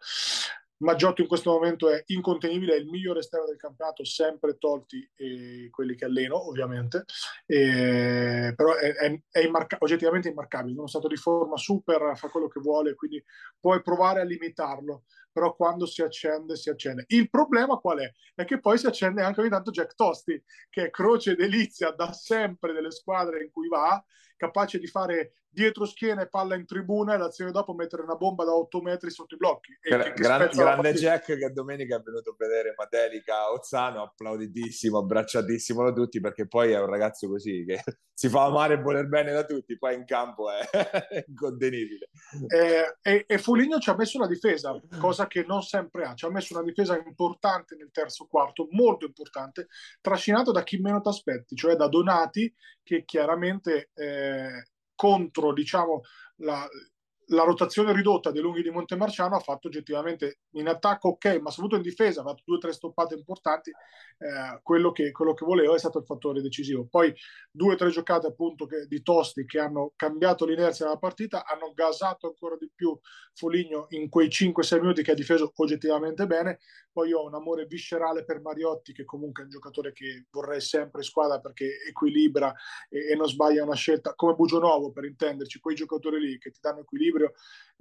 Maggiotto 0.83 1.21
in 1.21 1.29
questo 1.29 1.51
momento 1.51 1.91
è 1.91 2.03
incontenibile, 2.07 2.75
è 2.75 2.79
il 2.79 2.87
migliore 2.87 3.19
esterno 3.19 3.45
del 3.45 3.59
campionato, 3.59 4.03
sempre 4.03 4.57
tolti 4.57 5.07
eh, 5.17 5.69
quelli 5.71 5.95
che 5.95 6.07
alleno, 6.07 6.49
ovviamente, 6.49 7.05
eh, 7.45 8.55
però 8.57 8.75
è, 8.77 8.95
è, 8.95 9.23
è 9.31 9.41
immarca- 9.41 9.77
oggettivamente 9.81 10.31
immarcabile, 10.31 10.83
è 10.83 10.89
stato 10.89 11.07
di 11.07 11.17
forma 11.17 11.59
super, 11.59 12.17
fa 12.17 12.29
quello 12.29 12.49
che 12.49 12.61
vuole, 12.61 12.95
quindi 12.95 13.23
puoi 13.61 13.83
provare 13.83 14.23
a 14.23 14.25
limitarlo 14.25 15.05
però 15.33 15.55
quando 15.55 15.87
si 15.87 16.03
accende, 16.03 16.57
si 16.57 16.71
accende. 16.71 17.05
Il 17.09 17.31
problema 17.31 17.77
qual 17.77 17.99
è? 17.99 18.13
È 18.35 18.45
che 18.45 18.61
poi 18.61 18.79
si 18.79 18.87
accende 18.87 19.23
anche 19.23 19.41
ogni 19.41 19.51
tanto 19.51 19.71
Jack 19.71 19.95
Tosti, 19.95 20.43
che 20.69 20.87
è 20.87 20.91
croce 20.91 21.35
delizia 21.35 21.91
da 21.91 22.13
sempre 22.13 22.73
delle 22.73 22.91
squadre 22.91 23.43
in 23.43 23.51
cui 23.51 23.69
va, 23.69 24.03
capace 24.41 24.79
di 24.79 24.87
fare 24.87 25.35
dietro 25.53 25.85
schiena 25.85 26.23
e 26.23 26.29
palla 26.29 26.55
in 26.55 26.65
tribuna 26.65 27.13
e 27.13 27.19
l'azione 27.19 27.51
dopo 27.51 27.75
mettere 27.75 28.03
una 28.03 28.15
bomba 28.15 28.45
da 28.45 28.55
8 28.55 28.81
metri 28.81 29.11
sotto 29.11 29.35
i 29.35 29.37
blocchi. 29.37 29.77
Gra- 29.81 30.11
gran, 30.11 30.49
grande 30.51 30.95
Jack 30.95 31.37
che 31.37 31.51
domenica 31.53 31.97
è 31.97 32.01
venuto 32.01 32.31
a 32.31 32.35
vedere 32.39 32.73
Matelica 32.75 33.53
Ozzano, 33.53 34.03
applauditissimo, 34.03 34.99
abbracciatissimo 34.99 35.83
da 35.85 35.93
tutti 35.93 36.21
perché 36.21 36.47
poi 36.47 36.73
è 36.73 36.81
un 36.81 36.87
ragazzo 36.87 37.29
così 37.29 37.65
che 37.67 37.83
si 38.15 38.29
fa 38.29 38.45
amare 38.45 38.75
e 38.75 38.81
voler 38.81 39.09
bene 39.09 39.33
da 39.33 39.45
tutti, 39.45 39.77
poi 39.77 39.95
in 39.95 40.05
campo 40.05 40.51
è, 40.51 40.61
incontenibile. 41.27 42.09
Eh, 42.47 42.97
e, 43.03 43.25
e 43.27 43.39
Foligno 43.39 43.79
ci 43.79 43.91
ha 43.91 43.97
messo 43.97 44.19
una 44.19 44.27
difesa, 44.27 44.79
cosa 44.99 45.27
che 45.27 45.45
non 45.47 45.63
sempre 45.63 46.05
ha, 46.05 46.15
ci 46.15 46.25
ha 46.25 46.31
messo 46.31 46.55
una 46.55 46.65
difesa 46.65 46.97
importante 46.97 47.77
nel 47.77 47.91
terzo 47.91 48.27
quarto, 48.27 48.69
molto 48.71 49.05
importante, 49.05 49.69
trascinato 50.01 50.53
da 50.53 50.63
chi 50.63 50.79
meno 50.79 51.01
ti 51.01 51.09
aspetti, 51.09 51.55
cioè 51.57 51.77
da 51.77 51.89
Donati 51.89 52.55
che 52.83 53.05
chiaramente 53.05 53.91
eh, 53.95 54.30
contro 54.95 55.53
diciamo, 55.53 56.03
la, 56.37 56.69
la 57.31 57.45
rotazione 57.45 57.93
ridotta 57.93 58.31
dei 58.31 58.43
lunghi 58.43 58.63
di 58.63 58.71
Montemarciano 58.71 59.37
ha 59.37 59.41
fatto 59.41 59.69
oggettivamente 59.69 60.41
in 60.53 60.69
attacco 60.69 61.11
ok, 61.11 61.39
ma 61.41 61.51
soprattutto 61.51 61.77
in 61.77 61.83
difesa 61.83 62.21
ha 62.21 62.25
fatto 62.25 62.43
due 62.45 62.57
o 62.57 62.59
tre 62.59 62.73
stoppate 62.73 63.15
importanti. 63.15 63.71
Eh, 63.71 64.61
quello, 64.63 64.93
che, 64.93 65.13
quello, 65.13 65.33
che, 65.33 65.45
voleva 65.45 65.75
è 65.75 65.79
stato 65.79 65.99
il 65.99 66.05
fattore 66.05 66.43
decisivo. 66.43 66.87
Poi 66.89 67.15
due 67.51 67.75
o 67.75 67.77
tre 67.77 67.91
giocate 67.91 68.27
appunto 68.27 68.67
che, 68.67 68.87
di 68.87 69.03
Tosti 69.03 69.45
che 69.45 69.59
hanno 69.59 69.93
cambiato 69.97 70.45
l'inerzia 70.45 70.87
della 70.87 70.99
partita, 70.99 71.45
hanno 71.47 71.73
gasato 71.75 72.27
ancora 72.27 72.57
di 72.57 72.71
più 72.75 72.99
Foligno 73.33 73.87
in 73.91 74.09
quei 74.09 74.29
5-6 74.29 74.81
minuti 74.81 75.03
che 75.03 75.13
ha 75.13 75.15
difeso 75.15 75.53
oggettivamente 75.55 76.27
bene. 76.27 76.59
Poi 76.93 77.13
ho 77.13 77.25
un 77.25 77.35
amore 77.35 77.67
viscerale 77.67 78.25
per 78.25 78.41
Mariotti, 78.41 78.93
che 78.93 79.05
comunque 79.05 79.43
è 79.43 79.45
un 79.45 79.53
giocatore 79.53 79.93
che 79.93 80.27
vorrei 80.31 80.61
sempre 80.61 81.01
in 81.01 81.07
squadra 81.07 81.39
perché 81.39 81.79
equilibra 81.89 82.53
e, 82.89 83.13
e 83.13 83.15
non 83.15 83.29
sbaglia 83.29 83.63
una 83.63 83.75
scelta, 83.75 84.15
come 84.15 84.35
Bugionovo 84.35 84.91
per 84.91 85.05
intenderci, 85.05 85.61
quei 85.61 85.77
giocatori 85.77 86.19
lì 86.19 86.39
che 86.39 86.51
ti 86.51 86.59
danno 86.61 86.81
equilibrio 86.81 87.20
equilibrio, 87.21 87.33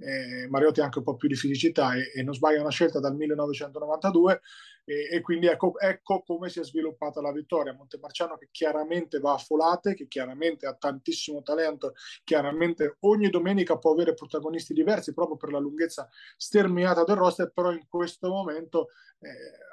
eh, 0.02 0.48
Mariotti 0.48 0.80
ha 0.80 0.84
anche 0.84 0.98
un 0.98 1.04
po' 1.04 1.16
più 1.16 1.28
di 1.28 1.34
fisicità 1.34 1.94
e, 1.94 2.10
e 2.14 2.22
non 2.22 2.34
sbaglia 2.34 2.60
una 2.60 2.70
scelta 2.70 3.00
dal 3.00 3.14
1992 3.14 4.40
e, 4.84 5.08
e 5.12 5.20
quindi 5.20 5.46
ecco, 5.46 5.78
ecco, 5.78 6.22
come 6.22 6.48
si 6.48 6.58
è 6.58 6.64
sviluppata 6.64 7.20
la 7.20 7.32
vittoria. 7.32 7.74
Montemarciano 7.74 8.36
che 8.38 8.48
chiaramente 8.50 9.18
va 9.18 9.34
a 9.34 9.38
folate, 9.38 9.94
che 9.94 10.08
chiaramente 10.08 10.66
ha 10.66 10.74
tantissimo 10.74 11.42
talento, 11.42 11.92
chiaramente 12.24 12.96
ogni 13.00 13.28
domenica 13.28 13.78
può 13.78 13.92
avere 13.92 14.14
protagonisti 14.14 14.72
diversi 14.72 15.12
proprio 15.12 15.36
per 15.36 15.50
la 15.50 15.58
lunghezza 15.58 16.08
sterminata 16.36 17.04
del 17.04 17.16
roster, 17.16 17.52
però 17.52 17.70
in 17.70 17.86
questo 17.88 18.28
momento 18.28 18.88
eh, 19.20 19.28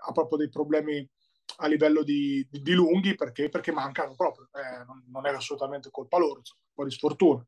ha 0.05 0.11
proprio 0.11 0.39
dei 0.39 0.49
problemi 0.49 1.09
a 1.59 1.67
livello 1.67 2.03
di, 2.03 2.45
di, 2.51 2.61
di 2.61 2.73
lunghi 2.73 3.15
perché, 3.15 3.47
perché, 3.47 3.71
mancano 3.71 4.13
proprio, 4.15 4.49
eh, 4.51 4.83
non, 4.85 5.05
non, 5.07 5.25
è 5.25 5.29
assolutamente 5.29 5.89
colpa 5.89 6.17
loro, 6.17 6.41
un 6.43 6.73
po' 6.73 6.83
di 6.83 6.91
sfortuna. 6.91 7.43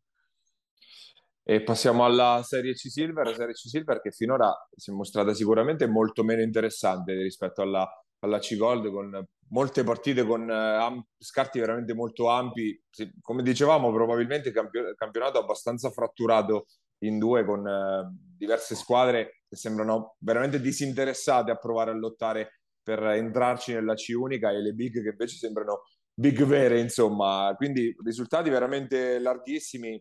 E 1.50 1.64
passiamo 1.64 2.06
alla 2.06 2.42
Serie 2.44 2.74
C 2.74 2.92
Silver, 2.92 3.34
Serie 3.34 3.56
C 3.56 3.68
Silver 3.68 4.02
che 4.02 4.12
finora 4.12 4.54
si 4.76 4.92
è 4.92 4.94
mostrata 4.94 5.34
sicuramente 5.34 5.88
molto 5.88 6.24
meno 6.24 6.44
interessante 6.44 7.20
rispetto 7.20 7.64
alla, 7.64 7.90
alla 8.20 8.38
C 8.38 8.56
Gold, 8.56 8.92
con 8.92 9.26
molte 9.48 9.84
partite 9.84 10.24
con 10.28 10.44
uh, 10.48 11.04
scarti 11.18 11.58
veramente 11.58 11.96
molto 11.96 12.30
ampi. 12.30 12.80
Come 13.20 13.42
dicevamo, 13.42 13.92
probabilmente 13.92 14.50
il 14.50 14.94
campionato 14.96 15.40
abbastanza 15.40 15.90
fratturato 15.90 16.68
in 17.00 17.18
due, 17.18 17.44
con 17.44 17.66
uh, 17.66 18.16
diverse 18.38 18.76
squadre 18.76 19.42
che 19.50 19.56
sembrano 19.56 20.18
veramente 20.20 20.62
disinteressate 20.62 21.50
a 21.50 21.56
provare 21.56 21.90
a 21.90 21.96
lottare 21.96 22.60
per 22.84 23.02
entrarci 23.02 23.74
nella 23.74 23.96
C 23.96 24.14
unica 24.16 24.52
e 24.52 24.62
le 24.62 24.74
big 24.74 25.02
che 25.02 25.10
invece 25.10 25.38
sembrano 25.38 25.82
big 26.14 26.44
vere, 26.44 26.80
insomma. 26.80 27.52
Quindi 27.58 27.92
risultati 28.04 28.52
veramente 28.52 29.18
larghissimi 29.18 30.00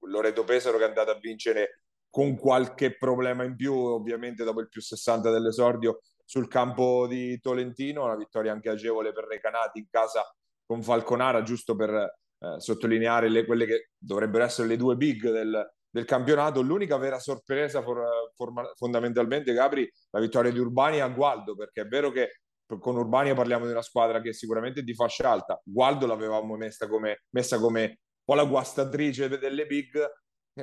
Loreto 0.00 0.44
Pesaro 0.44 0.78
che 0.78 0.84
è 0.84 0.88
andato 0.88 1.10
a 1.10 1.18
vincere 1.18 1.82
con 2.10 2.36
qualche 2.36 2.96
problema 2.96 3.44
in 3.44 3.56
più, 3.56 3.74
ovviamente 3.74 4.44
dopo 4.44 4.60
il 4.60 4.68
più 4.68 4.80
60 4.80 5.30
dell'esordio 5.30 6.00
sul 6.24 6.48
campo 6.48 7.06
di 7.06 7.38
Tolentino, 7.40 8.04
una 8.04 8.16
vittoria 8.16 8.52
anche 8.52 8.68
agevole 8.68 9.12
per 9.12 9.24
Recanati 9.24 9.78
in 9.78 9.86
casa 9.90 10.22
con 10.64 10.82
Falconara, 10.82 11.42
giusto 11.42 11.74
per 11.74 11.90
eh, 11.90 12.60
sottolineare 12.60 13.28
le, 13.28 13.46
quelle 13.46 13.66
che 13.66 13.90
dovrebbero 13.96 14.44
essere 14.44 14.68
le 14.68 14.76
due 14.76 14.96
big 14.96 15.30
del, 15.30 15.66
del 15.88 16.04
campionato. 16.04 16.60
L'unica 16.60 16.96
vera 16.98 17.18
sorpresa 17.18 17.82
for, 17.82 18.04
for, 18.34 18.52
fondamentalmente, 18.76 19.52
Gabri, 19.52 19.90
la 20.10 20.20
vittoria 20.20 20.52
di 20.52 20.58
Urbani 20.58 21.00
a 21.00 21.08
Gualdo, 21.08 21.54
perché 21.54 21.82
è 21.82 21.86
vero 21.86 22.10
che 22.10 22.40
con 22.78 22.96
Urbani 22.96 23.32
parliamo 23.32 23.64
di 23.64 23.70
una 23.72 23.80
squadra 23.80 24.20
che 24.20 24.34
sicuramente 24.34 24.80
è 24.80 24.82
di 24.82 24.94
fascia 24.94 25.30
alta. 25.30 25.58
Gualdo 25.64 26.06
l'avevamo 26.06 26.56
messa 26.56 26.86
come, 26.86 27.22
messa 27.30 27.58
come 27.58 28.00
po' 28.28 28.34
la 28.34 28.44
guastatrice 28.44 29.26
delle 29.38 29.64
big, 29.64 29.98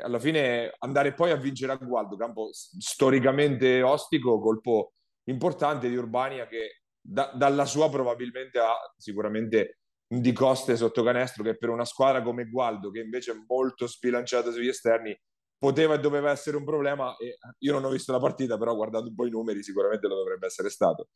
alla 0.04 0.20
fine 0.20 0.72
andare 0.78 1.16
poi 1.16 1.32
a 1.32 1.36
vincere 1.36 1.72
a 1.72 1.78
Gualdo, 1.78 2.16
campo 2.16 2.50
storicamente 2.52 3.82
ostico, 3.82 4.40
colpo 4.40 4.94
importante 5.24 5.90
di 5.90 5.96
Urbania 5.96 6.46
che 6.46 6.82
da, 7.02 7.32
dalla 7.36 7.66
sua 7.66 7.90
probabilmente 7.90 8.60
ha 8.60 8.76
sicuramente 8.98 9.80
un 10.10 10.22
di 10.22 10.32
coste 10.32 10.78
sotto 10.78 11.02
canestro 11.02 11.42
che 11.42 11.58
per 11.58 11.70
una 11.70 11.86
squadra 11.86 12.22
come 12.22 12.48
Gualdo, 12.48 12.92
che 12.92 13.00
invece 13.00 13.32
è 13.32 13.44
molto 13.48 13.88
sbilanciata 13.88 14.52
sugli 14.52 14.68
esterni, 14.68 15.20
poteva 15.58 15.96
e 15.96 16.00
doveva 16.00 16.30
essere 16.30 16.58
un 16.58 16.66
problema. 16.66 17.16
E 17.18 17.38
io 17.58 17.74
non 17.74 17.84
ho 17.84 17.90
visto 17.90 18.12
la 18.12 18.20
partita, 18.20 18.60
però 18.60 18.76
guardando 18.76 19.10
un 19.10 19.16
po' 19.16 19.26
i 19.26 19.32
numeri 19.32 19.64
sicuramente 19.64 20.08
lo 20.08 20.18
dovrebbe 20.18 20.46
essere 20.46 20.70
stato. 20.70 21.08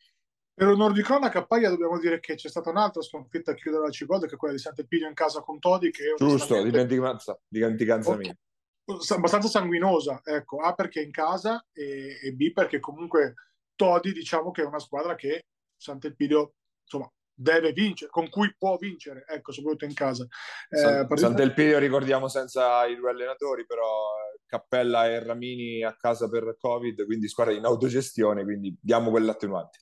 Per 0.59 0.67
onore 0.67 0.91
di 0.91 1.01
cronaca, 1.01 1.45
Paglia 1.45 1.69
dobbiamo 1.69 1.97
dire 1.99 2.19
che 2.19 2.35
c'è 2.35 2.49
stata 2.49 2.69
un'altra 2.69 3.01
sconfitta 3.01 3.51
a 3.51 3.53
chiudere 3.53 3.81
la 3.81 3.91
Cigode, 3.91 4.27
che 4.27 4.33
è 4.33 4.37
quella 4.37 4.53
di 4.53 4.59
Sant'Elpidio 4.59 5.07
in 5.07 5.13
casa 5.13 5.39
con 5.39 5.57
Todi. 5.57 5.89
Che 5.89 6.15
Giusto, 6.17 6.61
dimenticanza, 6.61 7.39
dimenticanza 7.47 8.13
mia. 8.17 8.37
Abbastanza 8.83 9.47
sanguinosa, 9.47 10.19
ecco, 10.21 10.57
A 10.57 10.73
perché 10.73 10.99
è 10.99 11.05
in 11.05 11.11
casa 11.11 11.65
e, 11.71 12.19
e 12.21 12.33
B 12.33 12.51
perché 12.51 12.81
comunque 12.81 13.35
Todi 13.73 14.11
diciamo 14.11 14.51
che 14.51 14.63
è 14.63 14.65
una 14.65 14.79
squadra 14.79 15.15
che 15.15 15.45
Sant'Elpidio 15.77 16.55
insomma 16.83 17.09
deve 17.33 17.71
vincere, 17.71 18.11
con 18.11 18.27
cui 18.27 18.53
può 18.57 18.75
vincere, 18.75 19.23
ecco, 19.29 19.53
soprattutto 19.53 19.85
in 19.85 19.93
casa. 19.93 20.27
Eh, 20.67 21.07
Sant'Elpidio 21.09 21.79
ricordiamo 21.79 22.27
senza 22.27 22.85
i 22.85 22.97
due 22.97 23.11
allenatori, 23.11 23.65
però 23.65 23.85
eh, 23.85 24.41
Cappella 24.45 25.07
e 25.07 25.23
Ramini 25.23 25.85
a 25.85 25.95
casa 25.95 26.27
per 26.27 26.57
Covid, 26.59 27.05
quindi 27.05 27.29
squadra 27.29 27.53
in 27.53 27.63
autogestione, 27.63 28.43
quindi 28.43 28.77
diamo 28.81 29.09
quell'attenuante. 29.09 29.79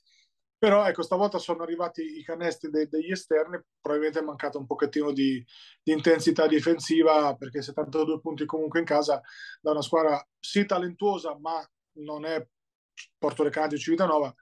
Però 0.58 0.84
ecco, 0.86 1.02
stavolta 1.02 1.38
sono 1.38 1.62
arrivati 1.62 2.18
i 2.18 2.24
canestri 2.24 2.68
de- 2.70 2.88
degli 2.88 3.12
esterni, 3.12 3.60
probabilmente 3.80 4.18
è 4.18 4.26
mancata 4.26 4.58
un 4.58 4.66
pochettino 4.66 5.12
di, 5.12 5.44
di, 5.82 5.92
intensità 5.92 6.48
difensiva, 6.48 7.36
perché 7.36 7.62
72 7.62 8.18
punti 8.20 8.44
comunque 8.44 8.80
in 8.80 8.84
casa 8.84 9.20
da 9.60 9.70
una 9.70 9.82
squadra 9.82 10.20
sì 10.40 10.66
talentuosa, 10.66 11.38
ma 11.38 11.64
non 11.98 12.24
è 12.24 12.44
Porto 13.16 13.44
Recante 13.44 13.76
o 13.76 13.78
Civitanova, 13.78 14.34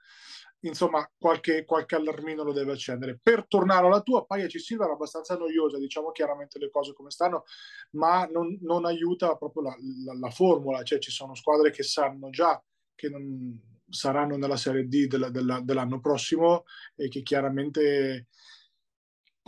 insomma 0.61 1.07
qualche, 1.17 1.65
qualche, 1.65 1.95
allarmino 1.95 2.41
lo 2.43 2.51
deve 2.51 2.71
accendere. 2.71 3.19
Per 3.21 3.45
tornare 3.47 3.85
alla 3.85 4.01
tua, 4.01 4.25
Paiaci 4.25 4.59
Silva 4.59 4.85
era 4.85 4.93
abbastanza 4.93 5.37
noiosa, 5.37 5.77
diciamo 5.77 6.11
chiaramente 6.11 6.57
le 6.57 6.71
cose 6.71 6.93
come 6.93 7.11
stanno, 7.11 7.43
ma 7.91 8.25
non, 8.25 8.57
non 8.61 8.85
aiuta 8.85 9.35
proprio 9.35 9.63
la, 9.63 9.75
la, 10.05 10.17
la, 10.17 10.29
formula, 10.31 10.81
cioè 10.81 10.97
ci 10.97 11.11
sono 11.11 11.35
squadre 11.35 11.69
che 11.69 11.83
sanno 11.83 12.29
già 12.31 12.59
che 12.95 13.09
non 13.09 13.76
saranno 13.89 14.37
nella 14.37 14.57
Serie 14.57 14.87
D 14.87 15.07
della, 15.07 15.29
della, 15.29 15.61
dell'anno 15.61 15.99
prossimo 15.99 16.63
e 16.95 17.07
che 17.07 17.21
chiaramente 17.21 18.27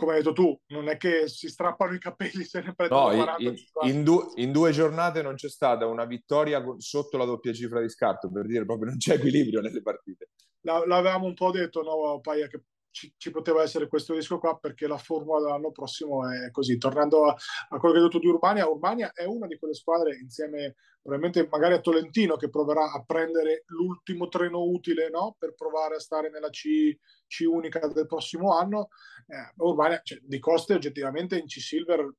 come 0.00 0.12
hai 0.12 0.22
detto 0.22 0.32
tu, 0.32 0.58
non 0.68 0.88
è 0.88 0.96
che 0.96 1.28
si 1.28 1.48
strappano 1.48 1.92
i 1.92 1.98
capelli 1.98 2.42
se 2.44 2.62
ne 2.62 2.74
prendono 2.74 3.10
no, 3.10 3.16
40 3.16 3.42
in, 3.42 3.56
in, 3.82 4.02
du- 4.02 4.32
in, 4.36 4.50
due 4.50 4.72
giornate 4.72 5.20
non 5.20 5.34
c'è 5.34 5.50
stata 5.50 5.86
una 5.86 6.06
vittoria 6.06 6.64
sotto 6.78 7.18
la 7.18 7.26
doppia 7.26 7.52
cifra 7.52 7.82
di 7.82 7.90
scarto, 7.90 8.30
per 8.30 8.46
dire 8.46 8.64
proprio 8.64 8.88
non 8.88 8.96
c'è 8.96 9.16
equilibrio 9.16 9.60
nelle 9.60 9.82
partite. 9.82 10.30
l'avevamo 10.62 11.26
un 11.26 11.34
po' 11.34 11.50
detto, 11.50 11.82
no, 11.82 12.18
Paia, 12.20 12.46
che 12.46 12.62
ci, 12.90 13.12
ci, 13.16 13.30
poteva 13.30 13.62
essere 13.62 13.88
questo 13.88 14.14
rischio 14.14 14.38
qua 14.38 14.58
perché 14.58 14.86
la 14.86 14.98
formula 14.98 15.40
dell'anno 15.40 15.70
prossimo 15.70 16.30
è 16.30 16.50
così. 16.50 16.76
Tornando 16.78 17.26
a, 17.26 17.36
a 17.68 17.78
quello 17.78 17.94
che 17.94 18.00
hai 18.00 18.06
detto 18.06 18.18
di 18.18 18.26
Urbania, 18.26 18.68
Urbania 18.68 19.12
è 19.12 19.24
una 19.24 19.46
di 19.46 19.58
quelle 19.58 19.74
squadre 19.74 20.16
insieme 20.16 20.74
probabilmente 21.02 21.48
magari 21.50 21.74
a 21.74 21.80
Tolentino 21.80 22.36
che 22.36 22.50
proverà 22.50 22.92
a 22.92 23.02
prendere 23.02 23.64
l'ultimo 23.68 24.28
treno 24.28 24.62
utile 24.62 25.08
no? 25.08 25.34
per 25.38 25.54
provare 25.54 25.96
a 25.96 26.00
stare 26.00 26.30
nella 26.30 26.50
C, 26.50 26.94
C 27.26 27.44
unica 27.46 27.86
del 27.88 28.06
prossimo 28.06 28.56
anno. 28.56 28.88
Eh, 29.26 29.52
Urbania 29.56 30.00
cioè, 30.02 30.18
di 30.22 30.38
coste 30.38 30.74
oggettivamente 30.74 31.38
in 31.38 31.46
C-Silver 31.46 32.12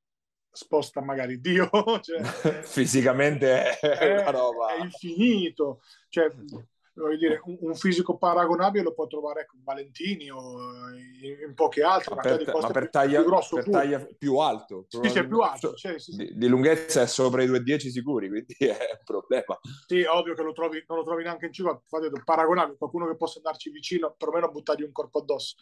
sposta 0.51 1.01
magari 1.01 1.39
Dio. 1.39 1.69
Cioè, 2.01 2.22
Fisicamente 2.63 3.78
è, 3.80 3.80
è, 3.80 4.22
una 4.22 4.32
roba. 4.32 4.74
È 4.74 4.82
infinito. 4.82 5.82
Cioè, 6.09 6.30
voglio 6.93 7.17
dire, 7.17 7.41
un, 7.45 7.57
un, 7.61 7.75
fisico 7.75 8.17
paragonabile 8.17 8.83
lo 8.83 8.93
può 8.93 9.07
trovare 9.07 9.45
con 9.45 9.61
Valentini 9.63 10.29
o 10.29 10.89
in, 11.21 11.47
in 11.47 11.53
poche 11.53 11.83
altre, 11.83 12.15
ma 12.15 12.21
per, 12.21 12.51
ma 12.53 12.67
per, 12.67 12.89
taglia, 12.89 13.21
più, 13.21 13.29
grosso, 13.29 13.55
per 13.55 13.69
taglia 13.69 14.07
più 14.17 14.37
alto. 14.37 14.85
Sì, 14.87 15.09
sì, 15.09 15.25
più 15.25 15.39
alto. 15.39 15.73
Cioè, 15.73 15.99
sì. 15.99 16.15
Di, 16.15 16.31
di, 16.35 16.47
lunghezza 16.47 17.01
è 17.01 17.07
sopra 17.07 17.43
i 17.43 17.47
2,10 17.47 17.89
sicuri, 17.89 18.29
quindi 18.29 18.53
è 18.59 18.89
un 18.91 19.03
problema. 19.05 19.59
Sì, 19.87 20.01
ovvio 20.03 20.33
che 20.33 20.43
lo 20.43 20.51
trovi, 20.51 20.83
non 20.87 20.97
lo 20.97 21.03
trovi 21.03 21.23
neanche 21.23 21.45
in 21.45 21.53
cima, 21.53 21.79
paragonabile, 22.23 22.77
qualcuno 22.77 23.07
che 23.07 23.15
possa 23.15 23.37
andarci 23.37 23.69
vicino, 23.69 24.13
perlomeno 24.17 24.49
buttargli 24.49 24.83
un 24.83 24.91
corpo 24.91 25.19
addosso. 25.19 25.55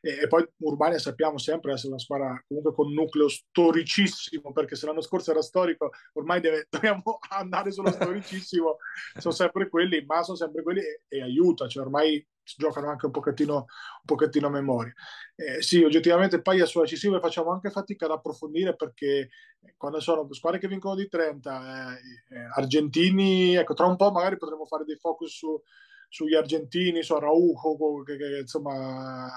E, 0.00 0.22
e 0.22 0.26
poi 0.26 0.46
Urbania 0.58 0.98
sappiamo 0.98 1.38
sempre 1.38 1.72
essere 1.72 1.90
una 1.90 1.98
squadra 1.98 2.42
comunque 2.46 2.74
con 2.74 2.86
un 2.86 2.94
nucleo 2.94 3.28
storicissimo, 3.28 4.52
perché 4.52 4.74
se 4.74 4.86
l'anno 4.86 5.00
scorso 5.00 5.30
era 5.30 5.42
storico, 5.42 5.90
ormai 6.14 6.40
deve, 6.40 6.66
dobbiamo 6.70 7.18
andare 7.30 7.70
sullo 7.70 7.90
storicissimo, 7.90 8.76
sono 9.18 9.34
sempre 9.34 9.68
quelli, 9.68 10.04
ma 10.04 10.22
sono 10.22 10.36
sempre 10.36 10.62
quelli 10.62 10.71
e, 10.80 11.02
e 11.08 11.22
aiuta, 11.22 11.68
cioè 11.68 11.84
ormai 11.84 12.24
giocano 12.56 12.88
anche 12.88 13.06
un 13.06 13.12
pochettino, 13.12 13.54
un 13.54 14.04
pochettino 14.04 14.46
a 14.46 14.50
memoria. 14.50 14.92
Eh, 15.34 15.62
sì, 15.62 15.82
oggettivamente 15.82 16.42
poi 16.42 16.64
sulla 16.66 16.86
Cisile 16.86 17.20
facciamo 17.20 17.52
anche 17.52 17.70
fatica 17.70 18.06
ad 18.06 18.12
approfondire 18.12 18.74
perché 18.74 19.28
quando 19.76 20.00
sono 20.00 20.26
squadre 20.32 20.58
che 20.58 20.68
vincono 20.68 20.94
di 20.94 21.08
30, 21.08 21.96
eh, 21.96 22.36
eh, 22.36 22.48
argentini, 22.54 23.54
ecco, 23.54 23.74
tra 23.74 23.86
un 23.86 23.96
po' 23.96 24.10
magari 24.10 24.36
potremo 24.36 24.64
fare 24.66 24.84
dei 24.84 24.96
focus 24.96 25.36
su, 25.36 25.60
sugli 26.08 26.34
argentini, 26.34 27.02
su 27.02 27.14
Araujo, 27.14 28.02
che, 28.04 28.16
che, 28.16 28.38
insomma, 28.40 29.30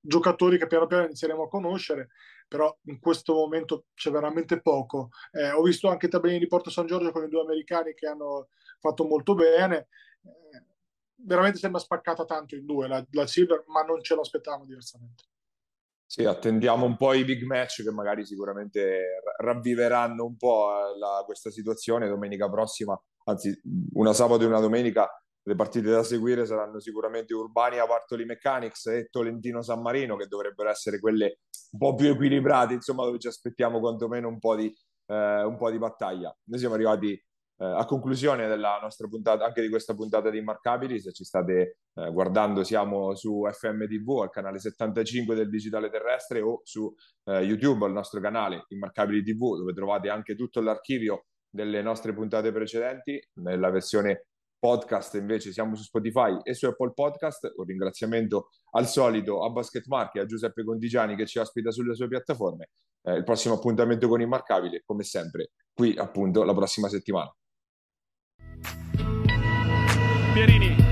giocatori 0.00 0.58
che 0.58 0.66
piano 0.66 0.86
piano 0.86 1.06
inizieremo 1.06 1.44
a 1.44 1.48
conoscere, 1.48 2.10
però 2.46 2.74
in 2.84 3.00
questo 3.00 3.34
momento 3.34 3.86
c'è 3.94 4.10
veramente 4.10 4.60
poco. 4.60 5.08
Eh, 5.32 5.50
ho 5.50 5.62
visto 5.62 5.88
anche 5.88 6.06
i 6.06 6.08
tabellini 6.08 6.40
di 6.40 6.46
Porto 6.46 6.70
San 6.70 6.86
Giorgio 6.86 7.10
con 7.10 7.24
i 7.24 7.28
due 7.28 7.40
americani 7.40 7.94
che 7.94 8.06
hanno 8.06 8.48
fatto 8.78 9.04
molto 9.04 9.34
bene. 9.34 9.88
Eh, 10.24 10.64
veramente 11.16 11.58
sembra 11.58 11.80
spaccata 11.80 12.24
tanto 12.24 12.54
in 12.54 12.64
due 12.64 12.88
la, 12.88 13.04
la 13.10 13.26
Silver, 13.26 13.64
ma 13.68 13.82
non 13.82 14.02
ce 14.02 14.14
lo 14.14 14.20
aspettavamo 14.20 14.64
diversamente. 14.64 15.24
Sì, 16.06 16.24
attendiamo 16.24 16.84
un 16.84 16.96
po' 16.96 17.12
i 17.12 17.24
big 17.24 17.42
match 17.44 17.82
che 17.82 17.90
magari 17.90 18.24
sicuramente 18.24 19.22
ravviveranno 19.38 20.24
un 20.24 20.36
po' 20.36 20.70
eh, 20.70 20.98
la, 20.98 21.22
questa 21.24 21.50
situazione 21.50 22.08
domenica 22.08 22.48
prossima, 22.48 23.00
anzi 23.24 23.58
una 23.94 24.12
sabato 24.12 24.42
e 24.42 24.46
una 24.46 24.60
domenica 24.60 25.08
le 25.46 25.54
partite 25.56 25.90
da 25.90 26.02
seguire 26.02 26.46
saranno 26.46 26.80
sicuramente 26.80 27.34
Urbania 27.34 27.84
Bartoli 27.86 28.24
Mechanics 28.24 28.86
e 28.86 29.08
Tolentino 29.10 29.60
San 29.60 29.82
Marino 29.82 30.16
che 30.16 30.26
dovrebbero 30.26 30.70
essere 30.70 30.98
quelle 30.98 31.40
un 31.72 31.78
po' 31.78 31.94
più 31.94 32.08
equilibrate, 32.08 32.74
insomma 32.74 33.04
dove 33.04 33.18
ci 33.18 33.26
aspettiamo 33.26 33.78
quantomeno 33.78 34.28
un 34.28 34.38
po' 34.38 34.56
di, 34.56 34.74
eh, 35.06 35.42
un 35.42 35.56
po 35.58 35.70
di 35.70 35.78
battaglia. 35.78 36.34
Noi 36.44 36.58
siamo 36.58 36.74
arrivati 36.74 37.22
eh, 37.56 37.64
a 37.64 37.84
conclusione 37.84 38.48
della 38.48 38.78
nostra 38.80 39.06
puntata, 39.06 39.44
anche 39.44 39.62
di 39.62 39.68
questa 39.68 39.94
puntata 39.94 40.30
di 40.30 40.38
Immarcabili, 40.38 41.00
se 41.00 41.12
ci 41.12 41.24
state 41.24 41.78
eh, 41.94 42.10
guardando 42.10 42.64
siamo 42.64 43.14
su 43.14 43.42
FMTV, 43.50 44.22
al 44.22 44.30
canale 44.30 44.58
75 44.58 45.34
del 45.34 45.48
Digitale 45.48 45.90
Terrestre 45.90 46.40
o 46.40 46.60
su 46.64 46.92
eh, 47.24 47.40
YouTube, 47.40 47.84
al 47.84 47.92
nostro 47.92 48.20
canale 48.20 48.64
Immarcabili 48.68 49.22
TV, 49.22 49.56
dove 49.56 49.72
trovate 49.72 50.08
anche 50.08 50.34
tutto 50.34 50.60
l'archivio 50.60 51.26
delle 51.48 51.82
nostre 51.82 52.12
puntate 52.12 52.50
precedenti, 52.52 53.20
nella 53.34 53.70
versione 53.70 54.26
podcast 54.64 55.14
invece 55.16 55.52
siamo 55.52 55.76
su 55.76 55.82
Spotify 55.82 56.38
e 56.42 56.54
su 56.54 56.64
Apple 56.64 56.92
Podcast. 56.94 57.52
Un 57.54 57.64
ringraziamento 57.66 58.48
al 58.70 58.86
solito 58.86 59.44
a 59.44 59.50
Basket 59.50 59.86
Mark 59.88 60.16
e 60.16 60.20
a 60.20 60.24
Giuseppe 60.24 60.64
Condigiani 60.64 61.16
che 61.16 61.26
ci 61.26 61.38
ospita 61.38 61.70
sulle 61.70 61.94
sue 61.94 62.08
piattaforme. 62.08 62.70
Eh, 63.02 63.12
il 63.12 63.24
prossimo 63.24 63.54
appuntamento 63.54 64.08
con 64.08 64.22
Immarcabili, 64.22 64.80
come 64.84 65.02
sempre, 65.02 65.50
qui 65.74 65.94
appunto 65.98 66.42
la 66.44 66.54
prossima 66.54 66.88
settimana. 66.88 67.30
Pierini 70.34 70.83